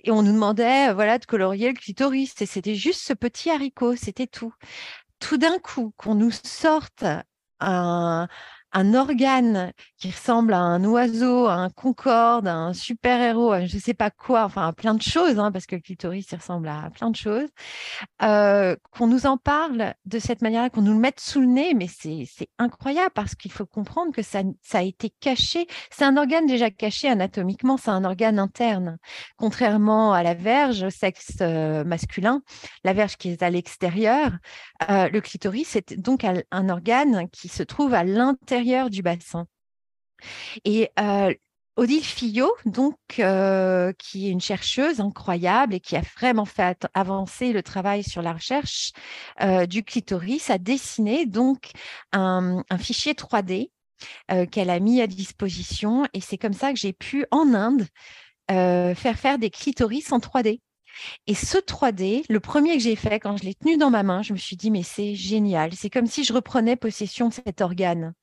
Et 0.03 0.11
on 0.11 0.21
nous 0.21 0.33
demandait 0.33 0.93
voilà, 0.93 1.17
de 1.17 1.25
colorier 1.25 1.69
le 1.69 1.75
clitoris. 1.75 2.39
Et 2.41 2.45
c'était 2.45 2.75
juste 2.75 3.01
ce 3.01 3.13
petit 3.13 3.49
haricot, 3.49 3.95
c'était 3.95 4.27
tout. 4.27 4.53
Tout 5.19 5.37
d'un 5.37 5.57
coup, 5.59 5.93
qu'on 5.97 6.15
nous 6.15 6.31
sorte 6.31 7.03
un 7.59 8.27
un 8.73 8.95
organe 8.95 9.73
qui 9.99 10.11
ressemble 10.11 10.53
à 10.53 10.59
un 10.59 10.83
oiseau, 10.85 11.47
à 11.47 11.55
un 11.55 11.69
concorde, 11.69 12.47
à 12.47 12.55
un 12.55 12.73
super-héros, 12.73 13.65
je 13.65 13.75
ne 13.75 13.81
sais 13.81 13.93
pas 13.93 14.09
quoi, 14.09 14.45
enfin 14.45 14.67
à 14.67 14.73
plein 14.73 14.93
de 14.93 15.01
choses, 15.01 15.37
hein, 15.39 15.51
parce 15.51 15.65
que 15.65 15.75
le 15.75 15.81
clitoris 15.81 16.31
il 16.31 16.35
ressemble 16.37 16.69
à 16.69 16.89
plein 16.89 17.09
de 17.09 17.17
choses, 17.17 17.49
euh, 18.21 18.77
qu'on 18.91 19.07
nous 19.07 19.25
en 19.25 19.37
parle 19.37 19.93
de 20.05 20.19
cette 20.19 20.41
manière-là, 20.41 20.69
qu'on 20.69 20.83
nous 20.83 20.93
le 20.93 20.99
mette 20.99 21.19
sous 21.19 21.41
le 21.41 21.47
nez, 21.47 21.73
mais 21.73 21.87
c'est 21.87 22.27
incroyable 22.57 23.11
parce 23.13 23.35
qu'il 23.35 23.51
faut 23.51 23.65
comprendre 23.65 24.13
que 24.13 24.21
ça, 24.21 24.41
ça 24.61 24.79
a 24.79 24.83
été 24.83 25.11
caché. 25.19 25.67
C'est 25.91 26.05
un 26.05 26.15
organe 26.15 26.45
déjà 26.45 26.71
caché 26.71 27.09
anatomiquement, 27.09 27.75
c'est 27.75 27.91
un 27.91 28.05
organe 28.05 28.39
interne. 28.39 28.97
Contrairement 29.37 30.13
à 30.13 30.23
la 30.23 30.33
verge, 30.33 30.83
au 30.83 30.89
sexe 30.89 31.37
euh, 31.41 31.83
masculin, 31.83 32.41
la 32.85 32.93
verge 32.93 33.17
qui 33.17 33.31
est 33.31 33.43
à 33.43 33.49
l'extérieur, 33.49 34.31
euh, 34.89 35.09
le 35.09 35.19
clitoris 35.19 35.67
c'est 35.67 35.99
donc 35.99 36.23
un 36.23 36.69
organe 36.69 37.27
qui 37.31 37.49
se 37.49 37.63
trouve 37.63 37.93
à 37.93 38.05
l'intérieur 38.05 38.89
du 38.89 39.01
bassin. 39.01 39.45
Et 40.65 40.89
euh, 40.99 41.33
Odile 41.75 42.03
Fillot, 42.03 42.53
donc, 42.65 42.97
euh, 43.19 43.93
qui 43.97 44.27
est 44.27 44.31
une 44.31 44.41
chercheuse 44.41 44.99
incroyable 44.99 45.75
et 45.75 45.79
qui 45.79 45.95
a 45.95 46.01
vraiment 46.17 46.45
fait 46.45 46.87
avancer 46.93 47.53
le 47.53 47.63
travail 47.63 48.03
sur 48.03 48.21
la 48.21 48.33
recherche 48.33 48.91
euh, 49.41 49.65
du 49.65 49.83
clitoris, 49.83 50.49
a 50.49 50.57
dessiné 50.57 51.25
donc 51.25 51.71
un, 52.11 52.63
fichier 52.77 53.13
3D 53.13 53.71
qu'elle 54.51 54.69
a 54.69 54.79
mis 54.79 55.01
à 55.01 55.07
disposition. 55.07 56.05
Et 56.13 56.21
c'est 56.21 56.37
comme 56.37 56.53
ça 56.53 56.71
que 56.71 56.79
j'ai 56.79 56.93
pu, 56.93 57.25
en 57.31 57.53
Inde, 57.53 57.85
faire 58.49 59.19
faire 59.19 59.37
des 59.37 59.49
clitoris 59.49 60.11
en 60.13 60.19
3D. 60.19 60.61
Et 61.27 61.35
ce 61.35 61.57
3D, 61.57 62.23
le 62.29 62.39
premier 62.39 62.73
que 62.77 62.83
j'ai 62.83 62.95
fait, 62.95 63.19
quand 63.19 63.37
je 63.37 63.43
l'ai 63.43 63.55
tenu 63.55 63.77
dans 63.77 63.89
ma 63.89 64.03
main, 64.03 64.21
je 64.21 64.33
me 64.33 64.37
suis 64.37 64.55
dit, 64.55 64.71
mais 64.71 64.83
c'est 64.83 65.15
génial. 65.15 65.73
C'est 65.73 65.89
comme 65.89 66.07
si 66.07 66.23
je 66.23 66.33
reprenais 66.33 66.75
possession 66.75 67.29
de 67.29 67.33
cet 67.33 67.61
organe. 67.61 68.13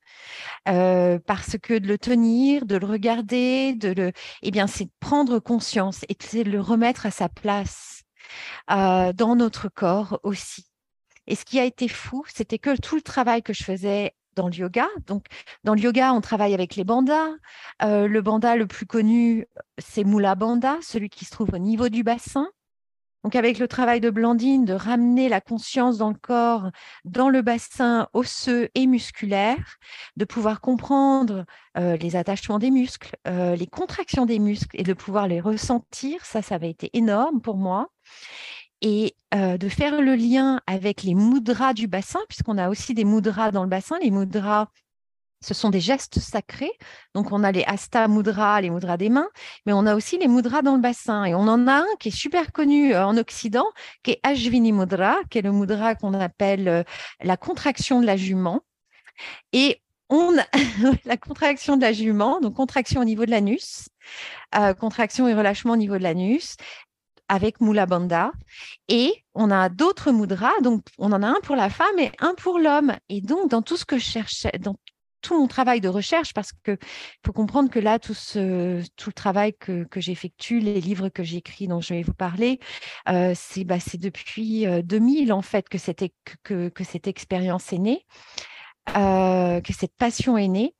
Euh, 0.67 1.19
parce 1.25 1.57
que 1.57 1.77
de 1.77 1.87
le 1.87 1.97
tenir, 1.97 2.65
de 2.65 2.75
le 2.75 2.85
regarder, 2.85 3.73
de 3.73 3.89
le, 3.89 4.11
eh 4.41 4.51
bien, 4.51 4.67
c'est 4.67 4.85
de 4.85 4.91
prendre 4.99 5.39
conscience 5.39 6.05
et 6.09 6.15
de 6.15 6.49
le 6.49 6.61
remettre 6.61 7.05
à 7.05 7.11
sa 7.11 7.29
place 7.29 8.03
euh, 8.71 9.13
dans 9.13 9.35
notre 9.35 9.69
corps 9.69 10.19
aussi. 10.23 10.65
Et 11.27 11.35
ce 11.35 11.45
qui 11.45 11.59
a 11.59 11.65
été 11.65 11.87
fou, 11.87 12.23
c'était 12.33 12.59
que 12.59 12.75
tout 12.77 12.95
le 12.95 13.01
travail 13.01 13.43
que 13.43 13.53
je 13.53 13.63
faisais 13.63 14.13
dans 14.35 14.47
le 14.47 14.53
yoga. 14.53 14.87
Donc, 15.07 15.25
dans 15.63 15.73
le 15.73 15.81
yoga, 15.81 16.13
on 16.13 16.21
travaille 16.21 16.53
avec 16.53 16.75
les 16.75 16.83
bandas. 16.83 17.29
Euh, 17.81 18.07
le 18.07 18.21
banda 18.21 18.55
le 18.55 18.67
plus 18.67 18.85
connu, 18.85 19.47
c'est 19.77 20.03
Mula 20.03 20.35
Banda, 20.35 20.77
celui 20.81 21.09
qui 21.09 21.25
se 21.25 21.31
trouve 21.31 21.49
au 21.53 21.57
niveau 21.57 21.89
du 21.89 22.03
bassin. 22.03 22.47
Donc 23.27 23.35
avec 23.35 23.59
le 23.59 23.67
travail 23.67 23.99
de 23.99 24.09
Blandine, 24.09 24.63
de 24.63 24.71
ramener 24.71 25.27
la 25.27 25.41
conscience 25.41 25.97
dans 25.97 26.07
le 26.07 26.15
corps, 26.15 26.71
dans 27.03 27.27
le 27.27 27.41
bassin 27.41 28.07
osseux 28.13 28.69
et 28.73 28.87
musculaire, 28.87 29.79
de 30.15 30.23
pouvoir 30.23 30.61
comprendre 30.61 31.43
euh, 31.77 31.97
les 31.97 32.15
attachements 32.15 32.57
des 32.57 32.71
muscles, 32.71 33.17
euh, 33.27 33.57
les 33.57 33.67
contractions 33.67 34.25
des 34.25 34.39
muscles 34.39 34.79
et 34.79 34.83
de 34.83 34.93
pouvoir 34.93 35.27
les 35.27 35.41
ressentir, 35.41 36.23
ça, 36.23 36.41
ça 36.41 36.55
avait 36.55 36.69
été 36.69 36.89
énorme 36.93 37.41
pour 37.41 37.57
moi. 37.57 37.89
Et 38.81 39.13
euh, 39.35 39.57
de 39.57 39.67
faire 39.67 40.01
le 40.01 40.15
lien 40.15 40.61
avec 40.65 41.03
les 41.03 41.13
mudras 41.13 41.73
du 41.73 41.87
bassin, 41.87 42.21
puisqu'on 42.29 42.57
a 42.57 42.69
aussi 42.69 42.93
des 42.93 43.03
mudras 43.03 43.51
dans 43.51 43.63
le 43.63 43.69
bassin. 43.69 43.97
Les 44.01 44.09
mudras, 44.09 44.69
Ce 45.41 45.53
sont 45.53 45.69
des 45.69 45.79
gestes 45.79 46.19
sacrés. 46.19 46.71
Donc, 47.13 47.31
on 47.31 47.43
a 47.43 47.51
les 47.51 47.63
Asta 47.63 48.07
Mudra, 48.07 48.59
les 48.61 48.69
mudras 48.69 48.97
des 48.97 49.09
mains, 49.09 49.29
mais 49.65 49.73
on 49.73 49.85
a 49.85 49.95
aussi 49.95 50.17
les 50.17 50.27
mudras 50.27 50.61
dans 50.61 50.75
le 50.75 50.81
bassin. 50.81 51.25
Et 51.25 51.35
on 51.35 51.41
en 51.41 51.67
a 51.67 51.79
un 51.79 51.95
qui 51.99 52.09
est 52.09 52.17
super 52.17 52.51
connu 52.51 52.93
euh, 52.93 53.05
en 53.05 53.17
Occident, 53.17 53.65
qui 54.03 54.11
est 54.11 54.19
Ashvini 54.23 54.71
Mudra, 54.71 55.17
qui 55.29 55.37
est 55.37 55.43
le 55.43 55.51
mudra 55.51 55.95
qu'on 55.95 56.13
appelle 56.13 56.67
euh, 56.67 56.83
la 57.21 57.37
contraction 57.37 58.01
de 58.01 58.05
la 58.05 58.17
jument. 58.17 58.61
Et 59.53 59.81
on 60.09 60.37
a 60.37 60.45
la 61.05 61.17
contraction 61.17 61.77
de 61.77 61.81
la 61.81 61.93
jument, 61.93 62.39
donc 62.39 62.55
contraction 62.55 63.01
au 63.01 63.05
niveau 63.05 63.25
de 63.25 63.31
l'anus, 63.31 63.89
euh, 64.55 64.73
contraction 64.73 65.27
et 65.27 65.33
relâchement 65.33 65.73
au 65.73 65.77
niveau 65.77 65.97
de 65.97 66.03
l'anus 66.03 66.55
avec 67.29 67.59
Mula 67.61 67.85
Bandha. 67.85 68.31
Et 68.87 69.23
on 69.33 69.51
a 69.51 69.69
d'autres 69.69 70.11
mudras, 70.11 70.59
donc 70.61 70.83
on 70.97 71.11
en 71.11 71.23
a 71.23 71.27
un 71.27 71.39
pour 71.43 71.55
la 71.55 71.69
femme 71.69 71.99
et 71.99 72.11
un 72.19 72.33
pour 72.35 72.59
l'homme. 72.59 72.93
Et 73.09 73.21
donc, 73.21 73.49
dans 73.49 73.61
tout 73.61 73.77
ce 73.77 73.85
que 73.85 73.97
je 73.97 74.05
cherchais, 74.05 74.51
tout 75.27 75.37
mon 75.37 75.47
travail 75.47 75.81
de 75.81 75.89
recherche, 75.89 76.33
parce 76.33 76.53
qu'il 76.53 76.77
faut 77.25 77.33
comprendre 77.33 77.69
que 77.69 77.79
là, 77.79 77.99
tout, 77.99 78.13
ce, 78.13 78.81
tout 78.95 79.09
le 79.09 79.13
travail 79.13 79.53
que, 79.59 79.83
que 79.83 79.99
j'effectue, 79.99 80.59
les 80.59 80.79
livres 80.79 81.09
que 81.09 81.21
j'écris, 81.21 81.67
dont 81.67 81.81
je 81.81 81.95
vais 81.95 82.01
vous 82.01 82.13
parler, 82.13 82.59
euh, 83.09 83.33
c'est 83.35 83.65
bah, 83.65 83.75
depuis 83.95 84.65
2000, 84.83 85.31
euh, 85.31 85.35
en 85.35 85.41
fait, 85.41 85.67
que 85.67 85.77
cette, 85.77 86.05
que, 86.43 86.69
que 86.69 86.83
cette 86.85 87.07
expérience 87.07 87.73
est 87.73 87.77
née, 87.77 88.05
euh, 88.95 89.59
que 89.59 89.73
cette 89.73 89.95
passion 89.97 90.37
est 90.37 90.47
née. 90.47 90.73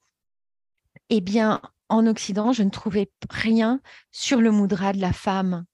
Eh 1.09 1.19
bien, 1.19 1.61
en 1.89 2.07
Occident, 2.07 2.53
je 2.53 2.63
ne 2.63 2.69
trouvais 2.69 3.09
rien 3.29 3.81
sur 4.11 4.39
le 4.39 4.53
mudra 4.53 4.93
de 4.93 5.01
la 5.01 5.11
femme. 5.11 5.65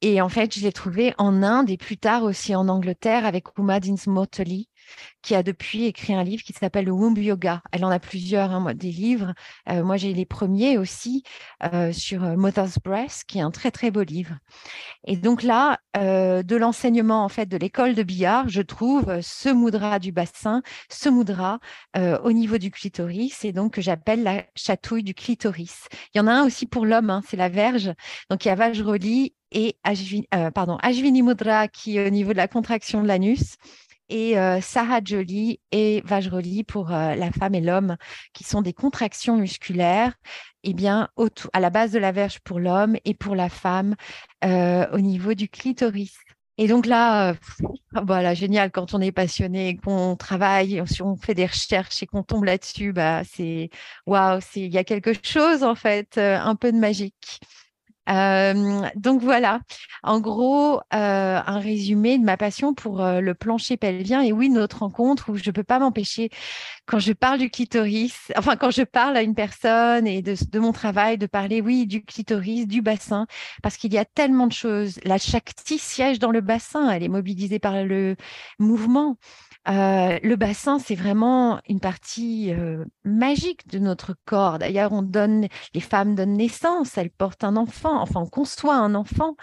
Et 0.00 0.20
en 0.20 0.28
fait, 0.28 0.56
je 0.56 0.62
l'ai 0.62 0.72
trouvé 0.72 1.14
en 1.16 1.44
Inde 1.44 1.70
et 1.70 1.76
plus 1.76 1.96
tard 1.96 2.24
aussi 2.24 2.56
en 2.56 2.68
Angleterre 2.68 3.24
avec 3.24 3.56
Uma 3.56 3.78
qui 5.22 5.34
a 5.34 5.42
depuis 5.42 5.84
écrit 5.84 6.14
un 6.14 6.24
livre 6.24 6.42
qui 6.42 6.52
s'appelle 6.52 6.86
le 6.86 6.92
Womb 6.92 7.16
Yoga. 7.18 7.62
Elle 7.72 7.84
en 7.84 7.90
a 7.90 7.98
plusieurs, 7.98 8.50
hein, 8.50 8.74
des 8.74 8.90
livres. 8.90 9.34
Euh, 9.68 9.84
moi, 9.84 9.96
j'ai 9.96 10.12
les 10.12 10.26
premiers 10.26 10.78
aussi 10.78 11.22
euh, 11.72 11.92
sur 11.92 12.24
euh, 12.24 12.36
Mother's 12.36 12.78
Breast, 12.78 13.24
qui 13.24 13.38
est 13.38 13.42
un 13.42 13.50
très 13.50 13.70
très 13.70 13.90
beau 13.90 14.02
livre. 14.02 14.36
Et 15.06 15.16
donc 15.16 15.42
là, 15.42 15.78
de 15.94 16.56
l'enseignement 16.56 17.24
en 17.24 17.28
fait 17.28 17.46
de 17.46 17.56
l'école 17.56 17.94
de 17.94 18.02
billard, 18.04 18.48
je 18.48 18.62
trouve 18.62 19.20
ce 19.20 19.48
mudra 19.48 19.98
du 19.98 20.12
bassin, 20.12 20.62
ce 20.88 21.08
mudra 21.08 21.58
au 22.22 22.32
niveau 22.32 22.58
du 22.58 22.70
clitoris, 22.70 23.44
et 23.44 23.52
donc 23.52 23.74
que 23.74 23.80
j'appelle 23.80 24.22
la 24.22 24.44
chatouille 24.54 25.02
du 25.02 25.14
clitoris. 25.14 25.88
Il 26.14 26.18
y 26.18 26.20
en 26.20 26.28
a 26.28 26.32
un 26.32 26.46
aussi 26.46 26.66
pour 26.66 26.86
l'homme, 26.86 27.10
hein, 27.10 27.22
c'est 27.26 27.36
la 27.36 27.48
verge. 27.48 27.92
Donc 28.30 28.44
il 28.44 28.48
y 28.48 28.50
a 28.50 28.54
Vajroli 28.54 29.34
et 29.50 29.76
pardon, 30.54 30.78
Ajvini 30.82 31.22
Mudra 31.22 31.66
qui 31.66 31.96
est 31.96 32.06
au 32.06 32.10
niveau 32.10 32.32
de 32.32 32.38
la 32.38 32.48
contraction 32.48 33.02
de 33.02 33.08
l'anus 33.08 33.56
et 34.08 34.38
euh, 34.38 34.60
Sarah 34.60 35.00
Jolie 35.04 35.60
et 35.72 36.02
Vajroli 36.04 36.64
pour 36.64 36.92
euh, 36.92 37.14
la 37.14 37.30
femme 37.30 37.54
et 37.54 37.60
l'homme, 37.60 37.96
qui 38.32 38.44
sont 38.44 38.62
des 38.62 38.72
contractions 38.72 39.36
musculaires, 39.36 40.14
eh 40.64 40.74
bien, 40.74 41.08
à 41.52 41.60
la 41.60 41.70
base 41.70 41.92
de 41.92 41.98
la 41.98 42.12
verge 42.12 42.40
pour 42.40 42.58
l'homme 42.58 42.96
et 43.04 43.14
pour 43.14 43.34
la 43.34 43.48
femme 43.48 43.94
euh, 44.44 44.86
au 44.92 45.00
niveau 45.00 45.34
du 45.34 45.48
clitoris. 45.48 46.16
Et 46.56 46.66
donc 46.66 46.86
là, 46.86 47.34
voilà, 48.06 48.34
génial, 48.34 48.70
quand 48.72 48.94
on 48.94 49.00
est 49.00 49.12
passionné, 49.12 49.76
qu'on 49.76 50.16
travaille, 50.16 50.82
si 50.86 51.02
on 51.02 51.16
fait 51.16 51.34
des 51.34 51.46
recherches 51.46 52.02
et 52.02 52.06
qu'on 52.06 52.24
tombe 52.24 52.44
là-dessus, 52.44 52.92
bah, 52.92 53.22
c'est 53.24 53.70
waouh, 54.06 54.40
il 54.56 54.72
y 54.72 54.78
a 54.78 54.84
quelque 54.84 55.12
chose 55.22 55.62
en 55.62 55.74
fait, 55.74 56.18
un 56.18 56.56
peu 56.56 56.72
de 56.72 56.78
magique. 56.78 57.40
Donc 58.08 59.22
voilà, 59.22 59.60
en 60.02 60.20
gros, 60.20 60.80
euh, 60.94 61.40
un 61.46 61.58
résumé 61.58 62.18
de 62.18 62.24
ma 62.24 62.36
passion 62.36 62.74
pour 62.74 63.02
le 63.02 63.34
plancher 63.34 63.76
pelvien. 63.76 64.22
Et 64.22 64.32
oui, 64.32 64.48
notre 64.48 64.78
rencontre 64.78 65.30
où 65.30 65.36
je 65.36 65.42
ne 65.46 65.52
peux 65.52 65.64
pas 65.64 65.78
m'empêcher, 65.78 66.30
quand 66.86 66.98
je 66.98 67.12
parle 67.12 67.38
du 67.38 67.50
clitoris, 67.50 68.32
enfin 68.36 68.56
quand 68.56 68.70
je 68.70 68.82
parle 68.82 69.16
à 69.16 69.22
une 69.22 69.34
personne 69.34 70.06
et 70.06 70.22
de, 70.22 70.34
de 70.50 70.58
mon 70.58 70.72
travail, 70.72 71.18
de 71.18 71.26
parler, 71.26 71.60
oui, 71.60 71.86
du 71.86 72.02
clitoris, 72.02 72.66
du 72.66 72.82
bassin, 72.82 73.26
parce 73.62 73.76
qu'il 73.76 73.92
y 73.92 73.98
a 73.98 74.04
tellement 74.04 74.46
de 74.46 74.52
choses. 74.52 74.98
La 75.04 75.18
Shakti 75.18 75.78
siège 75.78 76.18
dans 76.18 76.30
le 76.30 76.40
bassin, 76.40 76.90
elle 76.90 77.02
est 77.02 77.08
mobilisée 77.08 77.58
par 77.58 77.84
le 77.84 78.16
mouvement. 78.58 79.16
Le 79.66 80.34
bassin, 80.36 80.78
c'est 80.78 80.94
vraiment 80.94 81.60
une 81.68 81.80
partie 81.80 82.52
magique 83.04 83.68
de 83.68 83.78
notre 83.78 84.14
corps. 84.24 84.58
D'ailleurs, 84.58 84.92
on 84.92 85.02
donne, 85.02 85.48
les 85.74 85.80
femmes 85.80 86.14
donnent 86.14 86.36
naissance, 86.36 86.96
elles 86.96 87.10
portent 87.10 87.44
un 87.44 87.56
enfant, 87.56 88.00
enfin, 88.00 88.20
on 88.20 88.26
conçoit 88.26 88.76
un 88.76 88.94
enfant. 88.94 89.36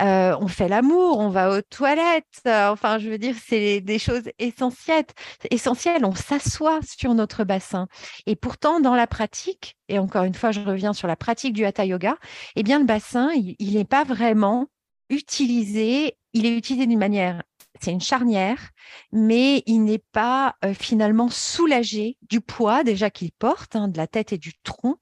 On 0.00 0.46
fait 0.48 0.68
l'amour, 0.68 1.18
on 1.18 1.28
va 1.28 1.50
aux 1.50 1.60
toilettes. 1.60 2.24
enfin, 2.46 2.98
je 2.98 3.10
veux 3.10 3.18
dire, 3.18 3.34
c'est 3.44 3.80
des 3.80 3.98
choses 3.98 4.30
essentielles. 4.38 5.04
Essentielles, 5.50 6.04
on 6.04 6.14
s'assoit 6.14 6.80
sur 6.82 7.14
notre 7.14 7.44
bassin. 7.44 7.88
Et 8.26 8.36
pourtant, 8.36 8.80
dans 8.80 8.94
la 8.94 9.06
pratique, 9.06 9.76
et 9.88 9.98
encore 9.98 10.24
une 10.24 10.34
fois, 10.34 10.52
je 10.52 10.60
reviens 10.60 10.92
sur 10.92 11.08
la 11.08 11.16
pratique 11.16 11.52
du 11.52 11.64
hatha 11.64 11.84
yoga, 11.84 12.16
eh 12.56 12.62
bien, 12.62 12.78
le 12.78 12.84
bassin, 12.86 13.30
il 13.34 13.74
n'est 13.74 13.84
pas 13.84 14.04
vraiment 14.04 14.68
utilisé. 15.10 16.16
Il 16.32 16.46
est 16.46 16.56
utilisé 16.56 16.86
d'une 16.86 16.98
manière 16.98 17.42
c'est 17.80 17.92
une 17.92 18.00
charnière, 18.00 18.70
mais 19.12 19.62
il 19.66 19.80
n'est 19.84 20.02
pas 20.12 20.56
euh, 20.64 20.74
finalement 20.74 21.28
soulagé 21.28 22.16
du 22.28 22.40
poids 22.40 22.84
déjà 22.84 23.10
qu'il 23.10 23.32
porte, 23.32 23.76
hein, 23.76 23.88
de 23.88 23.96
la 23.96 24.06
tête 24.06 24.32
et 24.32 24.38
du 24.38 24.52
tronc, 24.62 24.96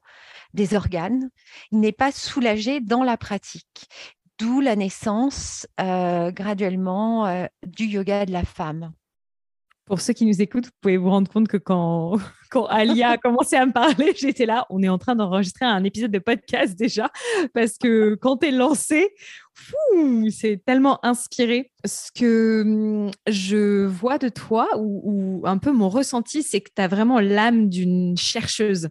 des 0.55 0.75
organes. 0.75 1.31
Il 1.73 1.81
n'est 1.81 1.93
pas 1.93 2.13
soulagé 2.13 2.81
dans 2.81 3.05
la 3.05 3.17
pratique, 3.17 3.89
d'où 4.39 4.61
la 4.61 4.77
naissance 4.77 5.67
euh, 5.81 6.31
graduellement 6.31 7.27
euh, 7.27 7.47
du 7.67 7.87
yoga 7.87 8.27
de 8.27 8.33
la 8.33 8.45
femme. 8.45 8.93
Pour 9.87 10.01
ceux 10.01 10.15
qui 10.15 10.27
nous 10.27 10.43
écoutent, 10.43 10.67
vous 10.67 10.73
pouvez 10.81 10.97
vous 10.97 11.11
rendre 11.11 11.31
compte 11.31 11.47
que 11.47 11.57
quand, 11.57 12.19
quand 12.51 12.67
Alia 12.67 13.11
a 13.11 13.19
commencé 13.19 13.55
à 13.55 13.65
me 13.65 13.73
parler, 13.73 14.15
j'étais 14.19 14.45
là, 14.47 14.67
on 14.69 14.83
est 14.83 14.89
en 14.89 14.99
train 14.99 15.15
d'enregistrer 15.15 15.65
un 15.65 15.85
épisode 15.85 16.11
de 16.11 16.19
podcast 16.19 16.77
déjà, 16.77 17.11
parce 17.55 17.79
que 17.79 18.17
quand 18.17 18.39
tu 18.39 18.49
es 18.49 18.51
lancé, 18.51 19.15
c'est 20.31 20.63
tellement 20.65 21.05
inspiré. 21.05 21.71
Ce 21.85 22.11
que 22.13 22.63
hum, 22.63 23.11
je 23.29 23.87
vois 23.87 24.19
de 24.19 24.29
toi, 24.29 24.69
ou, 24.79 25.43
un 25.45 25.59
peu 25.59 25.73
mon 25.73 25.89
ressenti, 25.89 26.43
c'est 26.43 26.61
que 26.61 26.71
tu 26.75 26.83
as 26.83 26.89
vraiment 26.89 27.21
l'âme 27.21 27.69
d'une 27.69 28.17
chercheuse. 28.17 28.89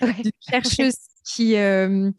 D'une 0.00 0.32
chercheuse 0.48 0.96
qui, 1.24 1.56
euh, 1.56 2.10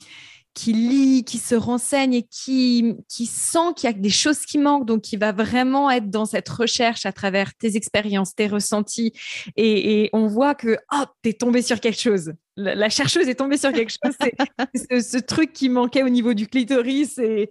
qui 0.55 0.73
lit, 0.73 1.23
qui 1.25 1.37
se 1.37 1.53
renseigne 1.53 2.13
et 2.15 2.23
qui, 2.23 2.95
qui 3.07 3.25
sent 3.25 3.73
qu'il 3.75 3.89
y 3.89 3.93
a 3.93 3.93
des 3.93 4.09
choses 4.09 4.39
qui 4.39 4.57
manquent, 4.57 4.87
donc 4.87 5.01
qui 5.01 5.17
va 5.17 5.33
vraiment 5.33 5.91
être 5.91 6.09
dans 6.09 6.25
cette 6.25 6.49
recherche 6.49 7.05
à 7.05 7.11
travers 7.11 7.53
tes 7.55 7.75
expériences, 7.75 8.33
tes 8.33 8.47
ressentis. 8.47 9.13
Et, 9.57 10.09
on 10.13 10.27
voit 10.27 10.55
que, 10.55 10.77
hop, 10.91 11.09
tu 11.21 11.29
es 11.29 11.33
tombé 11.33 11.61
sur 11.61 11.79
quelque 11.79 11.99
chose. 11.99 12.33
La, 12.55 12.89
chercheuse 12.89 13.27
est 13.27 13.35
tombée 13.35 13.57
sur 13.57 13.73
quelque 13.73 13.91
chose. 13.91 14.15
C'est 14.73 15.01
ce, 15.01 15.17
ce, 15.17 15.17
truc 15.17 15.51
qui 15.51 15.67
manquait 15.67 16.03
au 16.03 16.09
niveau 16.09 16.33
du 16.33 16.47
clitoris. 16.47 17.17
Et, 17.17 17.49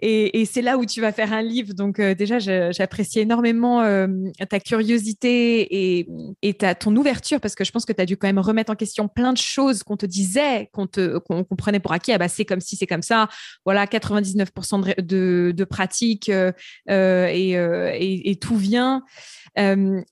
et, 0.00 0.44
c'est 0.44 0.62
là 0.62 0.76
où 0.76 0.84
tu 0.84 1.00
vas 1.00 1.12
faire 1.12 1.32
un 1.32 1.42
livre. 1.42 1.74
Donc 1.74 1.98
euh, 1.98 2.14
déjà, 2.14 2.38
j'apprécie 2.38 3.20
énormément 3.20 3.82
euh, 3.82 4.06
ta 4.48 4.60
curiosité 4.60 5.98
et, 5.98 6.08
et 6.42 6.54
ta, 6.54 6.74
ton 6.74 6.94
ouverture 6.96 7.40
parce 7.40 7.54
que 7.54 7.64
je 7.64 7.72
pense 7.72 7.84
que 7.84 7.92
tu 7.92 8.00
as 8.00 8.06
dû 8.06 8.16
quand 8.16 8.26
même 8.26 8.38
remettre 8.38 8.72
en 8.72 8.76
question 8.76 9.08
plein 9.08 9.32
de 9.32 9.38
choses 9.38 9.82
qu'on 9.82 9.96
te 9.96 10.06
disait, 10.06 10.70
qu'on 10.72 10.86
qu'on 10.86 11.56
prenait 11.56 11.80
pour 11.80 11.92
acquis. 11.92 12.12
Ah 12.12 12.18
bah, 12.18 12.28
c'est 12.28 12.44
comme 12.44 12.60
si, 12.60 12.76
c'est 12.76 12.86
comme 12.86 13.02
ça. 13.02 13.28
Voilà, 13.64 13.86
99% 13.86 14.96
de, 14.96 15.02
de, 15.02 15.52
de 15.52 15.64
pratique 15.64 16.30
euh, 16.30 16.52
et, 16.88 18.30
et, 18.30 18.36
tout 18.36 18.56
vient. 18.56 19.02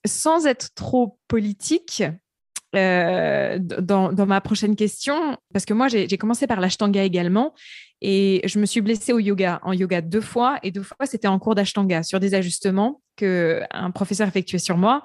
sans 0.05 0.45
être 0.45 0.73
trop 0.75 1.17
politique, 1.27 2.03
euh, 2.75 3.59
dans, 3.59 4.25
ma 4.25 4.41
prochaine 4.41 4.75
question, 4.75 5.37
parce 5.53 5.65
que 5.65 5.73
moi, 5.73 5.87
j'ai 5.87 6.17
commencé 6.17 6.47
par 6.47 6.59
l'ashtanga 6.59 7.03
également, 7.03 7.53
et 8.01 8.41
je 8.45 8.59
me 8.59 8.65
suis 8.65 8.81
blessée 8.81 9.13
au 9.13 9.19
yoga, 9.19 9.59
en 9.63 9.73
yoga 9.73 10.01
deux 10.01 10.21
fois, 10.21 10.59
et 10.63 10.71
deux 10.71 10.83
fois, 10.83 11.05
c'était 11.05 11.27
en 11.27 11.39
cours 11.39 11.55
d'ashtanga, 11.55 12.03
sur 12.03 12.19
des 12.19 12.33
ajustements 12.33 13.01
que 13.15 13.61
un 13.71 13.91
professeur 13.91 14.27
effectuait 14.27 14.59
sur 14.59 14.77
moi, 14.77 15.03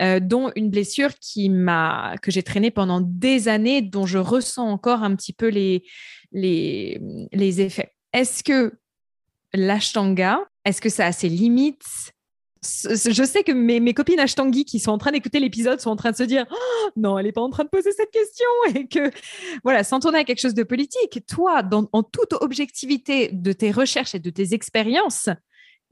euh, 0.00 0.20
dont 0.20 0.50
une 0.54 0.70
blessure 0.70 1.10
qui 1.20 1.50
m'a 1.50 2.14
que 2.22 2.30
j'ai 2.30 2.42
traînée 2.42 2.70
pendant 2.70 3.00
des 3.00 3.48
années, 3.48 3.82
dont 3.82 4.06
je 4.06 4.18
ressens 4.18 4.68
encore 4.68 5.02
un 5.02 5.14
petit 5.16 5.32
peu 5.32 5.48
les, 5.48 5.84
les, 6.32 7.00
les 7.32 7.60
effets. 7.60 7.92
Est-ce 8.12 8.44
que 8.44 8.74
l'ashtanga, 9.52 10.38
est-ce 10.64 10.80
que 10.80 10.88
ça 10.88 11.06
a 11.06 11.12
ses 11.12 11.28
limites? 11.28 12.12
Je 12.62 13.24
sais 13.24 13.44
que 13.44 13.52
mes, 13.52 13.94
copines 13.94 14.20
Ashtangi 14.20 14.64
qui 14.64 14.80
sont 14.80 14.90
en 14.90 14.98
train 14.98 15.12
d'écouter 15.12 15.40
l'épisode 15.40 15.80
sont 15.80 15.90
en 15.90 15.96
train 15.96 16.10
de 16.10 16.16
se 16.16 16.22
dire 16.22 16.46
oh, 16.50 16.90
non, 16.96 17.18
elle 17.18 17.26
n'est 17.26 17.32
pas 17.32 17.40
en 17.40 17.50
train 17.50 17.64
de 17.64 17.68
poser 17.68 17.92
cette 17.92 18.10
question 18.10 18.46
et 18.74 18.86
que 18.86 19.10
voilà, 19.62 19.84
sans 19.84 20.00
tourner 20.00 20.18
à 20.18 20.24
quelque 20.24 20.40
chose 20.40 20.54
de 20.54 20.62
politique, 20.62 21.20
toi, 21.26 21.62
dans, 21.62 21.88
en 21.92 22.02
toute 22.02 22.32
objectivité 22.34 23.30
de 23.32 23.52
tes 23.52 23.70
recherches 23.70 24.14
et 24.14 24.18
de 24.18 24.30
tes 24.30 24.54
expériences, 24.54 25.28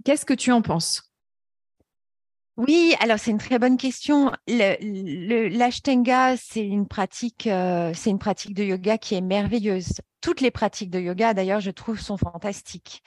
qu'est-ce 0.05 0.27
que 0.27 0.35
tu 0.35 0.53
en 0.53 0.63
penses? 0.63 1.03
Oui, 2.57 2.95
alors 3.01 3.19
c'est 3.19 3.31
une 3.31 3.39
très 3.39 3.59
bonne 3.59 3.77
question. 3.77 4.33
L'ashtanga, 4.49 6.37
c'est 6.39 6.67
une 6.67 6.89
pratique, 6.89 7.47
euh, 7.47 7.93
c'est 7.95 8.09
une 8.09 8.19
pratique 8.19 8.55
de 8.55 8.65
yoga 8.65 8.97
qui 8.97 9.15
est 9.15 9.21
merveilleuse. 9.21 10.01
Toutes 10.23 10.41
les 10.41 10.51
pratiques 10.51 10.91
de 10.91 10.99
yoga, 10.99 11.35
d'ailleurs, 11.35 11.61
je 11.61 11.71
trouve, 11.71 12.01
sont 12.01 12.17
fantastiques. 12.17 13.03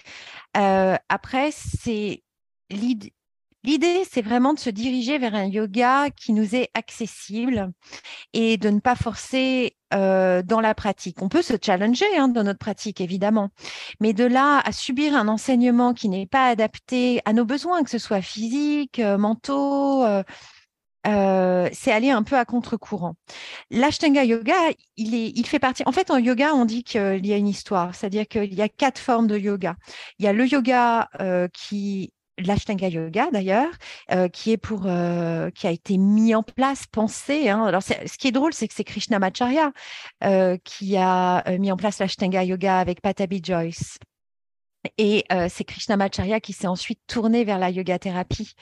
Euh, 0.55 0.95
après, 1.09 1.49
c'est 1.51 2.23
L'idée, 3.63 4.03
c'est 4.09 4.21
vraiment 4.21 4.53
de 4.53 4.59
se 4.59 4.69
diriger 4.69 5.17
vers 5.17 5.35
un 5.35 5.45
yoga 5.45 6.09
qui 6.11 6.31
nous 6.31 6.55
est 6.55 6.69
accessible 6.73 7.71
et 8.31 8.55
de 8.57 8.69
ne 8.69 8.79
pas 8.79 8.95
forcer 8.95 9.75
euh, 9.93 10.41
dans 10.43 10.61
la 10.61 10.73
pratique. 10.73 11.21
On 11.21 11.27
peut 11.27 11.41
se 11.41 11.55
challenger 11.61 12.05
hein, 12.17 12.29
dans 12.29 12.43
notre 12.43 12.59
pratique, 12.59 13.01
évidemment, 13.01 13.49
mais 13.99 14.13
de 14.13 14.23
là 14.23 14.61
à 14.63 14.71
subir 14.71 15.13
un 15.13 15.27
enseignement 15.27 15.93
qui 15.93 16.07
n'est 16.07 16.25
pas 16.25 16.47
adapté 16.47 17.21
à 17.25 17.33
nos 17.33 17.43
besoins, 17.43 17.83
que 17.83 17.89
ce 17.89 17.97
soit 17.97 18.21
physiques, 18.21 18.99
euh, 18.99 19.17
mentaux, 19.17 20.05
euh, 20.05 21.69
c'est 21.73 21.91
aller 21.91 22.11
un 22.11 22.23
peu 22.23 22.37
à 22.37 22.45
contre-courant. 22.45 23.15
L'Ashtanga 23.71 24.23
Yoga, 24.23 24.53
il, 24.95 25.15
est, 25.15 25.31
il 25.35 25.45
fait 25.45 25.59
partie. 25.59 25.83
En 25.85 25.91
fait, 25.91 26.11
en 26.11 26.17
yoga, 26.17 26.53
on 26.53 26.63
dit 26.65 26.83
qu'il 26.83 27.25
y 27.25 27.33
a 27.33 27.37
une 27.37 27.47
histoire, 27.47 27.93
c'est-à-dire 27.93 28.27
qu'il 28.27 28.53
y 28.53 28.61
a 28.61 28.69
quatre 28.69 28.99
formes 28.99 29.27
de 29.27 29.37
yoga. 29.37 29.75
Il 30.17 30.25
y 30.25 30.29
a 30.29 30.33
le 30.33 30.45
yoga 30.45 31.09
qui 31.53 32.13
l'Ashtanga 32.45 32.87
Yoga 32.87 33.29
d'ailleurs, 33.31 33.71
euh, 34.11 34.27
qui 34.27 34.51
est 34.51 34.57
pour 34.57 34.83
euh, 34.85 35.49
a 35.63 35.71
été 35.71 35.97
mis 35.97 36.33
en 36.35 36.43
place, 36.43 36.85
pensé. 36.87 37.49
Hein. 37.49 37.63
Alors, 37.63 37.83
ce 37.83 38.17
qui 38.17 38.27
est 38.27 38.31
drôle, 38.31 38.53
c'est 38.53 38.67
que 38.67 38.73
c'est 38.73 38.83
Krishnamacharya 38.83 39.71
euh, 40.23 40.57
qui 40.63 40.97
a 40.97 41.43
mis 41.57 41.71
en 41.71 41.77
place 41.77 41.99
l'Ashtanga 41.99 42.43
Yoga 42.43 42.79
avec 42.79 43.01
Patabi 43.01 43.41
Joyce. 43.43 43.97
Et 44.97 45.25
euh, 45.33 45.47
c'est 45.49 45.65
Krishnamacharya 45.65 46.39
qui 46.39 46.53
s'est 46.53 46.67
ensuite 46.67 47.01
tourné 47.05 47.43
vers 47.43 47.59
la 47.59 47.69
yoga 47.69 47.99
thérapie. 47.99 48.55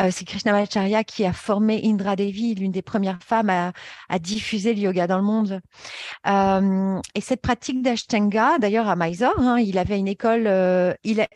Euh, 0.00 0.08
c'est 0.10 0.24
Krishnamacharya 0.24 1.04
qui 1.04 1.24
a 1.24 1.32
formé 1.32 1.80
Indra 1.84 2.16
Devi, 2.16 2.54
l'une 2.56 2.72
des 2.72 2.82
premières 2.82 3.22
femmes 3.22 3.50
à, 3.50 3.72
diffuser 4.18 4.74
le 4.74 4.80
yoga 4.80 5.06
dans 5.06 5.18
le 5.18 5.22
monde. 5.22 5.60
Euh, 6.26 7.00
et 7.14 7.20
cette 7.20 7.42
pratique 7.42 7.80
d'Ashtanga, 7.80 8.58
d'ailleurs 8.58 8.88
à 8.88 8.96
Mysore, 8.96 9.38
hein, 9.38 9.58
il 9.60 9.78
avait 9.78 9.98
une 9.98 10.08
école, 10.08 10.48
il 11.04 11.26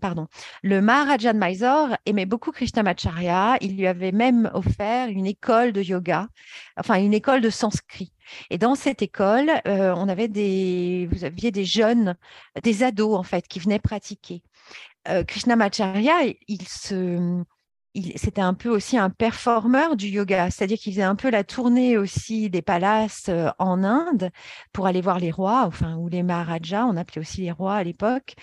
pardon, 0.00 0.26
le 0.62 0.80
Maharaja 0.80 1.32
de 1.32 1.38
Mysore 1.38 1.96
aimait 2.04 2.26
beaucoup 2.26 2.52
Krishnamacharya. 2.52 3.56
Il 3.62 3.76
lui 3.76 3.86
avait 3.86 4.12
même 4.12 4.50
offert 4.52 5.08
une 5.08 5.26
école 5.26 5.72
de 5.72 5.82
yoga, 5.82 6.28
enfin 6.76 7.02
une 7.02 7.14
école 7.14 7.40
de 7.40 7.50
sanskrit. 7.50 8.12
Et 8.50 8.58
dans 8.58 8.74
cette 8.74 9.02
école, 9.02 9.50
euh, 9.66 9.94
on 9.96 10.08
avait 10.08 10.28
des, 10.28 11.08
vous 11.12 11.24
aviez 11.24 11.50
des 11.50 11.64
jeunes, 11.64 12.16
des 12.62 12.82
ados 12.82 13.16
en 13.16 13.22
fait, 13.22 13.46
qui 13.48 13.58
venaient 13.58 13.78
pratiquer. 13.78 14.42
Euh, 15.08 15.24
Krishnamacharya, 15.24 16.34
il 16.48 16.68
se, 16.68 17.42
c'était 18.16 18.40
un 18.40 18.54
peu 18.54 18.68
aussi 18.68 18.96
un 18.96 19.10
performeur 19.10 19.96
du 19.96 20.06
yoga, 20.06 20.50
c'est-à-dire 20.50 20.78
qu'il 20.78 20.92
faisait 20.92 21.02
un 21.02 21.16
peu 21.16 21.30
la 21.30 21.42
tournée 21.42 21.98
aussi 21.98 22.48
des 22.48 22.62
palaces 22.62 23.28
euh, 23.28 23.50
en 23.58 23.82
Inde 23.82 24.30
pour 24.72 24.86
aller 24.86 25.00
voir 25.00 25.18
les 25.18 25.30
rois, 25.32 25.64
enfin 25.66 25.96
ou 25.96 26.08
les 26.08 26.22
maharajas, 26.22 26.86
on 26.86 26.96
appelait 26.96 27.20
aussi 27.20 27.42
les 27.42 27.50
rois 27.50 27.74
à 27.74 27.82
l'époque, 27.84 28.34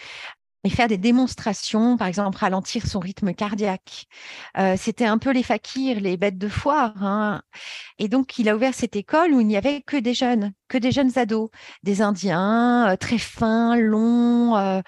faire 0.70 0.88
des 0.88 0.97
démonstrations, 0.97 1.97
par 1.97 2.07
exemple 2.07 2.38
ralentir 2.38 2.86
son 2.88 2.99
rythme 2.99 3.34
cardiaque. 3.34 4.05
Euh, 4.57 4.76
c'était 4.78 5.05
un 5.05 5.18
peu 5.18 5.32
les 5.32 5.43
fakirs, 5.43 5.99
les 5.99 6.18
bêtes 6.18 6.38
de 6.38 6.47
foire. 6.47 7.03
Hein. 7.03 7.41
Et 7.99 8.07
donc, 8.07 8.38
il 8.39 8.49
a 8.49 8.55
ouvert 8.55 8.74
cette 8.74 8.95
école 8.95 9.34
où 9.34 9.39
il 9.39 9.47
n'y 9.47 9.57
avait 9.57 9.82
que 9.82 9.97
des 9.97 10.13
jeunes, 10.13 10.53
que 10.68 10.78
des 10.78 10.91
jeunes 10.91 11.18
ados, 11.18 11.49
des 11.84 12.01
Indiens, 12.01 12.89
euh, 12.89 12.95
très 12.95 13.18
fins, 13.18 13.76
longs. 13.76 14.55
Euh, 14.55 14.82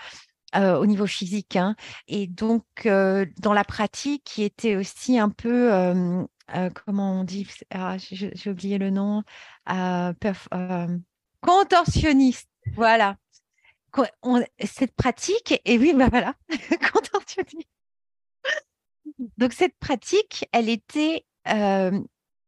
au 0.56 0.88
niveau 0.88 1.06
physique. 1.06 1.58
Hein. 1.58 1.76
Et 2.08 2.26
donc, 2.26 2.66
dans 2.84 3.54
la 3.54 3.64
pratique, 3.64 4.24
qui 4.24 4.42
était 4.42 4.76
aussi 4.78 5.20
un 5.20 5.30
peu, 5.30 5.70
comment 6.74 7.20
on 7.20 7.24
dit, 7.24 7.48
ah, 7.70 7.98
j'ai 8.00 8.50
oublié 8.50 8.80
le 8.80 8.90
nom, 8.90 9.22
contorsionniste. 11.42 12.50
Voilà 12.76 13.16
cette 14.64 14.96
pratique, 14.96 15.62
et 15.66 15.78
oui, 15.78 15.94
ben 15.94 16.10
voilà, 16.10 16.36
Donc 19.38 19.54
cette 19.54 19.78
pratique, 19.80 20.48
elle 20.52 20.70
était 20.70 21.26
euh, 21.48 22.00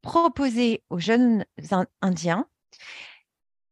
proposée 0.02 0.84
aux 0.90 1.00
jeunes 1.00 1.46
Indiens 2.02 2.48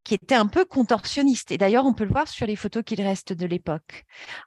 qui 0.03 0.15
étaient 0.15 0.36
un 0.36 0.47
peu 0.47 0.65
contorsionnistes. 0.65 1.51
Et 1.51 1.59
d'ailleurs, 1.59 1.86
on 1.86 1.93
peut 1.93 2.03
le 2.03 2.09
voir 2.09 2.28
sur 2.28 2.47
les 2.47 2.55
photos 2.55 2.84
qu'il 2.84 2.99
reste 3.01 3.32
de 3.32 3.45
l'époque. 3.45 4.05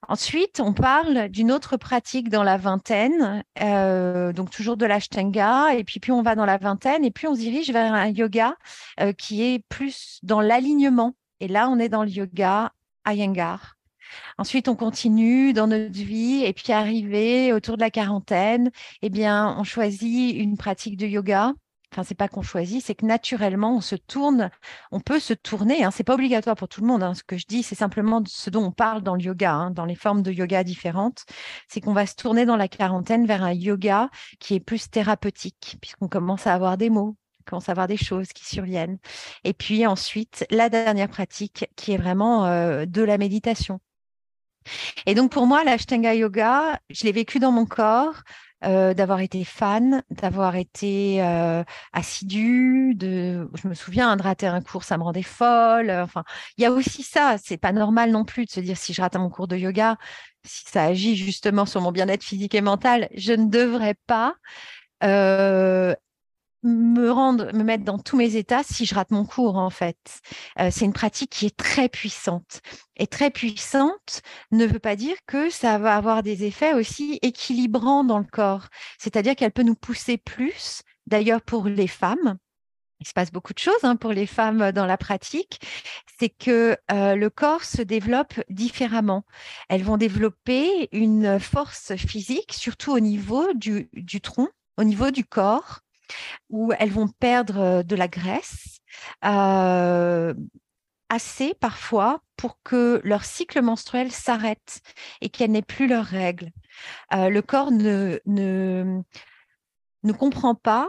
Ensuite, 0.08 0.58
on 0.58 0.72
parle 0.72 1.28
d'une 1.28 1.52
autre 1.52 1.76
pratique 1.76 2.30
dans 2.30 2.42
la 2.42 2.56
vingtaine, 2.56 3.44
euh, 3.60 4.32
donc 4.32 4.50
toujours 4.50 4.76
de 4.76 4.86
l'ashtanga, 4.86 5.74
et 5.74 5.84
puis 5.84 6.00
puis 6.00 6.10
on 6.10 6.22
va 6.22 6.34
dans 6.34 6.46
la 6.46 6.58
vingtaine, 6.58 7.04
et 7.04 7.12
puis 7.12 7.28
on 7.28 7.34
se 7.34 7.40
dirige 7.40 7.70
vers 7.70 7.94
un 7.94 8.08
yoga 8.08 8.56
euh, 8.98 9.12
qui 9.12 9.44
est 9.44 9.64
plus 9.68 10.18
dans 10.24 10.40
l'alignement. 10.40 11.14
Et 11.38 11.46
là, 11.46 11.68
on 11.68 11.78
est 11.78 11.88
dans 11.88 12.02
le 12.02 12.10
yoga 12.10 12.72
Iyengar. 13.06 13.76
Ensuite, 14.38 14.68
on 14.68 14.76
continue 14.76 15.52
dans 15.52 15.66
notre 15.66 15.92
vie 15.92 16.44
et 16.44 16.52
puis 16.52 16.72
arrivé 16.72 17.52
autour 17.52 17.76
de 17.76 17.82
la 17.82 17.90
quarantaine, 17.90 18.70
eh 19.02 19.10
bien, 19.10 19.56
on 19.58 19.64
choisit 19.64 20.36
une 20.36 20.56
pratique 20.56 20.96
de 20.96 21.06
yoga. 21.06 21.54
Enfin, 21.92 22.04
c'est 22.04 22.14
pas 22.14 22.28
qu'on 22.28 22.40
choisit, 22.40 22.82
c'est 22.82 22.94
que 22.94 23.04
naturellement, 23.04 23.76
on 23.76 23.82
se 23.82 23.96
tourne, 23.96 24.50
on 24.92 25.00
peut 25.00 25.20
se 25.20 25.34
tourner. 25.34 25.84
Hein, 25.84 25.90
c'est 25.90 26.04
pas 26.04 26.14
obligatoire 26.14 26.56
pour 26.56 26.68
tout 26.68 26.80
le 26.80 26.86
monde. 26.86 27.02
Hein, 27.02 27.12
ce 27.12 27.22
que 27.22 27.36
je 27.36 27.44
dis, 27.46 27.62
c'est 27.62 27.74
simplement 27.74 28.22
ce 28.26 28.48
dont 28.48 28.64
on 28.64 28.72
parle 28.72 29.02
dans 29.02 29.14
le 29.14 29.20
yoga, 29.20 29.52
hein, 29.52 29.70
dans 29.70 29.84
les 29.84 29.94
formes 29.94 30.22
de 30.22 30.32
yoga 30.32 30.64
différentes. 30.64 31.24
C'est 31.68 31.82
qu'on 31.82 31.92
va 31.92 32.06
se 32.06 32.14
tourner 32.14 32.46
dans 32.46 32.56
la 32.56 32.68
quarantaine 32.68 33.26
vers 33.26 33.42
un 33.42 33.52
yoga 33.52 34.08
qui 34.40 34.54
est 34.54 34.60
plus 34.60 34.88
thérapeutique, 34.88 35.76
puisqu'on 35.82 36.08
commence 36.08 36.46
à 36.46 36.54
avoir 36.54 36.78
des 36.78 36.88
mots, 36.88 37.16
commence 37.44 37.68
à 37.68 37.72
avoir 37.72 37.88
des 37.88 37.96
choses 37.96 38.28
qui 38.28 38.44
surviennent. 38.44 38.98
Et 39.44 39.52
puis 39.52 39.86
ensuite, 39.86 40.46
la 40.50 40.68
dernière 40.68 41.08
pratique 41.08 41.66
qui 41.76 41.92
est 41.92 41.96
vraiment 41.96 42.46
euh, 42.46 42.86
de 42.86 43.02
la 43.02 43.18
méditation. 43.18 43.80
Et 45.06 45.14
donc 45.14 45.32
pour 45.32 45.46
moi, 45.46 45.64
l'Ashtanga 45.64 46.14
Yoga, 46.14 46.78
je 46.90 47.04
l'ai 47.04 47.12
vécu 47.12 47.38
dans 47.38 47.52
mon 47.52 47.66
corps, 47.66 48.22
euh, 48.64 48.94
d'avoir 48.94 49.20
été 49.20 49.42
fan, 49.42 50.04
d'avoir 50.10 50.54
été 50.54 51.20
euh, 51.20 51.64
assidue, 51.92 52.94
de, 52.94 53.50
je 53.60 53.66
me 53.66 53.74
souviens, 53.74 54.14
de 54.14 54.22
rater 54.22 54.46
un 54.46 54.60
cours, 54.60 54.84
ça 54.84 54.96
me 54.98 55.02
rendait 55.02 55.24
folle. 55.24 55.90
Enfin, 55.90 56.22
il 56.56 56.62
y 56.62 56.64
a 56.64 56.70
aussi 56.70 57.02
ça. 57.02 57.36
C'est 57.42 57.56
pas 57.56 57.72
normal 57.72 58.12
non 58.12 58.24
plus 58.24 58.44
de 58.44 58.50
se 58.50 58.60
dire 58.60 58.76
si 58.76 58.92
je 58.92 59.02
rate 59.02 59.16
mon 59.16 59.30
cours 59.30 59.48
de 59.48 59.56
yoga, 59.56 59.96
si 60.44 60.64
ça 60.66 60.84
agit 60.84 61.16
justement 61.16 61.66
sur 61.66 61.80
mon 61.80 61.90
bien-être 61.90 62.22
physique 62.22 62.54
et 62.54 62.60
mental, 62.60 63.08
je 63.16 63.32
ne 63.32 63.46
devrais 63.46 63.96
pas. 64.06 64.34
Me 66.62 67.10
rendre, 67.10 67.52
me 67.54 67.64
mettre 67.64 67.84
dans 67.84 67.98
tous 67.98 68.16
mes 68.16 68.36
états 68.36 68.62
si 68.62 68.86
je 68.86 68.94
rate 68.94 69.10
mon 69.10 69.24
cours 69.24 69.56
en 69.56 69.70
fait. 69.70 70.20
Euh, 70.60 70.68
c'est 70.70 70.84
une 70.84 70.92
pratique 70.92 71.30
qui 71.30 71.46
est 71.46 71.56
très 71.56 71.88
puissante. 71.88 72.60
Et 72.96 73.06
très 73.06 73.30
puissante 73.30 74.22
ne 74.50 74.66
veut 74.66 74.78
pas 74.78 74.96
dire 74.96 75.16
que 75.26 75.50
ça 75.50 75.78
va 75.78 75.96
avoir 75.96 76.22
des 76.22 76.44
effets 76.44 76.74
aussi 76.74 77.18
équilibrants 77.22 78.04
dans 78.04 78.18
le 78.18 78.24
corps. 78.24 78.68
C'est-à-dire 78.98 79.34
qu'elle 79.34 79.52
peut 79.52 79.62
nous 79.62 79.74
pousser 79.74 80.18
plus. 80.18 80.82
D'ailleurs 81.06 81.42
pour 81.42 81.66
les 81.66 81.88
femmes, 81.88 82.38
il 83.00 83.08
se 83.08 83.12
passe 83.12 83.32
beaucoup 83.32 83.52
de 83.52 83.58
choses 83.58 83.82
hein, 83.82 83.96
pour 83.96 84.12
les 84.12 84.26
femmes 84.26 84.70
dans 84.70 84.86
la 84.86 84.96
pratique, 84.96 85.60
c'est 86.20 86.28
que 86.28 86.76
euh, 86.92 87.16
le 87.16 87.30
corps 87.30 87.64
se 87.64 87.82
développe 87.82 88.34
différemment. 88.48 89.24
Elles 89.68 89.82
vont 89.82 89.96
développer 89.96 90.88
une 90.92 91.40
force 91.40 91.96
physique, 91.96 92.52
surtout 92.52 92.92
au 92.92 93.00
niveau 93.00 93.52
du, 93.54 93.90
du 93.92 94.20
tronc, 94.20 94.48
au 94.76 94.84
niveau 94.84 95.10
du 95.10 95.24
corps, 95.24 95.80
où 96.50 96.72
elles 96.78 96.90
vont 96.90 97.08
perdre 97.08 97.58
euh, 97.58 97.82
de 97.82 97.96
la 97.96 98.08
graisse, 98.08 98.78
euh, 99.24 100.34
assez 101.08 101.54
parfois 101.54 102.20
pour 102.36 102.58
que 102.62 103.00
leur 103.04 103.24
cycle 103.24 103.60
menstruel 103.62 104.10
s'arrête 104.10 104.80
et 105.20 105.28
qu'elles 105.28 105.50
n'aient 105.50 105.62
plus 105.62 105.86
leurs 105.86 106.06
règles. 106.06 106.50
Euh, 107.14 107.28
le 107.28 107.42
corps 107.42 107.70
ne, 107.70 108.18
ne, 108.26 109.02
ne 110.02 110.12
comprend 110.12 110.54
pas 110.54 110.88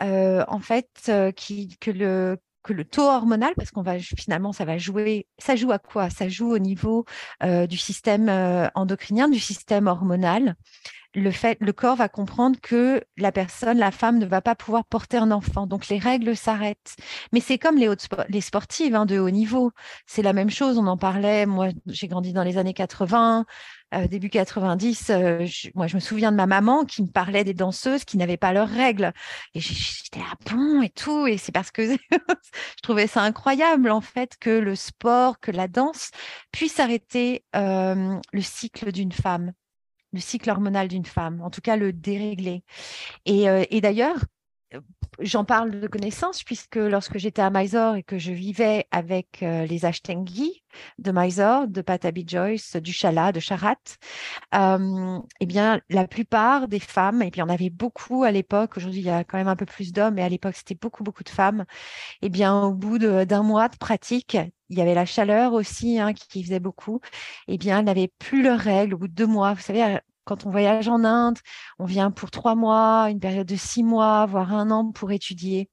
en 0.00 0.58
fait 0.60 0.88
que 1.06 1.90
le 1.90 2.36
que 2.62 2.72
le 2.72 2.84
taux 2.84 3.02
hormonal, 3.02 3.54
parce 3.56 3.70
qu'on 3.70 3.82
va 3.82 3.98
finalement, 3.98 4.52
ça 4.52 4.64
va 4.64 4.76
jouer, 4.78 5.26
ça 5.38 5.54
joue 5.54 5.70
à 5.70 5.78
quoi? 5.78 6.10
Ça 6.10 6.28
joue 6.28 6.50
au 6.50 6.58
niveau 6.58 7.04
du 7.42 7.76
système 7.78 8.28
endocrinien, 8.74 9.28
du 9.28 9.38
système 9.40 9.86
hormonal 9.86 10.56
le 11.14 11.30
fait, 11.30 11.56
le 11.60 11.72
corps 11.72 11.96
va 11.96 12.08
comprendre 12.08 12.58
que 12.60 13.02
la 13.16 13.32
personne, 13.32 13.78
la 13.78 13.90
femme, 13.90 14.18
ne 14.18 14.26
va 14.26 14.40
pas 14.40 14.54
pouvoir 14.54 14.84
porter 14.84 15.16
un 15.16 15.30
enfant. 15.30 15.66
Donc 15.66 15.88
les 15.88 15.98
règles 15.98 16.36
s'arrêtent. 16.36 16.96
Mais 17.32 17.40
c'est 17.40 17.58
comme 17.58 17.76
les, 17.76 17.88
hautes, 17.88 18.08
les 18.28 18.40
sportives 18.40 18.94
hein, 18.94 19.06
de 19.06 19.18
haut 19.18 19.30
niveau. 19.30 19.70
C'est 20.06 20.22
la 20.22 20.32
même 20.32 20.50
chose. 20.50 20.78
On 20.78 20.86
en 20.86 20.96
parlait. 20.96 21.46
Moi, 21.46 21.68
j'ai 21.86 22.08
grandi 22.08 22.32
dans 22.32 22.42
les 22.42 22.58
années 22.58 22.74
80, 22.74 23.46
euh, 23.94 24.08
début 24.08 24.28
90. 24.28 25.10
Euh, 25.10 25.46
moi, 25.74 25.86
je 25.86 25.94
me 25.94 26.00
souviens 26.00 26.32
de 26.32 26.36
ma 26.36 26.46
maman 26.46 26.84
qui 26.84 27.02
me 27.02 27.08
parlait 27.08 27.44
des 27.44 27.54
danseuses 27.54 28.04
qui 28.04 28.16
n'avaient 28.16 28.36
pas 28.36 28.52
leurs 28.52 28.68
règles. 28.68 29.12
Et 29.54 29.60
j'étais 29.60 30.20
à 30.20 30.34
bon? 30.50 30.82
et 30.82 30.90
tout. 30.90 31.26
Et 31.26 31.38
c'est 31.38 31.52
parce 31.52 31.70
que 31.70 31.96
je 32.10 32.82
trouvais 32.82 33.06
ça 33.06 33.22
incroyable, 33.22 33.90
en 33.90 34.00
fait, 34.00 34.36
que 34.40 34.50
le 34.50 34.74
sport, 34.74 35.38
que 35.38 35.52
la 35.52 35.68
danse 35.68 36.10
puisse 36.50 36.80
arrêter 36.80 37.44
euh, 37.54 38.18
le 38.32 38.40
cycle 38.40 38.90
d'une 38.90 39.12
femme 39.12 39.52
le 40.14 40.20
cycle 40.20 40.50
hormonal 40.50 40.88
d'une 40.88 41.04
femme, 41.04 41.40
en 41.42 41.50
tout 41.50 41.60
cas 41.60 41.76
le 41.76 41.92
dérégler. 41.92 42.64
Et, 43.26 43.48
euh, 43.48 43.64
d'ailleurs, 43.82 44.16
j'en 45.20 45.44
parle 45.44 45.80
de 45.80 45.86
connaissance 45.86 46.42
puisque 46.42 46.76
lorsque 46.76 47.18
j'étais 47.18 47.42
à 47.42 47.50
Mysore 47.50 47.96
et 47.96 48.02
que 48.02 48.18
je 48.18 48.32
vivais 48.32 48.86
avec 48.90 49.42
euh, 49.42 49.66
les 49.66 49.84
Ashtengi 49.84 50.64
de 50.98 51.12
Mysore, 51.12 51.68
de 51.68 51.82
Patabi 51.82 52.24
Joyce, 52.26 52.76
du 52.76 52.92
Chala, 52.92 53.30
de 53.30 53.38
Charat, 53.38 53.76
euh, 54.54 55.18
eh 55.40 55.46
bien, 55.46 55.80
la 55.88 56.08
plupart 56.08 56.66
des 56.66 56.80
femmes, 56.80 57.22
et 57.22 57.30
puis 57.30 57.42
on 57.42 57.48
avait 57.48 57.70
beaucoup 57.70 58.24
à 58.24 58.32
l'époque, 58.32 58.76
aujourd'hui 58.76 59.00
il 59.00 59.06
y 59.06 59.10
a 59.10 59.22
quand 59.22 59.38
même 59.38 59.48
un 59.48 59.56
peu 59.56 59.66
plus 59.66 59.92
d'hommes, 59.92 60.14
mais 60.14 60.22
à 60.22 60.28
l'époque 60.28 60.56
c'était 60.56 60.74
beaucoup, 60.74 61.04
beaucoup 61.04 61.22
de 61.22 61.28
femmes, 61.28 61.64
eh 62.22 62.28
bien, 62.28 62.60
au 62.62 62.74
bout 62.74 62.98
d'un 62.98 63.42
mois 63.42 63.68
de 63.68 63.76
pratique, 63.76 64.36
il 64.74 64.78
y 64.78 64.82
avait 64.82 64.94
la 64.94 65.06
chaleur 65.06 65.52
aussi 65.52 65.98
hein, 66.00 66.12
qui, 66.12 66.42
faisait 66.42 66.60
beaucoup, 66.60 67.00
eh 67.48 67.58
bien, 67.58 67.78
elles 67.78 67.84
n'avaient 67.84 68.12
plus 68.18 68.42
leurs 68.42 68.58
règles 68.58 68.94
au 68.94 68.98
bout 68.98 69.08
de 69.08 69.12
deux 69.14 69.26
mois. 69.26 69.54
Vous 69.54 69.62
savez, 69.62 69.98
quand 70.24 70.46
on 70.46 70.50
voyage 70.50 70.88
en 70.88 71.04
Inde, 71.04 71.38
on 71.78 71.84
vient 71.84 72.10
pour 72.10 72.30
trois 72.30 72.54
mois, 72.54 73.08
une 73.10 73.20
période 73.20 73.46
de 73.46 73.56
six 73.56 73.82
mois, 73.82 74.26
voire 74.26 74.52
un 74.54 74.70
an 74.70 74.90
pour 74.90 75.12
étudier. 75.12 75.68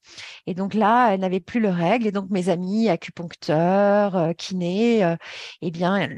Et 0.46 0.54
donc 0.54 0.74
là, 0.74 1.14
elle 1.14 1.22
n'avait 1.22 1.40
plus 1.40 1.60
le 1.60 1.70
règle. 1.70 2.08
Et 2.08 2.12
donc 2.12 2.30
mes 2.30 2.50
amis 2.50 2.90
acupuncteurs, 2.90 4.16
euh, 4.16 4.34
kinés, 4.34 5.04
euh, 5.04 5.16
eh 5.62 5.72
bien, 5.72 6.10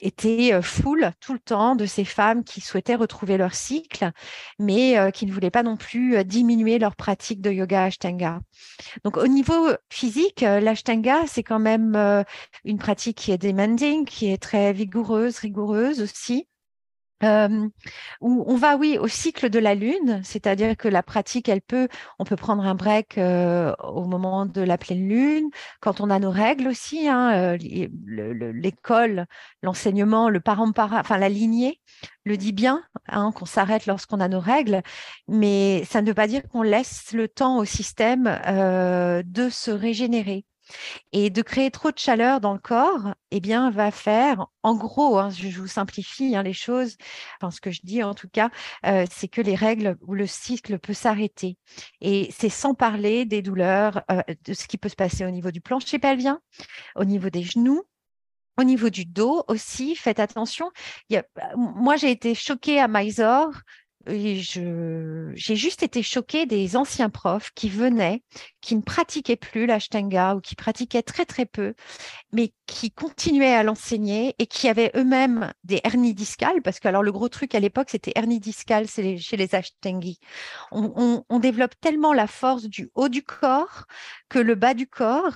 étaient 0.00 0.52
euh, 0.54 0.62
full 0.62 1.12
tout 1.20 1.34
le 1.34 1.38
temps 1.38 1.76
de 1.76 1.86
ces 1.86 2.04
femmes 2.04 2.44
qui 2.44 2.60
souhaitaient 2.60 2.94
retrouver 2.94 3.36
leur 3.36 3.54
cycle, 3.54 4.10
mais 4.58 5.10
qui 5.12 5.26
ne 5.26 5.32
voulaient 5.32 5.50
pas 5.50 5.62
non 5.62 5.76
plus 5.76 6.24
diminuer 6.24 6.78
leur 6.78 6.96
pratique 6.96 7.40
de 7.40 7.50
yoga 7.50 7.84
ashtanga. 7.84 8.40
Donc 9.04 9.16
au 9.16 9.26
niveau 9.26 9.68
physique, 9.90 10.40
l'ashtanga, 10.40 11.26
c'est 11.26 11.42
quand 11.42 11.58
même 11.58 12.24
une 12.64 12.78
pratique 12.78 13.18
qui 13.18 13.32
est 13.32 13.38
demanding, 13.38 14.04
qui 14.04 14.30
est 14.30 14.42
très 14.42 14.72
vigoureuse, 14.72 15.38
rigoureuse 15.38 16.00
aussi. 16.00 16.46
Où 17.22 18.44
on 18.46 18.56
va, 18.56 18.76
oui, 18.76 18.98
au 18.98 19.08
cycle 19.08 19.48
de 19.50 19.58
la 19.58 19.74
lune, 19.74 20.20
c'est-à-dire 20.24 20.76
que 20.76 20.88
la 20.88 21.02
pratique, 21.02 21.48
elle 21.48 21.62
peut, 21.62 21.88
on 22.18 22.24
peut 22.24 22.36
prendre 22.36 22.64
un 22.64 22.74
break 22.74 23.18
au 23.18 24.04
moment 24.04 24.46
de 24.46 24.60
la 24.60 24.78
pleine 24.78 25.08
lune, 25.08 25.48
quand 25.80 26.00
on 26.00 26.10
a 26.10 26.18
nos 26.18 26.30
règles 26.30 26.68
aussi, 26.68 27.08
hein, 27.08 27.56
l'école, 27.56 29.26
l'enseignement, 29.62 30.28
le 30.28 30.40
parent 30.40 30.72
para, 30.72 31.00
enfin 31.00 31.18
la 31.18 31.28
lignée 31.28 31.80
le 32.24 32.36
dit 32.36 32.52
bien, 32.52 32.82
hein, 33.08 33.32
qu'on 33.32 33.46
s'arrête 33.46 33.86
lorsqu'on 33.86 34.20
a 34.20 34.28
nos 34.28 34.40
règles, 34.40 34.82
mais 35.28 35.84
ça 35.84 36.02
ne 36.02 36.06
veut 36.06 36.14
pas 36.14 36.28
dire 36.28 36.42
qu'on 36.48 36.62
laisse 36.62 37.12
le 37.12 37.28
temps 37.28 37.58
au 37.58 37.64
système 37.64 38.24
de 38.24 39.48
se 39.48 39.70
régénérer. 39.70 40.44
Et 41.12 41.30
de 41.30 41.42
créer 41.42 41.70
trop 41.70 41.90
de 41.90 41.98
chaleur 41.98 42.40
dans 42.40 42.52
le 42.52 42.58
corps, 42.58 43.14
eh 43.30 43.40
bien, 43.40 43.70
va 43.70 43.90
faire, 43.90 44.46
en 44.62 44.74
gros, 44.74 45.18
hein, 45.18 45.30
je, 45.30 45.48
vous 45.48 45.66
simplifie 45.66 46.36
hein, 46.36 46.42
les 46.42 46.52
choses, 46.52 46.96
enfin, 47.40 47.50
ce 47.50 47.60
que 47.60 47.70
je 47.70 47.80
dis 47.84 48.02
en 48.02 48.14
tout 48.14 48.28
cas, 48.28 48.50
euh, 48.86 49.04
c'est 49.10 49.28
que 49.28 49.40
les 49.40 49.54
règles 49.54 49.96
ou 50.02 50.14
le 50.14 50.26
cycle 50.26 50.78
peut 50.78 50.94
s'arrêter. 50.94 51.58
Et 52.00 52.28
c'est 52.36 52.48
sans 52.48 52.74
parler 52.74 53.24
des 53.24 53.42
douleurs, 53.42 54.02
euh, 54.10 54.22
de 54.44 54.54
ce 54.54 54.66
qui 54.66 54.78
peut 54.78 54.88
se 54.88 54.96
passer 54.96 55.24
au 55.24 55.30
niveau 55.30 55.50
du 55.50 55.60
plancher 55.60 55.98
pelvien, 55.98 56.40
au 56.96 57.04
niveau 57.04 57.30
des 57.30 57.42
genoux, 57.42 57.82
au 58.58 58.64
niveau 58.64 58.90
du 58.90 59.06
dos 59.06 59.44
aussi, 59.48 59.96
faites 59.96 60.20
attention. 60.20 60.70
moi, 61.56 61.96
j'ai 61.96 62.10
été 62.10 62.34
choquée 62.34 62.78
à 62.80 62.88
Mysore 62.88 63.52
j'ai 64.06 65.56
juste 65.56 65.82
été 65.82 66.02
choquée 66.02 66.46
des 66.46 66.76
anciens 66.76 67.10
profs 67.10 67.50
qui 67.54 67.68
venaient, 67.68 68.22
qui 68.62 68.76
ne 68.76 68.80
pratiquaient 68.80 69.36
plus 69.36 69.66
l'ashtanga 69.66 70.34
ou 70.36 70.40
qui 70.40 70.54
pratiquaient 70.54 71.02
très 71.02 71.26
très 71.26 71.44
peu, 71.44 71.74
mais 72.32 72.54
qui 72.66 72.90
continuaient 72.90 73.54
à 73.54 73.62
l'enseigner 73.62 74.34
et 74.38 74.46
qui 74.46 74.68
avaient 74.68 74.92
eux-mêmes 74.96 75.52
des 75.64 75.80
hernies 75.84 76.14
discales, 76.14 76.62
parce 76.62 76.80
que 76.80 76.88
alors 76.88 77.02
le 77.02 77.12
gros 77.12 77.28
truc 77.28 77.54
à 77.54 77.60
l'époque 77.60 77.90
c'était 77.90 78.12
hernie 78.14 78.40
discale 78.40 78.86
chez 78.88 79.36
les 79.36 79.54
ashtangi. 79.54 80.20
On, 80.70 81.38
développe 81.42 81.74
tellement 81.80 82.12
la 82.12 82.28
force 82.28 82.64
du 82.64 82.90
haut 82.94 83.08
du 83.08 83.24
corps 83.24 83.86
que 84.28 84.38
le 84.38 84.54
bas 84.54 84.74
du 84.74 84.86
corps 84.86 85.34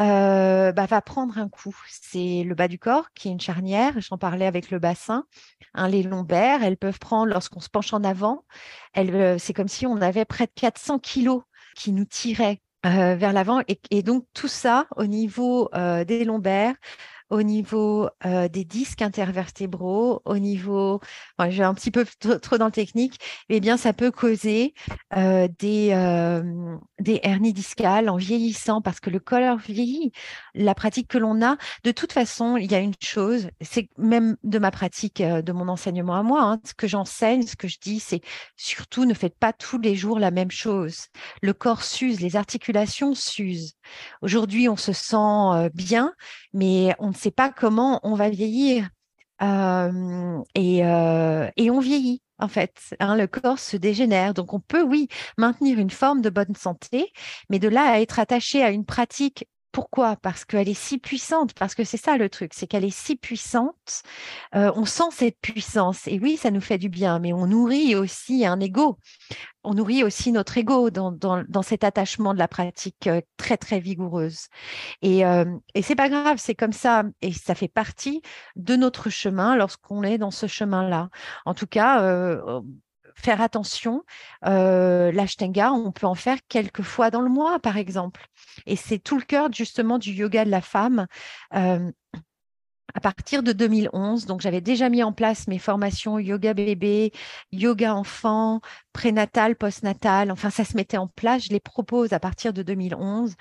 euh, 0.00 0.72
bah, 0.72 0.86
va 0.86 1.00
prendre 1.00 1.38
un 1.38 1.48
coup. 1.48 1.76
C'est 1.88 2.42
le 2.44 2.54
bas 2.56 2.66
du 2.66 2.80
corps 2.80 3.12
qui 3.14 3.28
est 3.28 3.32
une 3.32 3.40
charnière, 3.40 3.94
j'en 4.00 4.18
parlais 4.18 4.46
avec 4.46 4.70
le 4.72 4.80
bassin, 4.80 5.26
les 5.88 6.02
lombaires, 6.02 6.64
elles 6.64 6.76
peuvent 6.76 6.98
prendre, 6.98 7.32
lorsqu'on 7.32 7.60
se 7.60 7.68
penche 7.68 7.92
en 7.92 8.02
avant, 8.02 8.44
euh, 8.96 9.38
c'est 9.38 9.52
comme 9.52 9.68
si 9.68 9.86
on 9.86 10.00
avait 10.00 10.24
près 10.24 10.46
de 10.46 10.52
400 10.54 10.98
kilos 10.98 11.42
qui 11.74 11.92
nous 11.92 12.04
tiraient 12.04 12.60
vers 12.84 13.32
l'avant. 13.32 13.62
Et, 13.90 14.02
donc 14.02 14.26
tout 14.34 14.48
ça 14.48 14.86
au 14.96 15.06
niveau 15.06 15.70
des 16.06 16.24
lombaires, 16.24 16.74
au 17.30 17.42
niveau 17.42 18.08
euh, 18.26 18.48
des 18.48 18.64
disques 18.64 19.02
intervertébraux, 19.02 20.22
au 20.24 20.38
niveau, 20.38 21.00
je 21.38 21.58
vais 21.58 21.64
un 21.64 21.74
petit 21.74 21.90
peu 21.90 22.04
trop, 22.40 22.58
dans 22.58 22.66
le 22.66 22.72
technique, 22.72 23.18
eh 23.48 23.60
bien, 23.60 23.76
ça 23.76 23.92
peut 23.92 24.10
causer 24.10 24.74
euh, 25.16 25.48
des, 25.58 25.90
euh, 25.92 26.76
des 27.00 27.20
hernies 27.22 27.52
discales 27.52 28.08
en 28.08 28.16
vieillissant 28.16 28.80
parce 28.82 29.00
que 29.00 29.10
le 29.10 29.20
corps 29.20 29.58
vieillit. 29.58 30.12
La 30.54 30.74
pratique 30.74 31.08
que 31.08 31.18
l'on 31.18 31.42
a, 31.42 31.56
de 31.82 31.90
toute 31.90 32.12
façon, 32.12 32.56
il 32.56 32.70
y 32.70 32.74
a 32.74 32.80
une 32.80 32.94
chose, 33.02 33.48
c'est 33.60 33.88
même 33.98 34.36
de 34.44 34.58
ma 34.58 34.70
pratique, 34.70 35.22
de 35.22 35.52
mon 35.52 35.68
enseignement 35.68 36.14
à 36.14 36.22
moi, 36.22 36.42
hein, 36.42 36.60
ce 36.64 36.74
que 36.74 36.86
j'enseigne, 36.86 37.42
ce 37.42 37.56
que 37.56 37.68
je 37.68 37.78
dis, 37.80 38.00
c'est 38.00 38.20
surtout 38.56 39.04
ne 39.04 39.14
faites 39.14 39.38
pas 39.38 39.52
tous 39.52 39.78
les 39.78 39.94
jours 39.94 40.18
la 40.18 40.30
même 40.30 40.50
chose. 40.50 41.06
Le 41.42 41.52
corps 41.52 41.82
s'use, 41.82 42.20
les 42.20 42.36
articulations 42.36 43.14
s'usent. 43.14 43.74
Aujourd'hui, 44.22 44.68
on 44.68 44.76
se 44.76 44.92
sent 44.92 45.70
bien, 45.74 46.14
mais 46.52 46.94
on 46.98 47.08
ne 47.08 47.14
sait 47.14 47.30
pas 47.30 47.50
comment 47.50 48.00
on 48.02 48.14
va 48.14 48.30
vieillir. 48.30 48.88
et, 49.40 50.82
on 50.84 51.80
vieillit, 51.80 52.22
en 52.38 52.48
fait. 52.48 52.94
Hein, 53.00 53.16
le 53.16 53.26
corps 53.26 53.58
se 53.58 53.76
dégénère. 53.76 54.34
Donc, 54.34 54.52
on 54.52 54.60
peut, 54.60 54.82
oui, 54.82 55.08
maintenir 55.38 55.78
une 55.78 55.90
forme 55.90 56.20
de 56.20 56.30
bonne 56.30 56.54
santé, 56.54 57.12
mais 57.50 57.58
de 57.58 57.68
là 57.68 57.92
à 57.92 58.00
être 58.00 58.18
attaché 58.18 58.62
à 58.62 58.70
une 58.70 58.84
pratique 58.84 59.46
pourquoi? 59.74 60.14
Parce 60.14 60.44
qu'elle 60.44 60.68
est 60.68 60.72
si 60.72 60.98
puissante, 60.98 61.52
parce 61.54 61.74
que 61.74 61.82
c'est 61.82 61.96
ça 61.96 62.16
le 62.16 62.28
truc, 62.28 62.54
c'est 62.54 62.68
qu'elle 62.68 62.84
est 62.84 62.96
si 62.96 63.16
puissante, 63.16 64.02
on 64.52 64.84
sent 64.84 65.10
cette 65.10 65.38
puissance. 65.40 66.06
Et 66.06 66.20
oui, 66.20 66.36
ça 66.36 66.52
nous 66.52 66.60
fait 66.60 66.78
du 66.78 66.88
bien, 66.88 67.18
mais 67.18 67.32
on 67.32 67.48
nourrit 67.48 67.96
aussi 67.96 68.46
un 68.46 68.60
ego. 68.60 68.98
On 69.64 69.74
nourrit 69.74 70.04
aussi 70.04 70.30
notre 70.30 70.56
ego 70.58 70.90
dans, 70.90 71.10
dans, 71.10 71.62
cet 71.62 71.82
attachement 71.82 72.34
de 72.34 72.38
la 72.38 72.46
pratique 72.46 73.08
très, 73.36 73.56
très 73.56 73.80
vigoureuse. 73.80 74.46
Et, 75.02 75.22
et 75.74 75.82
c'est 75.82 75.96
pas 75.96 76.08
grave, 76.08 76.38
c'est 76.38 76.54
comme 76.54 76.72
ça. 76.72 77.02
Et 77.20 77.32
ça 77.32 77.56
fait 77.56 77.68
partie 77.68 78.22
de 78.54 78.76
notre 78.76 79.10
chemin 79.10 79.56
lorsqu'on 79.56 80.04
est 80.04 80.18
dans 80.18 80.30
ce 80.30 80.46
chemin-là. 80.46 81.08
En 81.46 81.54
tout 81.54 81.66
cas, 81.66 82.62
faire 83.14 83.40
attention. 83.40 84.04
L'ashtenga, 84.42 85.72
on 85.72 85.92
peut 85.92 86.06
en 86.06 86.14
faire 86.14 86.38
quelques 86.48 86.82
fois 86.82 87.10
dans 87.10 87.20
le 87.20 87.30
mois, 87.30 87.58
par 87.60 87.76
exemple. 87.76 88.26
Et 88.66 88.76
c'est 88.76 88.98
tout 88.98 89.16
le 89.16 89.24
cœur 89.24 89.52
justement 89.52 89.98
du 89.98 90.12
yoga 90.12 90.44
de 90.44 90.50
la 90.50 90.60
femme. 90.60 91.06
À 92.94 93.00
partir 93.00 93.42
de 93.42 93.52
2011. 93.52 94.26
Donc, 94.26 94.40
j'avais 94.40 94.60
déjà 94.60 94.88
mis 94.88 95.02
en 95.02 95.12
place 95.12 95.48
mes 95.48 95.58
formations 95.58 96.18
yoga 96.18 96.54
bébé, 96.54 97.12
yoga 97.52 97.94
enfant, 97.94 98.60
prénatal, 98.92 99.56
postnatal. 99.56 100.30
Enfin, 100.30 100.50
ça 100.50 100.64
se 100.64 100.76
mettait 100.76 100.96
en 100.96 101.08
place. 101.08 101.44
Je 101.44 101.50
les 101.50 101.60
propose 101.60 102.12
à 102.12 102.20
partir 102.20 102.52
de 102.52 102.62
2011. 102.62 103.34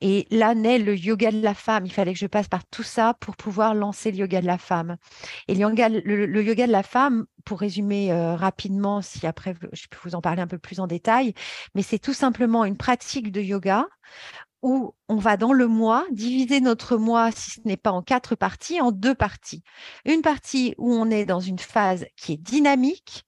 Et 0.00 0.26
là 0.30 0.54
naît 0.54 0.78
le 0.78 0.96
yoga 0.96 1.30
de 1.32 1.42
la 1.42 1.54
femme. 1.54 1.86
Il 1.86 1.92
fallait 1.92 2.12
que 2.12 2.18
je 2.18 2.26
passe 2.26 2.48
par 2.48 2.64
tout 2.66 2.84
ça 2.84 3.14
pour 3.20 3.36
pouvoir 3.36 3.74
lancer 3.74 4.12
le 4.12 4.18
yoga 4.18 4.40
de 4.40 4.46
la 4.46 4.58
femme. 4.58 4.96
Et 5.48 5.54
le 5.54 5.60
yoga, 6.42 6.66
de 6.66 6.72
la 6.72 6.82
femme, 6.82 7.26
pour 7.44 7.60
résumer 7.60 8.12
euh, 8.12 8.36
rapidement, 8.36 9.02
si 9.02 9.26
après 9.26 9.54
je 9.72 9.86
peux 9.88 9.98
vous 10.04 10.14
en 10.14 10.20
parler 10.20 10.42
un 10.42 10.46
peu 10.46 10.58
plus 10.58 10.80
en 10.80 10.86
détail, 10.86 11.34
mais 11.74 11.82
c'est 11.82 11.98
tout 11.98 12.12
simplement 12.12 12.64
une 12.64 12.76
pratique 12.76 13.32
de 13.32 13.40
yoga 13.40 13.86
où 14.62 14.94
on 15.08 15.16
va 15.16 15.36
dans 15.36 15.52
le 15.52 15.66
mois 15.66 16.06
diviser 16.10 16.60
notre 16.60 16.96
mois, 16.96 17.30
si 17.32 17.50
ce 17.50 17.60
n'est 17.64 17.76
pas 17.76 17.92
en 17.92 18.02
quatre 18.02 18.34
parties, 18.34 18.80
en 18.80 18.92
deux 18.92 19.14
parties. 19.14 19.62
Une 20.04 20.22
partie 20.22 20.74
où 20.78 20.92
on 20.92 21.10
est 21.10 21.24
dans 21.24 21.40
une 21.40 21.58
phase 21.58 22.06
qui 22.16 22.32
est 22.34 22.36
dynamique, 22.36 23.24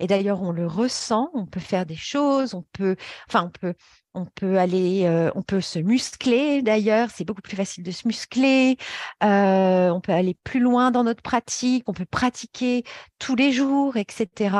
et 0.00 0.06
d'ailleurs 0.06 0.42
on 0.42 0.52
le 0.52 0.66
ressent, 0.66 1.30
on 1.34 1.46
peut 1.46 1.60
faire 1.60 1.86
des 1.86 1.96
choses, 1.96 2.54
on 2.54 2.64
peut, 2.72 2.96
enfin 3.28 3.44
on 3.46 3.50
peut 3.50 3.74
on 4.14 4.26
peut 4.26 4.58
aller, 4.58 5.04
euh, 5.04 5.30
on 5.34 5.42
peut 5.42 5.60
se 5.60 5.78
muscler 5.78 6.62
d'ailleurs, 6.62 7.08
c'est 7.12 7.24
beaucoup 7.24 7.42
plus 7.42 7.56
facile 7.56 7.82
de 7.82 7.90
se 7.90 8.06
muscler. 8.06 8.76
Euh, 9.22 9.90
on 9.90 10.00
peut 10.00 10.12
aller 10.12 10.36
plus 10.44 10.60
loin 10.60 10.90
dans 10.90 11.04
notre 11.04 11.22
pratique, 11.22 11.84
on 11.88 11.92
peut 11.92 12.06
pratiquer 12.06 12.84
tous 13.18 13.34
les 13.34 13.52
jours, 13.52 13.96
etc. 13.96 14.56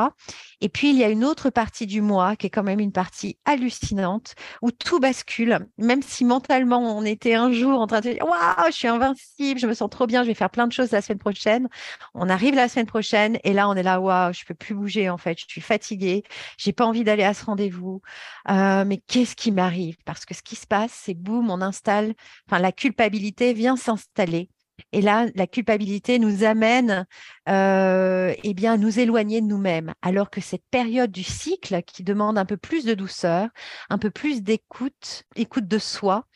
Et 0.61 0.69
puis 0.69 0.91
il 0.91 0.97
y 0.97 1.05
a 1.05 1.09
une 1.09 1.25
autre 1.25 1.51
partie 1.51 1.87
du 1.87 2.01
mois 2.01 2.37
qui 2.37 2.47
est 2.47 2.51
quand 2.51 2.63
même 2.63 2.81
une 2.81 2.93
partie 2.93 3.39
hallucinante 3.45 4.35
où 4.63 4.71
tout 4.71 4.99
bascule. 4.99 5.59
Même 5.79 6.03
si 6.03 6.25
mentalement 6.25 6.79
on 6.79 7.05
était 7.05 7.35
un 7.35 7.53
jour 7.53 7.81
en 7.81 7.87
train 7.87 8.01
de 8.01 8.11
dire 8.11 8.25
waouh, 8.25 8.67
je 8.69 8.73
suis 8.73 8.89
invincible, 8.89 9.61
je 9.61 9.67
me 9.67 9.75
sens 9.75 9.91
trop 9.91 10.07
bien, 10.07 10.23
je 10.23 10.29
vais 10.29 10.35
faire 10.35 10.51
plein 10.51 10.67
de 10.67 10.73
choses 10.73 10.91
la 10.91 11.03
semaine 11.03 11.19
prochaine. 11.19 11.69
On 12.15 12.29
arrive 12.29 12.55
la 12.55 12.69
semaine 12.69 12.87
prochaine 12.87 13.39
et 13.45 13.53
là 13.53 13.69
on 13.69 13.75
est 13.75 13.83
là 13.83 14.01
waouh, 14.01 14.33
je 14.33 14.45
peux 14.45 14.55
plus 14.55 14.75
bouger 14.75 15.09
en 15.11 15.19
fait, 15.19 15.39
je 15.39 15.45
suis 15.47 15.61
fatiguée, 15.61 16.25
j'ai 16.59 16.73
pas 16.73 16.87
envie 16.87 17.05
d'aller 17.05 17.25
à 17.25 17.35
ce 17.35 17.45
rendez-vous. 17.45 18.03
Euh, 18.51 18.85
mais 18.85 18.99
qu'est-ce 18.99 19.37
qui 19.37 19.44
m'arrive 19.53 19.97
Parce 20.05 20.25
que 20.25 20.35
ce 20.35 20.43
qui 20.43 20.57
se 20.57 20.67
passe, 20.67 20.93
c'est 20.93 21.15
boum, 21.15 21.51
on 21.51 21.61
installe, 21.61 22.15
enfin 22.49 22.61
la 22.61 22.73
culpabilité 22.73 23.53
vient 23.53 23.77
s'installer. 23.77 24.49
Et 24.93 25.01
là, 25.01 25.27
la 25.35 25.47
culpabilité 25.47 26.19
nous 26.19 26.45
amène 26.45 27.07
euh, 27.49 28.35
eh 28.43 28.55
bien, 28.55 28.77
nous 28.77 28.99
éloigner 28.99 29.41
de 29.41 29.47
nous-mêmes, 29.47 29.95
alors 30.03 30.31
que 30.31 30.41
cette 30.41 30.65
période 30.71 31.11
du 31.11 31.23
cycle 31.23 31.83
qui 31.83 32.03
demande 32.03 32.39
un 32.39 32.45
peu 32.45 32.57
plus 32.57 32.85
de 32.85 32.95
douceur, 32.95 33.49
un 33.91 33.99
peu 33.99 34.11
plus 34.11 34.43
d'écoute, 34.43 35.25
écoute 35.37 35.69
de 35.69 35.79
soi, 35.79 36.27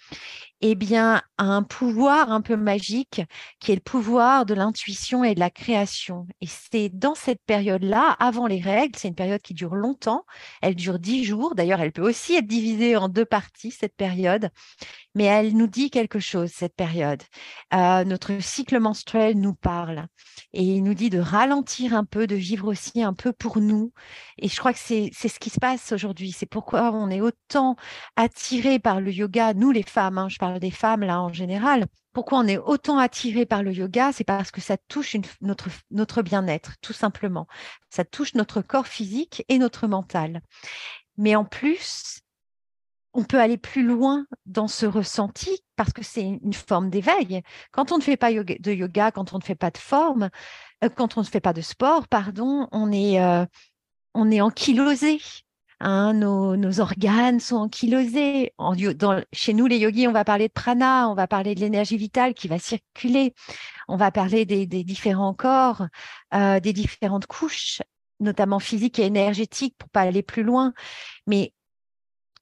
eh 0.61 0.75
bien, 0.75 1.23
un 1.39 1.63
pouvoir 1.63 2.33
un 2.33 2.41
peu 2.41 2.57
magique 2.57 3.23
qui 3.61 3.71
est 3.71 3.77
le 3.77 3.81
pouvoir 3.81 4.45
de 4.45 4.55
l'intuition 4.55 5.23
et 5.23 5.35
de 5.35 5.41
la 5.41 5.51
création. 5.51 6.27
Et 6.41 6.47
c'est 6.49 6.89
dans 6.89 7.15
cette 7.15 7.43
période-là, 7.47 8.17
avant 8.19 8.47
les 8.49 8.61
règles, 8.61 8.99
c'est 8.99 9.09
une 9.09 9.15
période 9.15 9.41
qui 9.41 9.55
dure 9.55 9.77
longtemps, 9.77 10.25
elle 10.61 10.75
dure 10.75 10.99
dix 10.99 11.25
jours. 11.25 11.55
D'ailleurs, 11.55 11.81
elle 11.81 11.93
peut 11.93 12.07
aussi 12.07 12.35
être 12.35 12.47
divisée 12.47 12.97
en 12.97 13.09
deux 13.09 13.25
parties, 13.25 13.71
cette 13.71 13.95
période, 13.95 14.51
mais 15.15 15.25
elle 15.25 15.57
nous 15.57 15.69
dit 15.69 15.91
quelque 15.91 16.19
chose, 16.19 16.51
cette 16.53 16.75
période. 16.75 17.23
Euh, 17.75 18.05
notre 18.05 18.41
cycle 18.43 18.81
menstruel 18.81 19.39
nous 19.39 19.55
parle 19.55 20.07
et 20.53 20.63
il 20.63 20.83
nous 20.83 20.95
dit 20.95 21.11
de 21.11 21.21
ralentir 21.21 21.95
un 21.95 22.05
peu, 22.05 22.27
de 22.27 22.35
vivre 22.35 22.69
aussi 22.69 23.03
un 23.03 23.15
peu 23.15 23.33
pour 23.33 23.59
nous. 23.61 23.93
Et 24.39 24.49
je 24.49 24.57
crois 24.59 24.73
que 24.73 24.79
c'est 24.79 25.11
ce 25.13 25.39
qui 25.39 25.51
se 25.51 25.61
passe 25.61 25.93
aujourd'hui. 25.93 26.33
C'est 26.33 26.47
pourquoi 26.47 26.93
on 26.93 27.11
est 27.11 27.21
autant 27.21 27.77
attirés 28.17 28.79
par 28.79 29.01
le 29.01 29.13
yoga, 29.13 29.55
nous 29.55 29.71
les 29.71 29.83
femmes, 29.83 30.19
hein, 30.19 30.29
je 30.29 30.39
parle 30.39 30.48
des 30.61 30.71
femmes 30.71 31.03
là 31.03 31.21
en 31.21 31.33
général. 31.33 31.87
Pourquoi 32.13 32.39
on 32.39 32.47
est 32.47 32.59
autant 32.59 32.99
attiré 32.99 33.47
par 33.47 33.63
le 33.63 33.73
yoga? 33.73 34.13
C'est 34.13 34.25
parce 34.25 34.51
que 34.51 34.61
ça 34.61 34.77
touche 34.89 35.17
notre, 35.41 35.69
notre 35.91 36.23
bien-être, 36.23 36.73
tout 36.81 36.93
simplement. 36.93 37.47
Ça 37.91 38.05
touche 38.05 38.35
notre 38.35 38.63
corps 38.63 38.87
physique 38.87 39.45
et 39.49 39.59
notre 39.59 39.87
mental. 39.87 40.41
Mais 41.17 41.37
en 41.37 41.45
plus, 41.45 42.23
on 43.15 43.25
peut 43.25 43.41
aller 43.41 43.59
plus 43.59 43.85
loin 43.85 44.27
dans 44.47 44.69
ce 44.69 44.87
ressenti 44.87 45.63
parce 45.77 45.93
que 45.93 46.03
c'est 46.03 46.23
une 46.23 46.53
forme 46.53 46.91
d'éveil. 46.91 47.43
Quand 47.73 47.93
on 47.93 47.99
ne 47.99 48.03
fait 48.03 48.17
pas 48.17 48.33
de 48.33 48.73
yoga, 48.73 49.11
quand 49.11 49.33
on 49.33 49.39
ne 49.39 49.43
fait 49.43 49.55
pas 49.55 49.71
de 49.71 49.79
forme, 49.79 50.31
euh, 50.85 50.89
quand 50.89 51.17
on 51.17 51.21
ne 51.21 51.27
fait 51.27 51.41
pas 51.41 51.53
de 51.53 51.61
sport, 51.61 52.09
pardon, 52.09 52.69
on 52.73 52.93
est, 52.93 53.21
euh, 53.21 53.45
on 54.15 54.31
est 54.31 54.41
ankylosé. 54.41 55.21
Hein, 55.81 56.13
nos, 56.15 56.81
organes 56.81 57.41
sont 57.41 57.57
ankylosés. 57.57 58.53
En, 58.59 58.75
dans, 58.75 59.23
chez 59.33 59.55
nous, 59.55 59.67
les 59.67 59.79
yogis, 59.79 60.09
on 60.09 60.13
va 60.13 60.25
parler 60.25 60.49
de 60.49 60.53
prana, 60.53 61.09
on 61.09 61.15
va 61.15 61.29
parler 61.29 61.55
de 61.55 61.61
l'énergie 61.61 61.97
vitale 61.97 62.35
qui 62.35 62.49
va 62.49 62.59
circuler, 62.59 63.35
on 63.87 63.97
va 63.97 64.11
parler 64.11 64.45
des, 64.45 64.67
différents 64.67 65.35
corps, 65.35 65.87
euh, 66.35 66.59
des 66.61 66.73
différentes 66.73 67.27
couches, 67.27 67.81
notamment 68.21 68.59
physiques 68.59 68.99
et 68.99 69.05
énergétiques, 69.05 69.77
pour 69.79 69.89
pas 69.91 70.03
aller 70.03 70.23
plus 70.23 70.43
loin. 70.43 70.73
Mais 71.27 71.53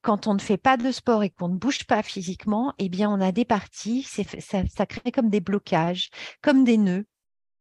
quand 0.01 0.25
on 0.27 0.33
ne 0.33 0.39
fait 0.39 0.57
pas 0.57 0.77
de 0.77 0.91
sport 0.91 1.23
et 1.23 1.29
qu'on 1.29 1.49
ne 1.49 1.57
bouge 1.57 1.85
pas 1.85 2.01
physiquement, 2.01 2.73
eh 2.79 2.89
bien, 2.89 3.09
on 3.11 3.21
a 3.21 3.31
des 3.31 3.45
parties, 3.45 4.03
ça, 4.03 4.23
ça 4.67 4.85
crée 4.87 5.11
comme 5.11 5.29
des 5.29 5.41
blocages, 5.41 6.09
comme 6.41 6.63
des 6.63 6.77
nœuds. 6.77 7.05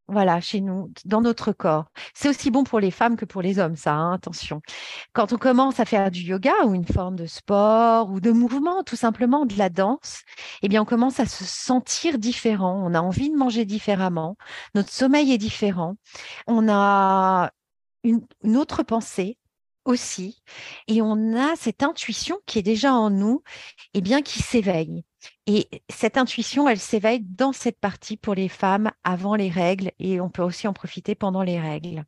Voilà, 0.09 0.41
chez 0.41 0.61
nous, 0.61 0.93
dans 1.05 1.21
notre 1.21 1.51
corps. 1.51 1.87
C'est 2.15 2.29
aussi 2.29 2.53
bon 2.53 2.63
pour 2.63 2.79
les 2.79 2.93
femmes 2.93 3.17
que 3.17 3.25
pour 3.25 3.43
les 3.43 3.59
hommes, 3.59 3.75
ça, 3.75 3.93
hein, 3.93 4.13
attention. 4.13 4.61
Quand 5.13 5.33
on 5.33 5.37
commence 5.37 5.81
à 5.81 5.85
faire 5.85 6.13
du 6.13 6.21
yoga 6.21 6.53
ou 6.65 6.75
une 6.75 6.87
forme 6.87 7.17
de 7.17 7.27
sport 7.27 8.11
ou 8.11 8.21
de 8.21 8.31
mouvement, 8.31 8.85
tout 8.85 8.95
simplement 8.95 9.47
de 9.47 9.59
la 9.59 9.69
danse, 9.69 10.21
eh 10.63 10.69
bien, 10.69 10.83
on 10.83 10.85
commence 10.85 11.19
à 11.19 11.27
se 11.27 11.45
sentir 11.45 12.19
différent. 12.19 12.81
On 12.87 12.95
a 12.95 13.01
envie 13.01 13.31
de 13.31 13.37
manger 13.37 13.65
différemment. 13.65 14.37
Notre 14.77 14.93
sommeil 14.93 15.33
est 15.33 15.39
différent. 15.39 15.97
On 16.47 16.69
a 16.69 17.51
une 18.05 18.57
autre 18.57 18.85
pensée 18.85 19.39
aussi. 19.87 20.43
Et 20.89 21.03
on 21.03 21.35
a 21.37 21.57
cette 21.57 21.83
intuition 21.83 22.39
qui 22.47 22.59
est 22.59 22.63
déjà 22.63 22.93
en 22.93 23.11
nous, 23.11 23.43
et 23.95 24.01
bien 24.01 24.23
qui 24.23 24.41
s'éveille. 24.41 25.05
Et 25.47 25.69
cette 25.89 26.17
intuition, 26.19 26.69
elle 26.69 26.79
s'éveille 26.79 27.21
dans 27.23 27.53
cette 27.53 27.81
partie 27.81 28.17
pour 28.17 28.35
les 28.35 28.49
femmes 28.49 28.91
avant 29.05 29.35
les 29.35 29.51
règles, 29.51 29.93
et 29.99 30.21
on 30.21 30.31
peut 30.31 30.43
aussi 30.43 30.69
en 30.69 30.73
profiter 30.73 31.15
pendant 31.15 31.43
les 31.43 31.61
règles. 31.61 32.05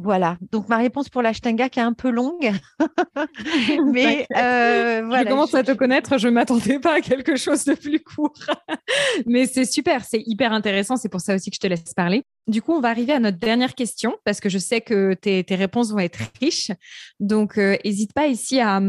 Voilà, 0.00 0.38
donc 0.52 0.68
ma 0.68 0.76
réponse 0.76 1.08
pour 1.08 1.22
l'Ashtanga 1.22 1.68
qui 1.68 1.80
est 1.80 1.82
un 1.82 1.92
peu 1.92 2.10
longue, 2.10 2.52
mais 3.92 4.28
euh, 4.36 5.02
voilà. 5.04 5.24
Je 5.24 5.28
commence 5.28 5.54
à 5.54 5.64
te 5.64 5.72
connaître, 5.72 6.18
je 6.18 6.28
ne 6.28 6.34
m'attendais 6.34 6.78
pas 6.78 6.94
à 6.94 7.00
quelque 7.00 7.34
chose 7.34 7.64
de 7.64 7.74
plus 7.74 7.98
court, 7.98 8.32
mais 9.26 9.46
c'est 9.46 9.64
super, 9.64 10.04
c'est 10.04 10.22
hyper 10.24 10.52
intéressant, 10.52 10.96
c'est 10.96 11.08
pour 11.08 11.20
ça 11.20 11.34
aussi 11.34 11.50
que 11.50 11.56
je 11.56 11.60
te 11.60 11.66
laisse 11.66 11.94
parler. 11.94 12.22
Du 12.46 12.62
coup, 12.62 12.74
on 12.74 12.80
va 12.80 12.90
arriver 12.90 13.12
à 13.12 13.18
notre 13.18 13.38
dernière 13.38 13.74
question 13.74 14.16
parce 14.24 14.38
que 14.38 14.48
je 14.48 14.58
sais 14.58 14.80
que 14.80 15.14
tes, 15.14 15.44
réponses 15.50 15.90
vont 15.90 15.98
être 15.98 16.20
riches, 16.40 16.70
donc 17.18 17.56
n'hésite 17.56 18.10
euh, 18.10 18.14
pas 18.14 18.28
ici 18.28 18.60
à, 18.60 18.80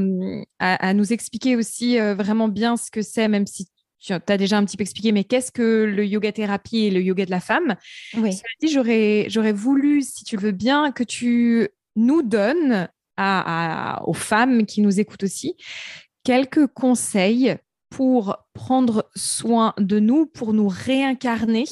à, 0.59 0.93
nous 0.93 1.11
expliquer 1.11 1.55
aussi 1.55 1.99
euh, 1.99 2.13
vraiment 2.13 2.49
bien 2.49 2.77
ce 2.77 2.91
que 2.91 3.01
c'est, 3.01 3.27
même 3.27 3.47
si 3.47 3.67
tu 3.99 4.13
as 4.13 4.37
déjà 4.37 4.57
un 4.57 4.65
petit 4.65 4.77
peu 4.77 4.81
expliqué, 4.81 5.11
mais 5.11 5.23
qu'est-ce 5.23 5.51
que 5.51 5.83
le 5.83 6.05
yoga 6.05 6.31
thérapie 6.31 6.85
et 6.85 6.91
le 6.91 7.01
yoga 7.01 7.25
de 7.25 7.31
la 7.31 7.39
femme? 7.39 7.75
Oui. 8.15 8.31
j'aurais, 8.63 9.25
j'aurais 9.29 9.51
voulu, 9.51 10.01
si 10.01 10.23
tu 10.23 10.35
le 10.37 10.41
veux 10.41 10.51
bien, 10.51 10.91
que 10.91 11.03
tu 11.03 11.69
nous 11.95 12.21
donnes 12.21 12.87
à, 13.17 14.01
aux 14.05 14.13
femmes 14.13 14.65
qui 14.65 14.81
nous 14.81 14.99
écoutent 14.99 15.23
aussi 15.23 15.55
quelques 16.23 16.67
conseils 16.67 17.57
pour 17.89 18.37
prendre 18.53 19.09
soin 19.15 19.73
de 19.77 19.99
nous, 19.99 20.25
pour 20.25 20.53
nous 20.53 20.67
réincarner 20.67 21.65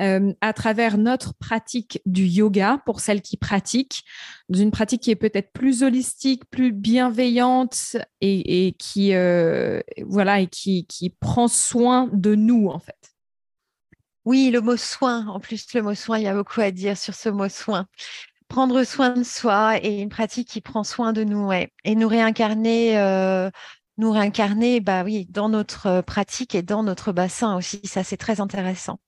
euh, 0.00 0.32
à 0.40 0.52
travers 0.52 0.98
notre 0.98 1.34
pratique 1.34 2.00
du 2.06 2.24
yoga 2.24 2.82
pour 2.84 3.00
celles 3.00 3.22
qui 3.22 3.36
pratiquent, 3.36 4.04
dans 4.48 4.58
une 4.58 4.70
pratique 4.70 5.02
qui 5.02 5.10
est 5.10 5.16
peut-être 5.16 5.52
plus 5.52 5.82
holistique, 5.82 6.44
plus 6.50 6.72
bienveillante 6.72 7.96
et, 8.20 8.74
qui 8.78 9.14
euh, 9.14 9.80
voilà 10.04 10.40
et 10.40 10.46
qui, 10.46 10.86
qui 10.86 11.10
prend 11.10 11.48
soin 11.48 12.08
de 12.12 12.34
nous 12.34 12.68
en 12.68 12.78
fait. 12.78 12.94
Oui, 14.24 14.50
le 14.50 14.60
mot 14.60 14.76
soin. 14.76 15.26
En 15.28 15.38
plus, 15.38 15.72
le 15.72 15.82
mot 15.82 15.94
soin, 15.94 16.18
il 16.18 16.24
y 16.24 16.28
a 16.28 16.34
beaucoup 16.34 16.60
à 16.60 16.72
dire 16.72 16.98
sur 16.98 17.14
ce 17.14 17.28
mot 17.28 17.48
soin 17.48 17.86
prendre 18.48 18.84
soin 18.84 19.10
de 19.10 19.24
soi 19.24 19.78
et 19.82 20.00
une 20.00 20.08
pratique 20.08 20.48
qui 20.48 20.60
prend 20.60 20.84
soin 20.84 21.12
de 21.12 21.24
nous 21.24 21.46
ouais. 21.46 21.72
et 21.84 21.94
nous 21.94 22.08
réincarner 22.08 22.98
euh, 22.98 23.50
nous 23.98 24.10
réincarner 24.10 24.80
bah 24.80 25.04
oui, 25.04 25.26
dans 25.30 25.48
notre 25.48 25.86
euh, 25.86 26.02
pratique 26.02 26.54
et 26.54 26.62
dans 26.62 26.82
notre 26.82 27.12
bassin 27.12 27.56
aussi. 27.56 27.80
Ça, 27.84 28.04
c'est 28.04 28.16
très 28.16 28.40
intéressant. 28.40 28.98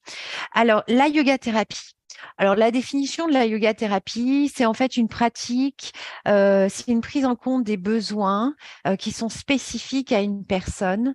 Alors, 0.52 0.82
la 0.88 1.08
yoga 1.08 1.38
thérapie. 1.38 1.92
Alors, 2.36 2.56
la 2.56 2.72
définition 2.72 3.28
de 3.28 3.32
la 3.32 3.46
yoga 3.46 3.74
thérapie, 3.74 4.50
c'est 4.52 4.64
en 4.64 4.74
fait 4.74 4.96
une 4.96 5.06
pratique, 5.06 5.92
euh, 6.26 6.66
c'est 6.68 6.90
une 6.90 7.00
prise 7.00 7.24
en 7.24 7.36
compte 7.36 7.62
des 7.62 7.76
besoins 7.76 8.54
euh, 8.88 8.96
qui 8.96 9.12
sont 9.12 9.28
spécifiques 9.28 10.10
à 10.10 10.20
une 10.20 10.44
personne 10.44 11.14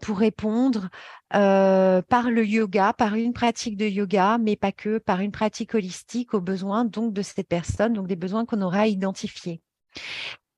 pour 0.00 0.18
répondre 0.18 0.90
par 1.30 2.30
le 2.30 2.46
yoga, 2.46 2.92
par 2.92 3.14
une 3.14 3.32
pratique 3.32 3.76
de 3.76 3.86
yoga, 3.86 4.38
mais 4.38 4.54
pas 4.54 4.70
que, 4.70 4.98
par 4.98 5.20
une 5.20 5.32
pratique 5.32 5.74
holistique 5.74 6.34
aux 6.34 6.40
besoins 6.40 6.84
donc 6.84 7.12
de 7.12 7.22
cette 7.22 7.48
personne, 7.48 7.92
donc 7.92 8.06
des 8.06 8.16
besoins 8.16 8.44
qu'on 8.44 8.62
aura 8.62 8.86
identifiés 8.86 9.60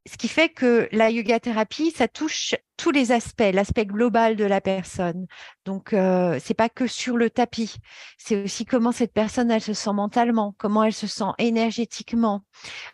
ce 0.06 0.16
qui 0.16 0.28
fait 0.28 0.48
que 0.48 0.88
la 0.92 1.10
yoga 1.10 1.40
thérapie, 1.40 1.90
ça 1.90 2.08
touche 2.08 2.54
tous 2.76 2.90
les 2.90 3.12
aspects, 3.12 3.52
l'aspect 3.52 3.84
global 3.84 4.36
de 4.36 4.44
la 4.44 4.60
personne. 4.60 5.26
Donc, 5.66 5.92
euh, 5.92 6.38
c'est 6.42 6.54
pas 6.54 6.68
que 6.70 6.86
sur 6.86 7.16
le 7.16 7.28
tapis, 7.28 7.76
c'est 8.16 8.42
aussi 8.42 8.64
comment 8.64 8.92
cette 8.92 9.12
personne 9.12 9.50
elle 9.50 9.60
se 9.60 9.74
sent 9.74 9.92
mentalement, 9.92 10.54
comment 10.58 10.84
elle 10.84 10.94
se 10.94 11.06
sent 11.06 11.32
énergétiquement 11.38 12.42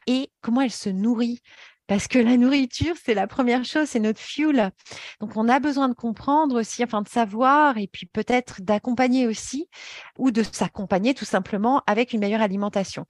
et 0.06 0.30
comment 0.40 0.62
elle 0.62 0.72
se 0.72 0.88
nourrit 0.88 1.40
parce 1.86 2.08
que 2.08 2.18
la 2.18 2.36
nourriture, 2.36 2.94
c'est 3.02 3.14
la 3.14 3.26
première 3.26 3.64
chose, 3.64 3.88
c'est 3.88 4.00
notre 4.00 4.20
fuel. 4.20 4.70
Donc, 5.20 5.36
on 5.36 5.48
a 5.48 5.60
besoin 5.60 5.88
de 5.88 5.94
comprendre 5.94 6.58
aussi, 6.60 6.82
enfin 6.82 7.02
de 7.02 7.08
savoir, 7.08 7.78
et 7.78 7.86
puis 7.86 8.06
peut-être 8.06 8.62
d'accompagner 8.62 9.26
aussi, 9.26 9.68
ou 10.18 10.30
de 10.30 10.42
s'accompagner 10.42 11.14
tout 11.14 11.24
simplement 11.24 11.82
avec 11.86 12.12
une 12.12 12.20
meilleure 12.20 12.42
alimentation. 12.42 13.04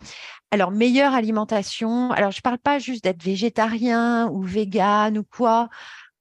Alors, 0.51 0.71
meilleure 0.71 1.15
alimentation, 1.15 2.11
alors 2.13 2.33
je 2.33 2.39
ne 2.39 2.43
parle 2.43 2.59
pas 2.59 2.79
juste 2.79 3.05
d'être 3.05 3.23
végétarien 3.23 4.29
ou 4.29 4.43
vegan 4.43 5.17
ou 5.19 5.25
quoi, 5.25 5.69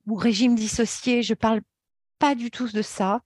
ou 0.08 0.16
régime 0.16 0.56
dissocié, 0.56 1.24
je 1.24 1.34
ne 1.34 1.38
parle 1.38 1.62
pas 2.20 2.36
du 2.36 2.52
tout 2.52 2.70
de 2.70 2.82
ça, 2.82 3.22